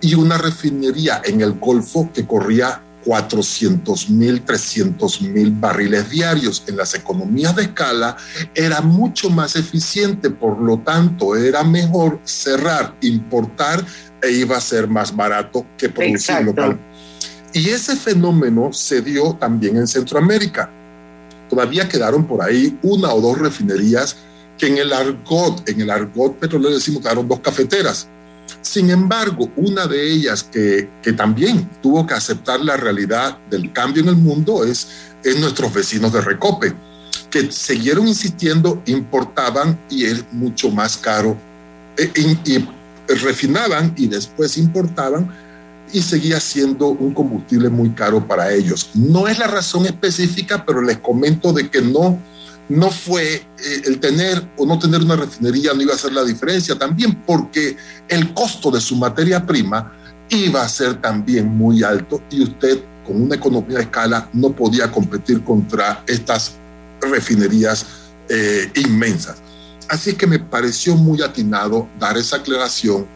y 0.00 0.14
una 0.14 0.36
refinería 0.36 1.22
en 1.24 1.40
el 1.40 1.52
Golfo 1.52 2.10
que 2.12 2.26
corría 2.26 2.82
400 3.04 4.10
mil, 4.10 4.42
300 4.42 5.22
mil 5.22 5.50
barriles 5.50 6.10
diarios. 6.10 6.64
En 6.66 6.76
las 6.76 6.94
economías 6.94 7.54
de 7.54 7.62
escala 7.62 8.16
era 8.54 8.80
mucho 8.80 9.30
más 9.30 9.56
eficiente, 9.56 10.30
por 10.30 10.60
lo 10.60 10.78
tanto 10.78 11.36
era 11.36 11.62
mejor 11.62 12.18
cerrar, 12.24 12.94
importar 13.02 13.84
e 14.22 14.30
iba 14.32 14.56
a 14.56 14.60
ser 14.60 14.88
más 14.88 15.14
barato 15.14 15.66
que 15.76 15.88
producir 15.88 16.40
local. 16.42 16.78
Y 17.52 17.68
ese 17.68 17.94
fenómeno 17.94 18.72
se 18.72 19.00
dio 19.00 19.34
también 19.34 19.76
en 19.76 19.86
Centroamérica. 19.86 20.70
Todavía 21.48 21.88
quedaron 21.88 22.26
por 22.26 22.42
ahí 22.42 22.76
una 22.82 23.12
o 23.12 23.20
dos 23.20 23.38
refinerías 23.38 24.16
que 24.58 24.66
en 24.66 24.78
el 24.78 24.92
argot, 24.92 25.68
en 25.68 25.80
el 25.80 25.90
argot 25.90 26.36
petrolero 26.36 26.74
decimos 26.74 27.00
que 27.00 27.04
quedaron 27.04 27.28
dos 27.28 27.40
cafeteras. 27.40 28.08
Sin 28.64 28.88
embargo, 28.88 29.50
una 29.56 29.86
de 29.86 30.10
ellas 30.10 30.42
que, 30.42 30.88
que, 31.02 31.12
también 31.12 31.68
tuvo 31.82 32.06
que 32.06 32.14
aceptar 32.14 32.60
la 32.60 32.78
realidad 32.78 33.36
del 33.50 33.70
cambio 33.74 34.02
en 34.02 34.08
el 34.08 34.16
mundo 34.16 34.64
es, 34.64 34.88
es 35.22 35.38
nuestros 35.38 35.72
vecinos 35.72 36.14
de 36.14 36.22
Recope, 36.22 36.74
que 37.30 37.52
siguieron 37.52 38.08
insistiendo, 38.08 38.82
importaban 38.86 39.78
y 39.90 40.06
es 40.06 40.24
mucho 40.32 40.70
más 40.70 40.96
caro, 40.96 41.36
eh, 41.98 42.10
y 42.46 42.66
refinaban 43.14 43.92
y 43.98 44.06
después 44.06 44.56
importaban 44.56 45.30
y 45.92 46.00
seguía 46.00 46.40
siendo 46.40 46.88
un 46.88 47.12
combustible 47.12 47.68
muy 47.68 47.90
caro 47.90 48.26
para 48.26 48.50
ellos. 48.50 48.90
No 48.94 49.28
es 49.28 49.38
la 49.38 49.46
razón 49.46 49.84
específica, 49.84 50.64
pero 50.64 50.80
les 50.80 50.98
comento 50.98 51.52
de 51.52 51.68
que 51.68 51.82
no, 51.82 52.18
no 52.68 52.90
fue 52.90 53.34
eh, 53.34 53.42
el 53.84 54.00
tener 54.00 54.46
o 54.56 54.66
no 54.66 54.78
tener 54.78 55.02
una 55.02 55.16
refinería 55.16 55.72
no 55.74 55.82
iba 55.82 55.92
a 55.92 55.96
hacer 55.96 56.12
la 56.12 56.24
diferencia, 56.24 56.78
también 56.78 57.22
porque 57.26 57.76
el 58.08 58.32
costo 58.32 58.70
de 58.70 58.80
su 58.80 58.96
materia 58.96 59.44
prima 59.44 59.92
iba 60.30 60.62
a 60.62 60.68
ser 60.68 61.00
también 61.00 61.46
muy 61.46 61.82
alto 61.82 62.22
y 62.30 62.42
usted 62.42 62.82
con 63.06 63.22
una 63.22 63.36
economía 63.36 63.78
de 63.78 63.84
escala 63.84 64.28
no 64.32 64.50
podía 64.50 64.90
competir 64.90 65.44
contra 65.44 66.02
estas 66.06 66.56
refinerías 67.00 67.86
eh, 68.28 68.70
inmensas. 68.76 69.36
Así 69.88 70.14
que 70.14 70.26
me 70.26 70.38
pareció 70.38 70.96
muy 70.96 71.20
atinado 71.20 71.86
dar 71.98 72.16
esa 72.16 72.36
aclaración 72.36 73.06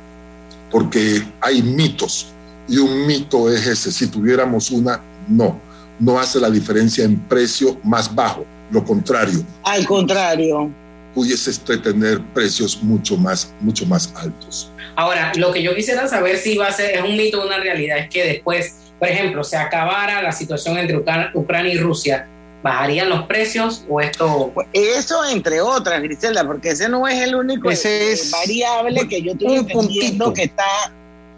porque 0.70 1.26
hay 1.40 1.62
mitos 1.62 2.26
y 2.68 2.76
un 2.76 3.06
mito 3.06 3.50
es 3.50 3.66
ese, 3.66 3.90
si 3.90 4.06
tuviéramos 4.08 4.70
una, 4.70 5.00
no, 5.26 5.58
no 5.98 6.18
hace 6.18 6.38
la 6.38 6.50
diferencia 6.50 7.04
en 7.04 7.18
precio 7.20 7.78
más 7.82 8.14
bajo, 8.14 8.44
lo 8.70 8.84
contrario. 8.84 9.40
Al 9.64 9.86
contrario. 9.86 10.70
Pudiese 11.14 11.52
tener 11.78 12.20
precios 12.34 12.82
mucho 12.82 13.16
más, 13.16 13.52
mucho 13.60 13.86
más 13.86 14.12
altos. 14.16 14.70
Ahora, 14.94 15.32
lo 15.36 15.52
que 15.52 15.62
yo 15.62 15.74
quisiera 15.74 16.06
saber 16.06 16.38
si 16.38 16.56
va 16.56 16.68
a 16.68 16.72
ser, 16.72 16.96
es 16.96 17.02
un 17.02 17.16
mito 17.16 17.40
o 17.40 17.46
una 17.46 17.58
realidad, 17.58 17.98
es 17.98 18.10
que 18.10 18.24
después, 18.24 18.76
por 18.98 19.08
ejemplo, 19.08 19.42
se 19.42 19.56
acabara 19.56 20.22
la 20.22 20.32
situación 20.32 20.76
entre 20.76 20.96
Ucrania 21.34 21.72
y 21.72 21.78
Rusia, 21.78 22.26
¿bajarían 22.62 23.08
los 23.08 23.26
precios 23.26 23.84
o 23.88 24.00
esto? 24.00 24.52
Eso 24.72 25.24
entre 25.24 25.60
otras, 25.60 26.02
Griselda, 26.02 26.44
porque 26.44 26.70
ese 26.70 26.88
no 26.88 27.06
es 27.06 27.20
el 27.22 27.34
único 27.34 27.70
ese 27.70 28.12
es 28.12 28.30
variable 28.30 29.08
que 29.08 29.22
yo 29.22 29.32
estoy 29.32 29.56
entendiendo 29.56 30.32
que 30.32 30.44
está 30.44 30.92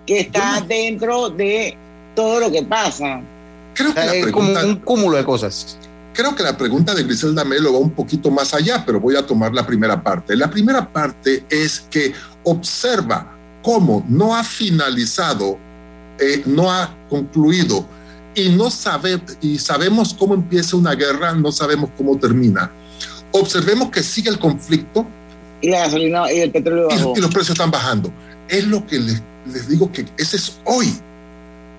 que 0.07 0.21
está 0.21 0.61
dentro 0.67 1.31
de 1.31 1.77
todo 2.15 2.41
lo 2.41 2.51
que 2.51 2.63
pasa. 2.63 3.21
Creo 3.75 3.95
que 3.95 4.21
es 4.21 4.27
como 4.33 4.53
un 4.53 4.77
cúmulo 4.77 5.17
de 5.17 5.25
cosas. 5.25 5.79
Creo 6.13 6.35
que 6.35 6.43
la 6.43 6.57
pregunta 6.57 6.95
de 6.95 7.05
Griselda 7.05 7.45
Melo 7.45 7.73
va 7.73 7.79
un 7.79 7.91
poquito 7.91 8.31
más 8.31 8.53
allá, 8.53 8.85
pero 8.85 9.01
voy 9.01 9.17
a 9.17 9.27
tomar 9.27 9.53
la 9.53 9.67
primera 9.67 10.03
parte. 10.03 10.37
La 10.37 10.51
primera 10.51 10.93
parte 10.93 11.45
es 11.49 11.81
que 11.91 12.13
observa 12.45 13.33
cómo 13.63 14.05
no 14.09 14.35
ha 14.35 14.43
finalizado, 14.43 15.59
eh, 16.19 16.43
no 16.47 16.71
ha 16.71 16.95
concluido 17.09 17.87
y 18.35 18.49
no 18.51 18.71
sabe, 18.71 19.21
y 19.41 19.59
sabemos 19.59 20.15
cómo 20.15 20.35
empieza 20.35 20.77
una 20.77 20.95
guerra, 20.95 21.35
no 21.35 21.53
sabemos 21.53 21.91
cómo 21.97 22.19
termina. 22.19 22.71
Observemos 23.33 23.91
que 23.91 24.03
sigue 24.03 24.31
el 24.31 24.39
conflicto. 24.39 25.07
Y 25.61 25.71
la 25.71 25.81
gasolina 25.81 26.33
y 26.33 26.41
el 26.41 26.51
petróleo 26.51 26.89
y, 26.91 27.19
y 27.19 27.21
los 27.21 27.31
precios 27.31 27.51
están 27.51 27.71
bajando. 27.71 28.13
Es 28.49 28.67
lo 28.67 28.85
que 28.87 28.99
les 28.99 29.23
les 29.47 29.69
digo 29.69 29.91
que 29.93 30.07
ese 30.17 30.37
es 30.37 30.59
hoy, 30.65 30.93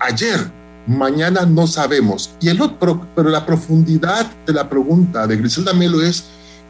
ayer, 0.00 0.50
mañana 0.86 1.46
no 1.46 1.66
sabemos. 1.66 2.34
Y 2.40 2.48
el 2.48 2.60
otro, 2.60 3.06
pero 3.14 3.28
la 3.30 3.46
profundidad 3.46 4.30
de 4.46 4.52
la 4.52 4.68
pregunta 4.68 5.26
de 5.26 5.36
Griselda 5.36 5.72
Melo 5.72 6.02
es 6.02 6.24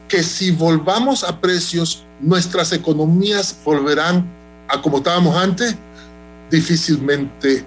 que 0.08 0.22
si 0.22 0.50
volvamos 0.50 1.24
a 1.24 1.40
precios, 1.40 2.04
nuestras 2.20 2.72
economías 2.72 3.56
volverán 3.64 4.24
a 4.68 4.80
como 4.80 4.98
estábamos 4.98 5.36
antes, 5.36 5.74
difícilmente 6.50 7.64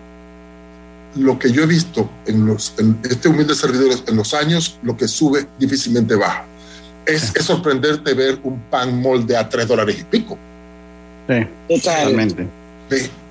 lo 1.16 1.40
que 1.40 1.52
yo 1.52 1.64
he 1.64 1.66
visto 1.66 2.10
en, 2.26 2.46
los, 2.46 2.74
en 2.78 3.00
este 3.04 3.30
humilde 3.30 3.56
servidor 3.56 3.98
en 4.06 4.16
los 4.16 4.34
años, 4.34 4.78
lo 4.84 4.96
que 4.98 5.08
sube 5.08 5.48
difícilmente 5.58 6.16
baja. 6.16 6.46
Es, 7.06 7.32
es 7.36 7.46
sorprenderte 7.46 8.14
ver 8.14 8.40
un 8.44 8.60
pan 8.70 9.02
molde 9.02 9.38
a 9.38 9.48
tres 9.48 9.68
dólares 9.68 9.98
y 10.00 10.04
pico. 10.04 10.38
Sí, 11.28 11.48
totalmente 11.82 12.48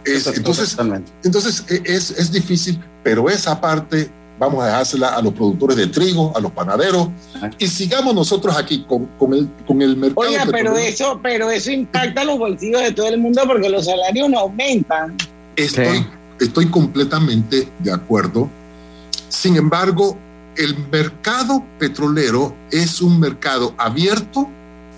entonces, 0.04 0.76
entonces 1.22 1.64
e, 1.68 1.82
es, 1.84 2.10
es, 2.10 2.32
difícil, 2.32 2.78
pero 3.04 3.28
esa 3.28 3.60
parte 3.60 4.10
vamos 4.38 4.64
a 4.64 4.66
dejársela 4.66 5.08
a 5.08 5.22
los 5.22 5.32
productores 5.32 5.76
de 5.76 5.86
trigo, 5.86 6.32
a 6.36 6.40
los 6.40 6.50
panaderos, 6.50 7.08
y 7.58 7.68
sigamos 7.68 8.14
nosotros 8.14 8.56
aquí 8.56 8.84
con, 8.88 9.06
con, 9.18 9.32
el, 9.32 9.48
con 9.66 9.80
el 9.80 9.96
mercado. 9.96 10.28
Oiga, 10.28 10.46
pero 10.50 10.76
eso, 10.76 11.20
pero 11.22 11.50
eso 11.50 11.70
impacta 11.70 12.24
los 12.24 12.38
bolsillos 12.38 12.82
de 12.82 12.92
todo 12.92 13.06
el 13.08 13.18
mundo 13.18 13.42
porque 13.46 13.68
los 13.68 13.84
salarios 13.84 14.28
no 14.28 14.40
aumentan. 14.40 15.16
Estoy, 15.54 16.04
estoy 16.40 16.66
completamente 16.66 17.68
de 17.78 17.92
acuerdo. 17.92 18.50
Sin 19.28 19.56
embargo, 19.56 20.16
el 20.56 20.76
mercado 20.90 21.62
petrolero 21.78 22.54
es 22.70 23.00
un 23.00 23.20
mercado 23.20 23.74
abierto 23.76 24.48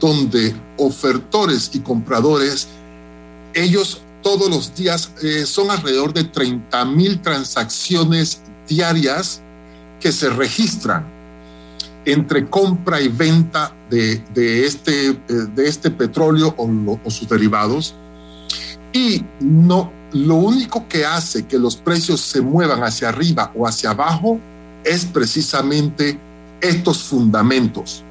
donde 0.00 0.54
ofertores 0.76 1.70
y 1.72 1.80
compradores, 1.80 2.68
ellos 3.54 4.02
todos 4.27 4.51
los 4.51 4.74
días, 4.74 5.12
eh, 5.22 5.47
son 5.47 5.70
alrededor 5.70 6.12
de 6.12 6.24
30 6.24 6.85
mil 6.85 7.22
transacciones 7.22 8.41
diarias 8.66 9.41
que 10.01 10.11
se 10.11 10.29
registran 10.31 11.07
entre 12.05 12.51
compra 12.51 13.01
y 13.01 13.07
venta 13.07 13.72
de, 13.89 14.16
de 14.35 14.66
este, 14.66 15.11
eh, 15.11 15.16
de 15.55 15.68
este 15.68 15.93
petróleo 15.93 16.53
o, 16.57 16.99
o 17.05 17.09
sus 17.09 17.29
derivados. 17.29 17.95
Y 18.93 19.22
no, 19.39 19.93
lo 20.11 20.35
único 20.35 20.89
que 20.89 21.07
hace 21.07 21.47
que 21.47 21.57
los 21.57 21.77
precios 21.77 22.20
se 22.20 22.41
muevan 22.41 22.83
hacia 22.83 23.11
arriba 23.11 23.53
o 23.55 23.64
hacia 23.64 23.91
abajo 23.91 24.41
es 24.83 25.05
precisamente 25.05 26.18
estos 26.61 27.05
fundamentos. 27.05 28.03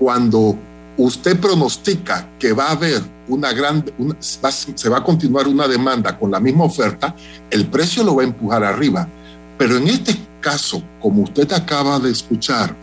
Cuando 0.00 0.58
usted 0.96 1.38
pronostica 1.38 2.28
que 2.40 2.52
va 2.52 2.66
a 2.66 2.72
haber 2.72 3.00
una 3.34 3.52
gran, 3.52 3.84
una- 3.98 4.16
va- 4.44 4.50
se 4.52 4.88
va 4.88 4.98
a 4.98 5.04
continuar 5.04 5.46
una 5.48 5.66
demanda 5.68 6.18
con 6.18 6.30
la 6.30 6.40
misma 6.40 6.64
oferta, 6.64 7.14
el 7.50 7.66
precio 7.66 8.02
lo 8.04 8.16
va 8.16 8.22
a 8.22 8.26
empujar 8.26 8.62
arriba. 8.64 9.08
Pero 9.58 9.76
en 9.76 9.88
este 9.88 10.16
caso, 10.40 10.82
como 11.00 11.22
usted 11.22 11.50
acaba 11.52 11.98
de 11.98 12.10
escuchar, 12.10 12.74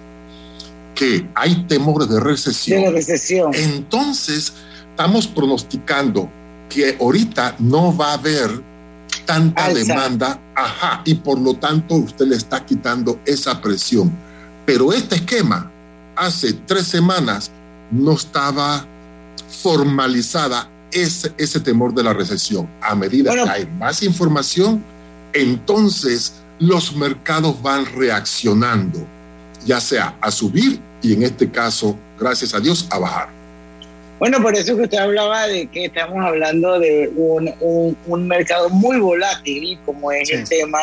que 0.95 1.27
hay 1.35 1.63
temores 1.67 2.09
de 2.09 2.19
recesión, 2.19 2.79
De 2.81 2.85
la 2.87 2.91
recesión. 2.91 3.51
entonces 3.55 4.53
estamos 4.91 5.27
pronosticando 5.27 6.29
que 6.69 6.97
ahorita 6.99 7.55
no 7.59 7.95
va 7.95 8.11
a 8.11 8.13
haber 8.13 8.49
tanta 9.25 9.65
Alza. 9.65 9.79
demanda, 9.79 10.39
ajá, 10.55 11.01
y 11.05 11.15
por 11.15 11.39
lo 11.39 11.53
tanto 11.55 11.95
usted 11.95 12.25
le 12.27 12.35
está 12.35 12.65
quitando 12.65 13.19
esa 13.25 13.61
presión. 13.61 14.11
Pero 14.65 14.91
este 14.93 15.15
esquema 15.15 15.71
hace 16.15 16.53
tres 16.53 16.85
semanas 16.87 17.49
no 17.91 18.11
estaba 18.13 18.85
formalizada 19.49 20.69
ese, 20.91 21.31
ese 21.37 21.59
temor 21.59 21.93
de 21.93 22.03
la 22.03 22.13
recesión. 22.13 22.67
A 22.81 22.95
medida 22.95 23.31
que 23.33 23.49
hay 23.49 23.65
más 23.77 24.01
información, 24.03 24.83
entonces 25.33 26.33
los 26.59 26.95
mercados 26.95 27.61
van 27.61 27.85
reaccionando, 27.95 28.99
ya 29.65 29.79
sea 29.79 30.15
a 30.21 30.31
subir 30.31 30.79
y 31.01 31.13
en 31.13 31.23
este 31.23 31.49
caso, 31.49 31.95
gracias 32.19 32.53
a 32.53 32.59
Dios, 32.59 32.87
a 32.91 32.99
bajar. 32.99 33.29
Bueno, 34.19 34.41
por 34.41 34.53
eso 34.53 34.75
que 34.75 34.83
usted 34.83 34.97
hablaba 34.97 35.47
de 35.47 35.67
que 35.67 35.85
estamos 35.85 36.17
hablando 36.25 36.77
de 36.77 37.09
un, 37.15 37.53
un- 37.61 37.95
un 38.05 38.27
mercado 38.27 38.69
muy 38.69 38.99
volátil, 38.99 39.79
como 39.85 40.11
es 40.11 40.29
el 40.29 40.43
tema 40.49 40.79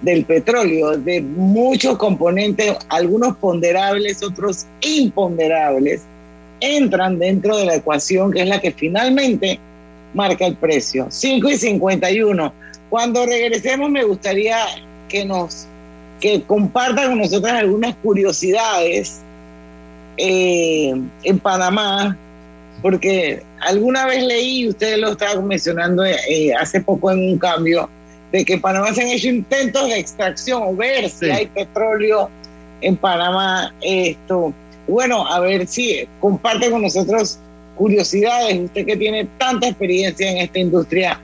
del 0.00 0.24
petróleo, 0.24 0.96
de 0.96 1.20
muchos 1.20 1.98
componentes, 1.98 2.74
algunos 2.88 3.36
ponderables, 3.36 4.22
otros 4.22 4.64
imponderables, 4.80 6.02
entran 6.60 7.18
dentro 7.18 7.56
de 7.56 7.66
la 7.66 7.76
ecuación 7.76 8.32
que 8.32 8.42
es 8.42 8.48
la 8.48 8.60
que 8.60 8.72
finalmente 8.72 9.58
marca 10.14 10.46
el 10.46 10.56
precio. 10.56 11.06
5 11.10 11.50
y 11.50 11.56
51. 11.56 12.52
Cuando 12.88 13.26
regresemos 13.26 13.90
me 13.90 14.04
gustaría 14.04 14.56
que 15.08 15.24
nos 15.24 15.66
que 16.20 16.42
compartan 16.42 17.10
con 17.10 17.18
nosotros 17.18 17.52
algunas 17.52 17.94
curiosidades 17.96 19.20
eh, 20.16 20.94
en 21.22 21.38
Panamá, 21.38 22.16
porque 22.80 23.42
alguna 23.60 24.06
vez 24.06 24.22
leí, 24.22 24.68
ustedes 24.68 24.98
lo 24.98 25.12
estaban 25.12 25.46
mencionando 25.46 26.04
eh, 26.04 26.54
hace 26.58 26.80
poco 26.80 27.10
en 27.10 27.18
un 27.18 27.38
cambio, 27.38 27.88
de 28.32 28.44
que 28.44 28.54
en 28.54 28.60
Panamá 28.60 28.92
se 28.94 29.02
han 29.02 29.08
hecho 29.08 29.28
intentos 29.28 29.88
de 29.88 29.98
extracción 29.98 30.62
o 30.64 30.74
ver 30.74 31.08
si 31.10 31.30
hay 31.30 31.46
petróleo 31.46 32.30
en 32.80 32.96
Panamá. 32.96 33.72
Esto, 33.80 34.52
bueno, 34.86 35.26
a 35.26 35.40
ver 35.40 35.66
si 35.66 36.06
comparte 36.20 36.70
con 36.70 36.82
nosotros 36.82 37.38
curiosidades, 37.76 38.58
usted 38.58 38.86
que 38.86 38.96
tiene 38.96 39.26
tanta 39.38 39.68
experiencia 39.68 40.30
en 40.30 40.38
esta 40.38 40.58
industria 40.58 41.20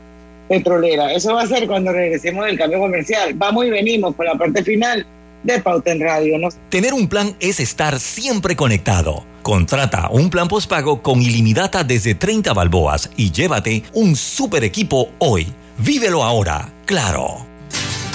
petrolera. 0.49 1.13
Eso 1.13 1.35
va 1.35 1.43
a 1.43 1.47
ser 1.47 1.67
cuando 1.67 1.93
regresemos 1.93 2.45
del 2.47 2.59
cambio 2.59 2.79
comercial. 2.79 3.33
Vamos 3.35 3.67
y 3.67 3.71
venimos 3.71 4.15
por 4.15 4.27
la 4.27 4.35
parte 4.35 4.63
final 4.63 5.07
de 5.43 5.59
Pauta 5.61 5.93
en 5.93 6.01
Radio. 6.01 6.39
¿no? 6.39 6.49
Tener 6.69 6.95
un 6.95 7.09
plan 7.09 7.35
es 7.41 7.61
estar 7.61 7.99
siempre 7.99 8.57
conectado. 8.57 9.25
Contrata 9.43 10.09
un 10.11 10.31
plan 10.31 10.49
postpago 10.49 11.03
con 11.03 11.21
ilimitada 11.21 11.83
desde 11.83 12.15
30 12.15 12.53
balboas 12.53 13.11
y 13.17 13.33
llévate 13.33 13.83
un 13.93 14.15
super 14.15 14.63
equipo 14.63 15.11
hoy. 15.19 15.47
Vívelo 15.79 16.23
ahora, 16.23 16.69
claro. 16.87 17.47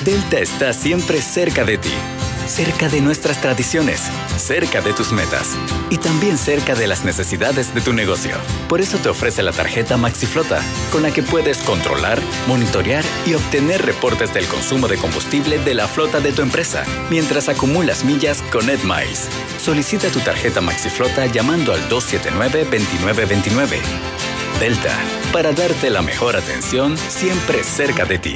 Delta 0.06 0.40
está 0.40 0.74
siempre 0.74 1.22
cerca 1.22 1.66
de 1.66 1.80
ti, 1.80 1.90
cerca 2.48 2.90
de 2.90 3.02
nuestras 3.02 3.42
tradiciones, 3.42 4.02
cerca 4.38 4.82
de 4.82 4.94
tus 4.94 5.12
metas 5.12 5.56
y 5.90 5.98
también 5.98 6.38
cerca 6.38 6.76
de 6.76 6.88
las 6.88 7.04
necesidades 7.04 7.74
de 7.74 7.82
tu 7.82 7.94
negocio. 7.94 8.36
Por 8.70 8.82
eso 8.82 8.98
te 8.98 9.10
ofrece 9.10 9.44
la 9.44 9.52
tarjeta 9.52 9.98
MaxiFlota, 9.98 10.62
con 10.92 11.04
la 11.04 11.12
que 11.12 11.24
puedes 11.24 11.60
controlar, 11.60 12.20
monitorear 12.48 13.04
y 13.26 13.34
obtener 13.34 13.86
reportes 13.86 14.34
del 14.34 14.48
consumo 14.48 14.88
de 14.88 14.98
combustible 14.98 15.60
de 15.60 15.74
la 15.74 15.88
flota 15.88 16.20
de 16.20 16.32
tu 16.32 16.42
empresa, 16.42 16.84
mientras 17.10 17.50
acumulas 17.50 18.04
millas 18.04 18.42
con 18.52 18.70
EdMiles. 18.70 19.28
Solicita 19.60 20.10
tu 20.10 20.20
tarjeta 20.20 20.62
MaxiFlota 20.62 21.26
llamando 21.28 21.74
al 21.74 21.90
279-2929. 21.90 23.80
Delta, 24.60 24.98
para 25.32 25.52
darte 25.52 25.90
la 25.90 26.02
mejor 26.02 26.36
atención 26.36 26.98
siempre 26.98 27.64
cerca 27.64 28.06
de 28.06 28.18
ti. 28.18 28.36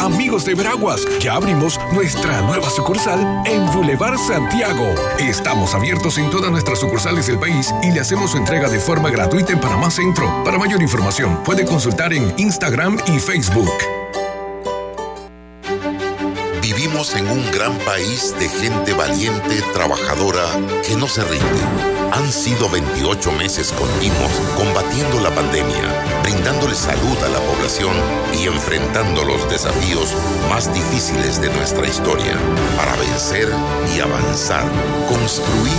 Amigos 0.00 0.44
de 0.44 0.56
Veraguas, 0.56 1.06
ya 1.20 1.34
abrimos 1.34 1.78
nuestra 1.92 2.40
nueva 2.42 2.68
sucursal 2.68 3.20
en 3.46 3.64
Boulevard 3.72 4.18
Santiago. 4.18 4.84
Estamos 5.16 5.76
abiertos 5.76 6.18
en 6.18 6.28
todas 6.28 6.50
nuestras 6.50 6.80
sucursales 6.80 7.28
del 7.28 7.38
país 7.38 7.72
y 7.84 7.92
le 7.92 8.00
hacemos 8.00 8.32
su 8.32 8.36
entrega 8.36 8.68
de 8.68 8.80
forma 8.80 9.10
gratuita 9.10 9.52
en 9.52 9.60
Panamá 9.60 9.92
Centro. 9.92 10.42
Para 10.44 10.58
mayor 10.58 10.82
información, 10.82 11.40
puede 11.44 11.64
consultar 11.64 12.12
en 12.12 12.34
Instagram 12.36 12.98
y 13.06 13.20
Facebook. 13.20 13.70
Vivimos 16.60 17.14
en 17.14 17.30
un 17.30 17.48
gran 17.64 17.78
país 17.86 18.34
de 18.38 18.46
gente 18.46 18.92
valiente, 18.92 19.62
trabajadora, 19.72 20.44
que 20.86 20.94
no 20.96 21.08
se 21.08 21.24
rinde. 21.24 21.62
Han 22.12 22.30
sido 22.30 22.68
28 22.68 23.32
meses 23.32 23.72
continuos 23.72 24.32
combatiendo 24.54 25.18
la 25.20 25.34
pandemia, 25.34 26.20
brindándole 26.22 26.74
salud 26.74 27.16
a 27.24 27.28
la 27.30 27.40
población 27.40 27.94
y 28.38 28.48
enfrentando 28.48 29.24
los 29.24 29.48
desafíos 29.48 30.14
más 30.50 30.72
difíciles 30.74 31.40
de 31.40 31.48
nuestra 31.54 31.86
historia 31.86 32.34
para 32.76 32.96
vencer 32.96 33.48
y 33.96 34.00
avanzar, 34.00 34.64
construir 35.08 35.72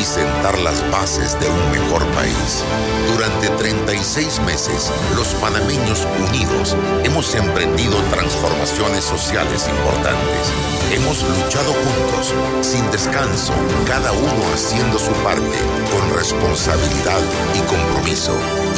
y 0.00 0.04
sentar 0.04 0.56
las 0.60 0.88
bases 0.92 1.38
de 1.40 1.48
un 1.48 1.70
mejor 1.72 2.06
país. 2.12 2.64
Durante 3.12 3.48
36 3.48 4.40
meses, 4.46 4.92
los 5.16 5.28
panameños 5.34 6.06
unidos 6.28 6.76
hemos 7.04 7.34
emprendido 7.34 7.96
transformaciones 8.10 9.04
sociales 9.04 9.68
importantes. 9.68 10.52
Hemos 10.92 11.22
luchado 11.38 11.72
juntos, 11.72 12.34
sin 12.60 12.88
descanso, 12.90 13.52
cada 13.86 14.12
uno 14.12 14.42
haciendo 14.54 14.98
su 14.98 15.12
parte, 15.24 15.58
con 15.90 16.16
responsabilidad 16.16 17.20
y 17.54 17.60
compromiso. 17.60 18.32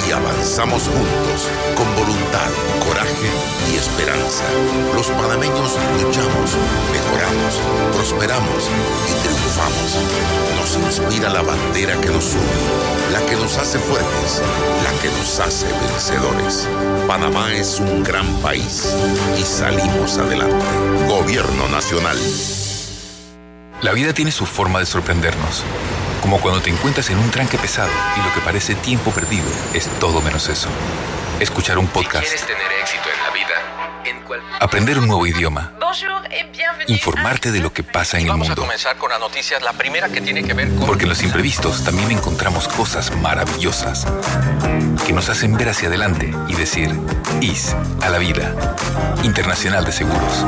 Y 0.09 0.13
avanzamos 0.13 0.83
juntos, 0.85 1.49
con 1.77 1.87
voluntad, 1.97 2.51
coraje 2.87 3.31
y 3.73 3.77
esperanza. 3.77 4.45
Los 4.95 5.09
panameños 5.09 5.79
luchamos, 6.03 6.51
mejoramos, 6.93 7.55
prosperamos 7.95 8.71
y 9.09 9.13
triunfamos. 9.23 9.99
Nos 10.59 10.77
inspira 10.77 11.31
la 11.31 11.43
bandera 11.43 12.01
que 12.01 12.11
nos 12.11 12.35
une, 12.35 13.13
la 13.13 13.21
que 13.27 13.37
nos 13.37 13.57
hace 13.57 13.79
fuertes, 13.79 14.43
la 14.83 14.91
que 15.01 15.09
nos 15.19 15.41
hace 15.41 15.67
vencedores. 15.67 16.69
Panamá 17.07 17.53
es 17.55 17.81
un 17.81 18.03
gran 18.03 18.27
país 18.41 18.95
y 19.39 19.43
salimos 19.43 20.19
adelante. 20.19 20.65
Gobierno 21.09 21.69
Nacional. 21.69 22.19
La 23.85 23.93
vida 23.93 24.15
tiene 24.15 24.33
su 24.33 24.47
forma 24.47 24.79
de 24.79 24.87
sorprendernos. 24.87 25.63
Como 26.23 26.41
cuando 26.41 26.63
te 26.63 26.71
encuentras 26.71 27.11
en 27.11 27.19
un 27.19 27.31
tranque 27.31 27.59
pesado 27.59 27.91
y 28.17 28.27
lo 28.27 28.33
que 28.33 28.41
parece 28.41 28.75
tiempo 28.75 29.11
perdido 29.11 29.45
es 29.75 29.89
todo 30.01 30.23
menos 30.23 30.49
eso. 30.49 30.71
Escuchar 31.39 31.77
un 31.77 31.87
podcast, 31.89 32.27
tener 32.47 32.63
éxito 32.81 33.03
en 33.15 33.23
la 33.23 33.31
vida, 33.35 34.01
en 34.07 34.23
cual... 34.23 34.41
aprender 34.59 34.99
un 34.99 35.07
nuevo 35.07 35.27
idioma, 35.27 35.75
informarte 36.87 37.53
de 37.53 37.61
lo 37.61 37.75
que 37.75 37.83
pasa 37.83 38.17
en 38.17 38.23
el 38.23 38.31
Vamos 38.31 38.47
a 38.47 38.51
mundo. 38.53 38.63
comenzar 38.63 38.97
con 38.97 39.11
las 39.11 39.21
noticias, 39.21 39.61
la 39.61 39.75
primera 39.75 40.09
que 40.09 40.23
tiene 40.23 40.43
que 40.43 40.55
ver 40.55 40.75
con... 40.75 40.87
Porque 40.87 41.03
en 41.03 41.11
los 41.11 41.23
imprevistos 41.23 41.85
también 41.85 42.11
encontramos 42.11 42.69
cosas 42.69 43.15
maravillosas 43.19 44.07
que 45.07 45.13
nos 45.13 45.29
hacen 45.29 45.59
ver 45.59 45.69
hacia 45.69 45.89
adelante 45.89 46.33
y 46.49 46.55
decir, 46.55 46.99
IS 47.43 47.77
a 48.01 48.09
la 48.09 48.17
vida. 48.17 48.55
Internacional 49.25 49.85
de 49.85 49.93
Seguros. 49.93 50.43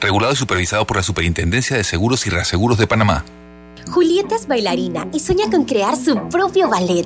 Regulado 0.00 0.32
y 0.32 0.36
supervisado 0.36 0.86
por 0.86 0.96
la 0.96 1.02
Superintendencia 1.02 1.76
de 1.76 1.84
Seguros 1.84 2.26
y 2.26 2.30
Reaseguros 2.30 2.78
de 2.78 2.86
Panamá. 2.86 3.24
Julieta 3.90 4.36
es 4.36 4.46
bailarina 4.46 5.08
y 5.12 5.18
sueña 5.18 5.50
con 5.50 5.64
crear 5.64 5.96
su 5.96 6.16
propio 6.28 6.68
ballet. 6.68 7.04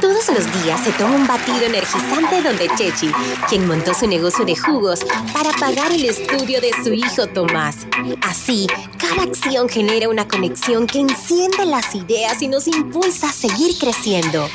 Todos 0.00 0.28
los 0.28 0.62
días 0.62 0.80
se 0.84 0.92
toma 0.92 1.16
un 1.16 1.26
batido 1.26 1.62
energizante 1.62 2.42
donde 2.42 2.68
Chechi, 2.76 3.10
quien 3.48 3.66
montó 3.66 3.94
su 3.94 4.06
negocio 4.06 4.44
de 4.44 4.54
jugos 4.54 5.00
para 5.32 5.50
pagar 5.52 5.92
el 5.92 6.04
estudio 6.04 6.60
de 6.60 6.72
su 6.84 6.92
hijo 6.92 7.26
Tomás. 7.26 7.86
Así, 8.22 8.66
cada 8.98 9.22
acción 9.22 9.68
genera 9.68 10.08
una 10.08 10.28
conexión 10.28 10.86
que 10.86 11.00
enciende 11.00 11.64
las 11.64 11.94
ideas 11.94 12.42
y 12.42 12.48
nos 12.48 12.66
impulsa 12.66 13.30
a 13.30 13.32
seguir 13.32 13.78
creciendo. 13.78 14.48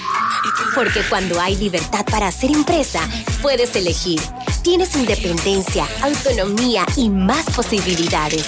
Porque 0.75 1.01
cuando 1.09 1.39
hay 1.39 1.55
libertad 1.55 2.05
para 2.05 2.27
hacer 2.27 2.51
empresa, 2.51 2.99
puedes 3.41 3.75
elegir. 3.75 4.19
Tienes 4.63 4.95
independencia, 4.95 5.87
autonomía 6.03 6.85
y 6.95 7.09
más 7.09 7.45
posibilidades. 7.55 8.45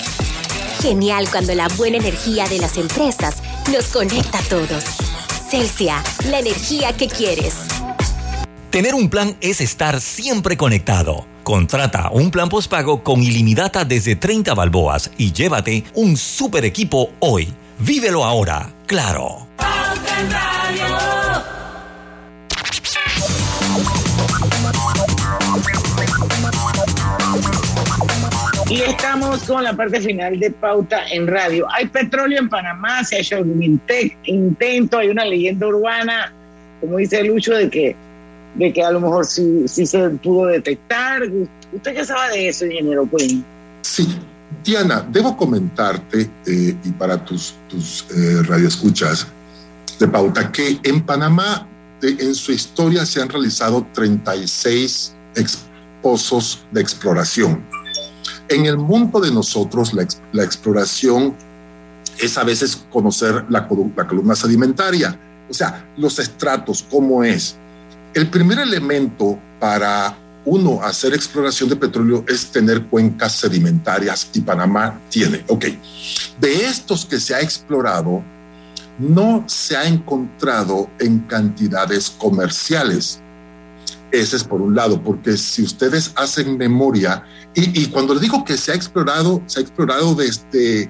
Genial 0.79 1.27
cuando 1.31 1.55
la 1.55 1.67
buena 1.69 1.97
energía 1.97 2.47
de 2.47 2.59
las 2.59 2.77
empresas 2.77 3.41
nos 3.71 3.87
conecta 3.87 4.37
a 4.37 4.43
todos. 4.43 4.83
Celsia, 5.49 6.03
la 6.29 6.39
energía 6.39 6.93
que 6.93 7.07
quieres. 7.07 7.55
Tener 8.69 8.93
un 8.93 9.09
plan 9.09 9.35
es 9.41 9.59
estar 9.59 9.99
siempre 10.01 10.55
conectado. 10.55 11.25
Contrata 11.43 12.11
un 12.11 12.29
plan 12.29 12.47
postpago 12.47 13.03
con 13.03 13.23
ilimitada 13.23 13.83
desde 13.83 14.15
30 14.15 14.53
balboas 14.53 15.09
y 15.17 15.31
llévate 15.31 15.83
un 15.95 16.15
super 16.15 16.63
equipo 16.63 17.09
hoy. 17.19 17.51
Vívelo 17.79 18.23
ahora, 18.23 18.71
claro. 18.85 19.47
Y 28.73 28.81
estamos 28.81 29.43
con 29.43 29.63
la 29.63 29.75
parte 29.75 30.01
final 30.01 30.39
de 30.39 30.49
Pauta 30.49 31.07
en 31.11 31.27
Radio. 31.27 31.67
Hay 31.71 31.85
petróleo 31.89 32.39
en 32.39 32.49
Panamá, 32.49 33.03
se 33.03 33.17
ha 33.17 33.19
hecho 33.19 33.39
un 33.39 33.61
inte- 33.61 34.17
intento, 34.23 34.97
hay 34.97 35.09
una 35.09 35.23
leyenda 35.25 35.67
urbana, 35.67 36.33
como 36.81 36.97
dice 36.97 37.23
Lucho, 37.23 37.53
de 37.53 37.69
que, 37.69 37.95
de 38.55 38.73
que 38.73 38.81
a 38.83 38.89
lo 38.89 38.99
mejor 38.99 39.27
sí, 39.27 39.67
sí 39.67 39.85
se 39.85 40.09
pudo 40.09 40.47
detectar. 40.47 41.21
¿Usted 41.71 41.93
qué 41.93 42.03
sabe 42.03 42.33
de 42.35 42.47
eso, 42.47 42.65
ingeniero 42.65 43.07
Quinn? 43.15 43.45
Sí, 43.83 44.07
Diana, 44.63 45.05
debo 45.07 45.37
comentarte, 45.37 46.21
eh, 46.47 46.75
y 46.83 46.89
para 46.93 47.23
tus, 47.23 47.53
tus 47.69 48.07
eh, 48.09 48.41
radioescuchas 48.41 49.27
de 49.99 50.07
pauta, 50.07 50.51
que 50.51 50.79
en 50.81 50.99
Panamá, 51.05 51.67
de- 52.01 52.17
en 52.19 52.33
su 52.33 52.51
historia, 52.51 53.05
se 53.05 53.21
han 53.21 53.29
realizado 53.29 53.85
36 53.93 55.13
ex- 55.35 55.59
pozos 56.01 56.65
de 56.71 56.81
exploración. 56.81 57.71
En 58.53 58.67
el 58.67 58.77
mundo 58.77 59.19
de 59.19 59.31
nosotros, 59.31 59.95
la, 59.95 60.05
la 60.31 60.43
exploración 60.43 61.33
es 62.19 62.37
a 62.37 62.43
veces 62.43 62.85
conocer 62.91 63.45
la, 63.49 63.67
la 63.95 64.07
columna 64.07 64.35
sedimentaria, 64.35 65.19
o 65.49 65.53
sea, 65.55 65.91
los 65.97 66.19
estratos, 66.19 66.85
cómo 66.87 67.23
es. 67.23 67.55
El 68.13 68.29
primer 68.29 68.59
elemento 68.59 69.39
para 69.59 70.15
uno 70.45 70.83
hacer 70.83 71.15
exploración 71.15 71.67
de 71.67 71.77
petróleo 71.77 72.23
es 72.27 72.51
tener 72.51 72.83
cuencas 72.83 73.37
sedimentarias 73.37 74.29
y 74.35 74.41
Panamá 74.41 74.99
tiene. 75.09 75.43
Ok, 75.47 75.65
de 76.39 76.65
estos 76.65 77.07
que 77.07 77.19
se 77.19 77.33
ha 77.33 77.41
explorado, 77.41 78.21
no 78.99 79.45
se 79.47 79.75
ha 79.75 79.87
encontrado 79.87 80.91
en 80.99 81.21
cantidades 81.21 82.11
comerciales. 82.11 83.19
Ese 84.13 84.35
es 84.35 84.43
por 84.43 84.61
un 84.61 84.75
lado, 84.75 85.01
porque 85.01 85.35
si 85.37 85.63
ustedes 85.63 86.11
hacen 86.15 86.55
memoria, 86.55 87.23
y, 87.55 87.87
cuando 87.87 88.13
les 88.13 88.21
digo 88.21 88.45
que 88.45 88.57
se 88.57 88.71
ha 88.71 88.75
explorado, 88.75 89.41
se 89.47 89.59
ha 89.59 89.63
explorado 89.63 90.13
desde, 90.13 90.87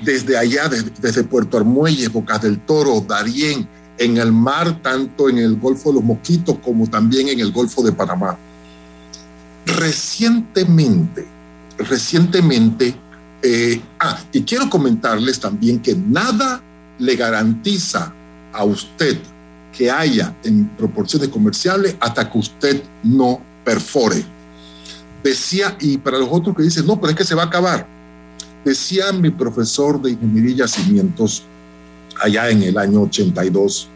desde 0.00 0.38
allá, 0.38 0.68
de- 0.68 0.84
desde 1.00 1.24
Puerto 1.24 1.56
Armuelles, 1.56 2.12
Bocas 2.12 2.40
del 2.42 2.60
Toro, 2.60 3.00
Darién, 3.00 3.68
en 3.98 4.16
el 4.18 4.30
mar, 4.30 4.80
tanto 4.80 5.28
en 5.28 5.38
el 5.38 5.56
Golfo 5.56 5.88
de 5.88 5.96
los 5.96 6.04
Mosquitos 6.04 6.56
como 6.62 6.86
también 6.86 7.28
en 7.28 7.40
el 7.40 7.50
Golfo 7.50 7.82
de 7.82 7.90
Panamá. 7.90 8.38
Recientemente, 9.64 11.26
recientemente, 11.78 12.94
eh, 13.42 13.80
ah, 13.98 14.20
y 14.32 14.42
quiero 14.42 14.70
comentarles 14.70 15.40
también 15.40 15.80
que 15.80 15.96
nada 15.96 16.62
le 17.00 17.16
garantiza 17.16 18.12
a 18.52 18.62
usted 18.64 19.18
que 19.76 19.90
haya 19.90 20.34
en 20.44 20.68
proporciones 20.76 21.28
comerciales 21.28 21.96
hasta 22.00 22.30
que 22.30 22.38
usted 22.38 22.82
no 23.02 23.40
perfore. 23.64 24.24
Decía, 25.22 25.76
y 25.80 25.98
para 25.98 26.18
los 26.18 26.28
otros 26.30 26.56
que 26.56 26.62
dicen, 26.62 26.86
no, 26.86 27.00
pero 27.00 27.10
es 27.10 27.16
que 27.16 27.24
se 27.24 27.34
va 27.34 27.42
a 27.44 27.46
acabar. 27.46 27.86
Decía 28.64 29.12
mi 29.12 29.30
profesor 29.30 30.00
de 30.00 30.12
Ingeniería 30.12 30.50
y 30.52 30.54
Yacimientos 30.56 31.42
allá 32.22 32.48
en 32.50 32.62
el 32.62 32.78
año 32.78 33.02
82, 33.02 33.88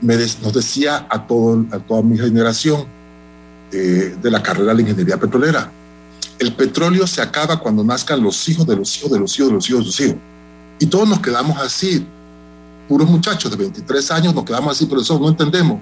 me 0.00 0.16
des- 0.16 0.38
nos 0.40 0.52
decía 0.52 1.06
a, 1.10 1.26
todo, 1.26 1.66
a 1.72 1.78
toda 1.78 2.02
mi 2.02 2.16
generación 2.16 2.84
eh, 3.72 4.16
de 4.22 4.30
la 4.30 4.42
carrera 4.42 4.68
de 4.68 4.74
la 4.76 4.80
ingeniería 4.80 5.18
petrolera, 5.18 5.70
el 6.38 6.52
petróleo 6.54 7.06
se 7.06 7.20
acaba 7.20 7.58
cuando 7.60 7.82
nazcan 7.84 8.22
los 8.22 8.48
hijos 8.48 8.66
de 8.66 8.76
los 8.76 8.96
hijos 8.96 9.10
de 9.10 9.18
los 9.18 9.36
hijos 9.38 9.48
de 9.50 9.54
los 9.54 9.68
hijos 9.68 9.80
de 9.80 9.86
los 9.86 10.00
hijos. 10.00 10.16
Y 10.78 10.86
todos 10.86 11.08
nos 11.08 11.20
quedamos 11.20 11.58
así, 11.60 12.06
puros 12.88 13.08
muchachos 13.08 13.50
de 13.50 13.56
23 13.56 14.10
años, 14.10 14.34
nos 14.34 14.44
quedamos 14.44 14.72
así, 14.72 14.86
profesor, 14.86 15.20
no 15.20 15.28
entendemos. 15.28 15.80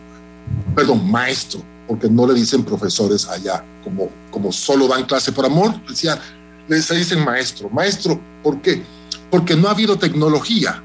Perdón, 0.74 1.11
maestro, 1.11 1.62
porque 1.86 2.11
no 2.11 2.26
le 2.26 2.34
dicen 2.34 2.64
profesores 2.64 3.26
allá, 3.28 3.64
como, 3.82 4.11
como 4.30 4.52
solo 4.52 4.88
dan 4.88 5.04
clase 5.04 5.32
por 5.32 5.46
amor, 5.46 5.74
decía, 5.88 6.20
les 6.68 6.88
dicen 6.88 7.24
maestro. 7.24 7.70
Maestro, 7.70 8.20
¿por 8.42 8.61
qué? 8.61 8.82
Porque 9.30 9.57
no 9.57 9.68
ha 9.68 9.70
habido 9.70 9.96
tecnología 9.96 10.82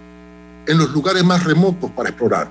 en 0.67 0.77
los 0.77 0.91
lugares 0.91 1.23
más 1.23 1.43
remotos 1.43 1.89
para 1.91 2.09
explorar. 2.09 2.49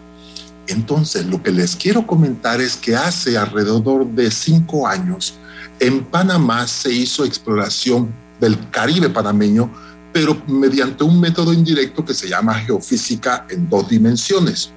Entonces, 0.66 1.26
lo 1.26 1.42
que 1.42 1.50
les 1.50 1.74
quiero 1.74 2.06
comentar 2.06 2.60
es 2.60 2.76
que 2.76 2.94
hace 2.94 3.36
alrededor 3.36 4.06
de 4.06 4.30
cinco 4.30 4.86
años, 4.86 5.34
en 5.78 6.04
Panamá 6.04 6.66
se 6.68 6.92
hizo 6.92 7.24
exploración 7.24 8.12
del 8.40 8.70
Caribe 8.70 9.08
panameño, 9.08 9.70
pero 10.12 10.40
mediante 10.46 11.04
un 11.04 11.20
método 11.20 11.52
indirecto 11.52 12.04
que 12.04 12.14
se 12.14 12.28
llama 12.28 12.54
geofísica 12.54 13.46
en 13.48 13.68
dos 13.68 13.88
dimensiones. 13.88 14.70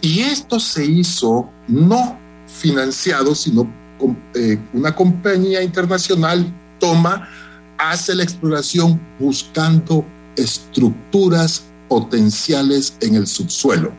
Y 0.00 0.20
esto 0.20 0.58
se 0.58 0.84
hizo 0.84 1.50
no 1.68 2.18
financiado, 2.46 3.34
sino 3.34 3.70
con, 3.98 4.16
eh, 4.34 4.58
una 4.72 4.94
compañía 4.94 5.62
internacional 5.62 6.46
toma, 6.78 7.28
hace 7.76 8.14
la 8.14 8.22
exploración 8.22 9.00
buscando 9.18 10.04
estructuras 10.36 11.62
potenciales 11.88 12.94
en 13.00 13.14
el 13.16 13.26
subsuelo. 13.26 13.92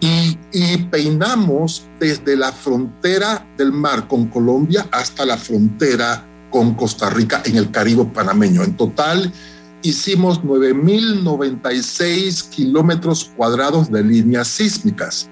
Y, 0.00 0.36
y 0.52 0.76
peinamos 0.90 1.84
desde 1.98 2.36
la 2.36 2.52
frontera 2.52 3.46
del 3.56 3.72
mar 3.72 4.08
con 4.08 4.26
Colombia 4.26 4.86
hasta 4.90 5.24
la 5.24 5.38
frontera 5.38 6.24
con 6.50 6.74
Costa 6.74 7.08
Rica 7.10 7.42
en 7.44 7.56
el 7.56 7.70
Caribe 7.70 8.04
panameño. 8.04 8.62
En 8.62 8.76
total 8.76 9.32
hicimos 9.82 10.42
9.096 10.42 12.48
kilómetros 12.48 13.30
cuadrados 13.36 13.90
de 13.90 14.02
líneas 14.02 14.48
sísmicas. 14.48 15.28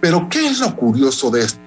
Pero 0.00 0.28
¿qué 0.28 0.46
es 0.46 0.60
lo 0.60 0.76
curioso 0.76 1.30
de 1.30 1.42
esto? 1.42 1.60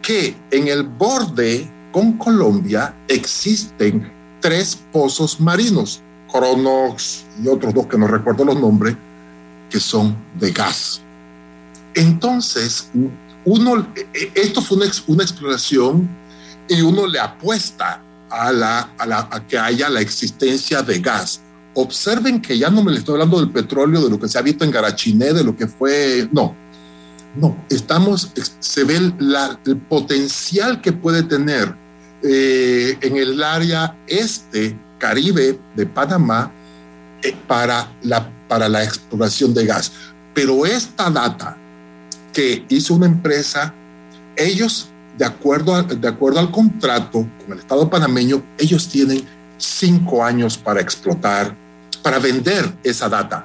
Que 0.00 0.36
en 0.50 0.68
el 0.68 0.84
borde 0.84 1.68
con 1.92 2.18
Colombia 2.18 2.94
existen 3.08 4.10
tres 4.40 4.78
pozos 4.92 5.40
marinos, 5.40 6.00
Cronox 6.30 7.24
y 7.42 7.48
otros 7.48 7.74
dos 7.74 7.86
que 7.86 7.98
no 7.98 8.06
recuerdo 8.06 8.44
los 8.44 8.60
nombres, 8.60 8.96
que 9.70 9.80
son 9.80 10.14
de 10.38 10.50
gas. 10.50 11.00
Entonces, 11.94 12.90
uno, 13.44 13.86
esto 14.34 14.62
fue 14.62 14.78
una, 14.78 14.86
una 15.06 15.22
exploración 15.22 16.08
y 16.68 16.80
uno 16.80 17.06
le 17.06 17.18
apuesta 17.18 18.02
a, 18.30 18.52
la, 18.52 18.90
a, 18.98 19.06
la, 19.06 19.28
a, 19.30 19.46
que 19.46 19.58
haya 19.58 19.88
la 19.88 20.00
existencia 20.00 20.82
de 20.82 21.00
gas. 21.00 21.40
Observen 21.74 22.40
que 22.40 22.58
ya 22.58 22.70
no 22.70 22.82
me 22.82 22.92
le 22.92 22.98
estoy 22.98 23.14
hablando 23.14 23.40
del 23.40 23.50
petróleo, 23.50 24.02
de 24.02 24.10
lo 24.10 24.20
que 24.20 24.28
se 24.28 24.38
ha 24.38 24.42
visto 24.42 24.64
en 24.64 24.70
Garachiné, 24.70 25.32
de 25.32 25.44
lo 25.44 25.56
que 25.56 25.66
fue, 25.66 26.28
no, 26.32 26.54
no, 27.34 27.56
estamos, 27.70 28.30
se 28.60 28.84
ve 28.84 29.12
la, 29.18 29.58
el 29.64 29.76
potencial 29.76 30.80
que 30.80 30.92
puede 30.92 31.22
tener 31.22 31.74
eh, 32.22 32.98
en 33.00 33.16
el 33.16 33.42
área 33.42 33.96
este, 34.06 34.78
Caribe 34.98 35.58
de 35.74 35.86
Panamá, 35.86 36.52
eh, 37.22 37.34
para, 37.46 37.90
la, 38.02 38.28
para 38.48 38.68
la 38.68 38.84
exploración 38.84 39.54
de 39.54 39.66
gas. 39.66 39.92
Pero 40.34 40.66
esta 40.66 41.10
data 41.10 41.56
que 42.32 42.64
hizo 42.68 42.94
una 42.94 43.06
empresa, 43.06 43.72
ellos 44.36 44.88
de 45.18 45.24
acuerdo, 45.24 45.82
de 45.82 46.08
acuerdo 46.08 46.40
al 46.40 46.50
contrato 46.50 47.26
con 47.44 47.52
el 47.52 47.58
Estado 47.58 47.88
panameño, 47.88 48.42
ellos 48.58 48.88
tienen 48.88 49.24
cinco 49.58 50.24
años 50.24 50.56
para 50.56 50.80
explotar, 50.80 51.54
para 52.02 52.18
vender 52.18 52.72
esa 52.82 53.08
data. 53.08 53.44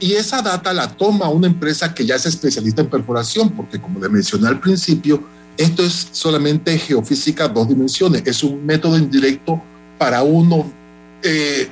Y 0.00 0.12
esa 0.12 0.42
data 0.42 0.72
la 0.72 0.88
toma 0.88 1.28
una 1.28 1.46
empresa 1.46 1.92
que 1.92 2.06
ya 2.06 2.16
es 2.16 2.26
especialista 2.26 2.82
en 2.82 2.88
perforación, 2.88 3.50
porque 3.50 3.80
como 3.80 3.98
le 3.98 4.08
mencioné 4.08 4.48
al 4.48 4.60
principio, 4.60 5.22
esto 5.56 5.82
es 5.82 6.08
solamente 6.12 6.78
geofísica 6.78 7.48
dos 7.48 7.68
dimensiones, 7.68 8.22
es 8.24 8.44
un 8.44 8.64
método 8.64 8.96
indirecto 8.96 9.60
para 9.98 10.22
uno 10.22 10.70
eh, 11.22 11.68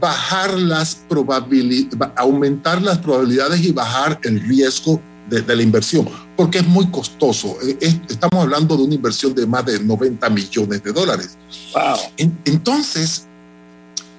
bajar 0.00 0.54
las 0.54 0.94
probabilidades, 0.94 2.10
aumentar 2.16 2.80
las 2.80 2.98
probabilidades 2.98 3.62
y 3.62 3.72
bajar 3.72 4.18
el 4.22 4.40
riesgo 4.40 5.00
de, 5.28 5.42
de, 5.42 5.56
la 5.56 5.62
inversión, 5.62 6.08
porque 6.36 6.58
es 6.58 6.66
muy 6.66 6.86
costoso. 6.90 7.56
Eh, 7.62 7.76
es, 7.80 8.00
estamos 8.08 8.42
hablando 8.42 8.76
de 8.76 8.84
una 8.84 8.94
inversión 8.94 9.34
de 9.34 9.46
más 9.46 9.64
de 9.66 9.78
90 9.80 10.28
millones 10.30 10.82
de 10.82 10.92
dólares. 10.92 11.36
Wow. 11.74 11.96
En, 12.16 12.38
entonces, 12.44 13.26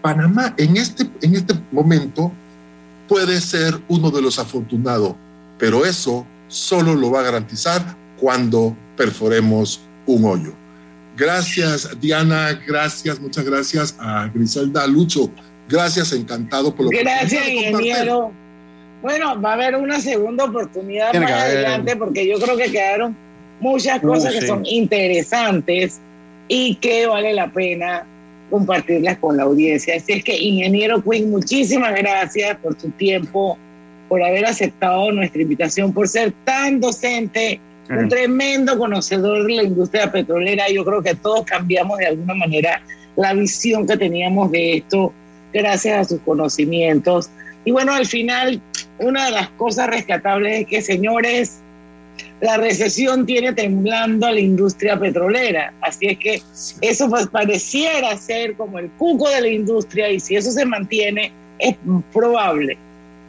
Panamá 0.02 0.54
en 0.58 0.78
este, 0.78 1.10
en 1.22 1.36
este 1.36 1.54
momento 1.72 2.32
puede 3.08 3.42
ser 3.42 3.80
uno 3.88 4.12
de 4.12 4.22
los 4.22 4.40
afortunados, 4.40 5.16
pero 5.58 5.86
eso 5.86 6.26
solo 6.48 6.96
lo 6.96 7.12
va 7.12 7.22
a 7.22 7.24
garantizar 7.24 7.98
cuando 8.20 8.76
perforemos 8.96 9.82
un 10.06 10.26
hoyo. 10.26 10.54
Gracias, 11.18 11.90
Diana. 12.00 12.58
Gracias, 12.66 13.20
muchas 13.20 13.44
gracias 13.44 13.96
a 14.00 14.28
Griselda 14.34 14.88
Lucho. 14.88 15.30
Gracias, 15.68 16.14
encantado 16.14 16.74
por 16.74 16.86
lo 16.86 16.92
Gracias, 16.92 17.48
ingeniero. 17.48 18.32
Bueno, 19.02 19.40
va 19.42 19.52
a 19.52 19.54
haber 19.54 19.76
una 19.76 20.00
segunda 20.00 20.46
oportunidad 20.46 21.14
más 21.14 21.32
adelante 21.32 21.96
porque 21.96 22.28
yo 22.28 22.40
creo 22.40 22.58
que 22.58 22.72
quedaron 22.72 23.16
muchas 23.60 24.00
cosas 24.02 24.32
uh, 24.32 24.36
que 24.36 24.42
sí. 24.42 24.48
son 24.48 24.66
interesantes 24.66 26.00
y 26.48 26.76
que 26.76 27.08
vale 27.08 27.34
la 27.34 27.48
pena 27.50 28.06
compartirlas 28.50 29.18
con 29.20 29.38
la 29.38 29.44
audiencia. 29.44 29.96
Así 29.96 30.14
es 30.14 30.24
que, 30.24 30.38
ingeniero 30.38 31.02
Quinn, 31.02 31.30
muchísimas 31.30 31.94
gracias 31.96 32.58
por 32.58 32.80
su 32.80 32.90
tiempo, 32.92 33.58
por 34.10 34.24
haber 34.24 34.46
aceptado 34.46 35.12
nuestra 35.12 35.42
invitación, 35.42 35.94
por 35.94 36.08
ser 36.08 36.34
tan 36.44 36.80
docente, 36.80 37.60
un 37.90 38.08
tremendo 38.08 38.78
conocedor 38.78 39.48
de 39.48 39.54
la 39.56 39.64
industria 39.64 40.12
petrolera. 40.12 40.70
Yo 40.70 40.86
creo 40.86 41.02
que 41.02 41.16
todos 41.16 41.44
cambiamos 41.44 41.98
de 41.98 42.08
alguna 42.08 42.36
manera 42.36 42.82
la 43.16 43.34
visión 43.34 43.88
que 43.88 43.98
teníamos 43.98 44.52
de 44.52 44.78
esto 44.78 45.12
gracias 45.52 46.00
a 46.00 46.10
sus 46.10 46.22
conocimientos. 46.22 47.30
Y 47.66 47.72
bueno, 47.72 47.94
al 47.94 48.06
final, 48.06 48.62
una 49.00 49.26
de 49.26 49.32
las 49.32 49.50
cosas 49.50 49.88
rescatables 49.88 50.62
es 50.62 50.68
que, 50.68 50.82
señores, 50.82 51.60
la 52.42 52.58
recesión 52.58 53.26
tiene 53.26 53.54
temblando 53.54 54.28
a 54.28 54.32
la 54.32 54.40
industria 54.40 54.98
petrolera. 55.00 55.74
Así 55.82 56.08
es 56.08 56.18
que 56.18 56.42
eso 56.82 57.10
pues 57.10 57.28
pareciera 57.28 58.16
ser 58.18 58.56
como 58.56 58.80
el 58.80 58.90
cuco 58.92 59.30
de 59.30 59.42
la 59.42 59.48
industria 59.48 60.10
y 60.10 60.20
si 60.20 60.36
eso 60.36 60.52
se 60.52 60.66
mantiene, 60.66 61.32
es 61.60 61.76
probable 62.14 62.78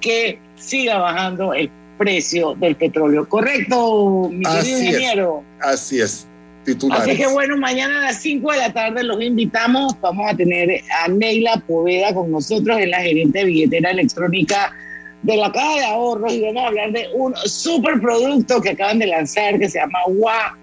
que 0.00 0.38
siga 0.56 0.98
bajando 0.98 1.52
el 1.54 1.70
precio 1.98 2.54
del 2.54 2.76
petróleo. 2.76 3.28
¿Correcto, 3.28 4.28
mi 4.30 4.44
querido 4.44 4.58
Así 4.58 4.70
ingeniero? 4.72 5.44
Es, 5.58 5.66
así 5.66 6.00
es. 6.00 6.26
Titulares. 6.64 7.08
Así 7.08 7.16
que 7.16 7.26
bueno, 7.26 7.56
mañana 7.56 7.98
a 7.98 8.00
las 8.02 8.20
5 8.20 8.52
de 8.52 8.58
la 8.58 8.72
tarde 8.72 9.02
los 9.02 9.20
invitamos. 9.22 9.98
Vamos 10.00 10.30
a 10.30 10.36
tener 10.36 10.82
a 11.02 11.08
Neila 11.08 11.62
Poveda 11.66 12.14
con 12.14 12.30
nosotros, 12.30 12.78
en 12.78 12.90
la 12.90 13.00
gerente 13.00 13.40
de 13.40 13.44
billetera 13.46 13.90
electrónica 13.90 14.70
de 15.22 15.36
la 15.36 15.52
Caja 15.52 15.74
de 15.74 15.84
Ahorros 15.84 16.32
y 16.32 16.42
vamos 16.42 16.64
a 16.64 16.66
hablar 16.68 16.92
de 16.92 17.08
un 17.14 17.34
super 17.44 18.00
producto 18.00 18.60
que 18.60 18.70
acaban 18.70 18.98
de 18.98 19.06
lanzar 19.06 19.58
que 19.58 19.68
se 19.68 19.78
llama 19.78 19.98
WA, 20.06 20.56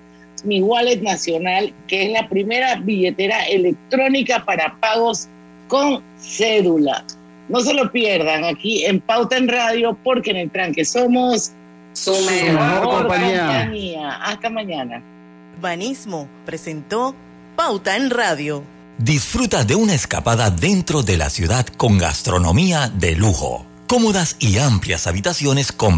mi 0.43 0.61
Wallet 0.61 1.01
Nacional, 1.01 1.73
que 1.87 2.05
es 2.05 2.11
la 2.11 2.27
primera 2.27 2.75
billetera 2.75 3.43
electrónica 3.43 4.43
para 4.45 4.75
pagos 4.79 5.27
con 5.67 6.03
cédula. 6.19 7.03
No 7.49 7.61
se 7.61 7.73
lo 7.73 7.91
pierdan 7.91 8.43
aquí 8.43 8.85
en 8.85 8.99
Pauta 8.99 9.37
en 9.37 9.47
Radio 9.47 9.97
porque 10.03 10.31
en 10.31 10.37
el 10.37 10.51
tranque 10.51 10.83
somos 10.83 11.51
su 11.93 12.11
mejor 12.11 12.83
compañía. 12.83 13.47
compañía. 13.47 14.15
Hasta 14.23 14.49
mañana. 14.49 15.01
Banismo 15.61 16.27
presentó 16.45 17.15
Pauta 17.55 17.95
en 17.95 18.09
Radio. 18.09 18.63
Disfruta 18.97 19.63
de 19.63 19.75
una 19.75 19.93
escapada 19.93 20.49
dentro 20.49 21.03
de 21.03 21.17
la 21.17 21.29
ciudad 21.29 21.65
con 21.65 21.97
gastronomía 21.97 22.89
de 22.89 23.15
lujo, 23.15 23.65
cómodas 23.87 24.35
y 24.39 24.59
amplias 24.59 25.07
habitaciones 25.07 25.71
con 25.71 25.97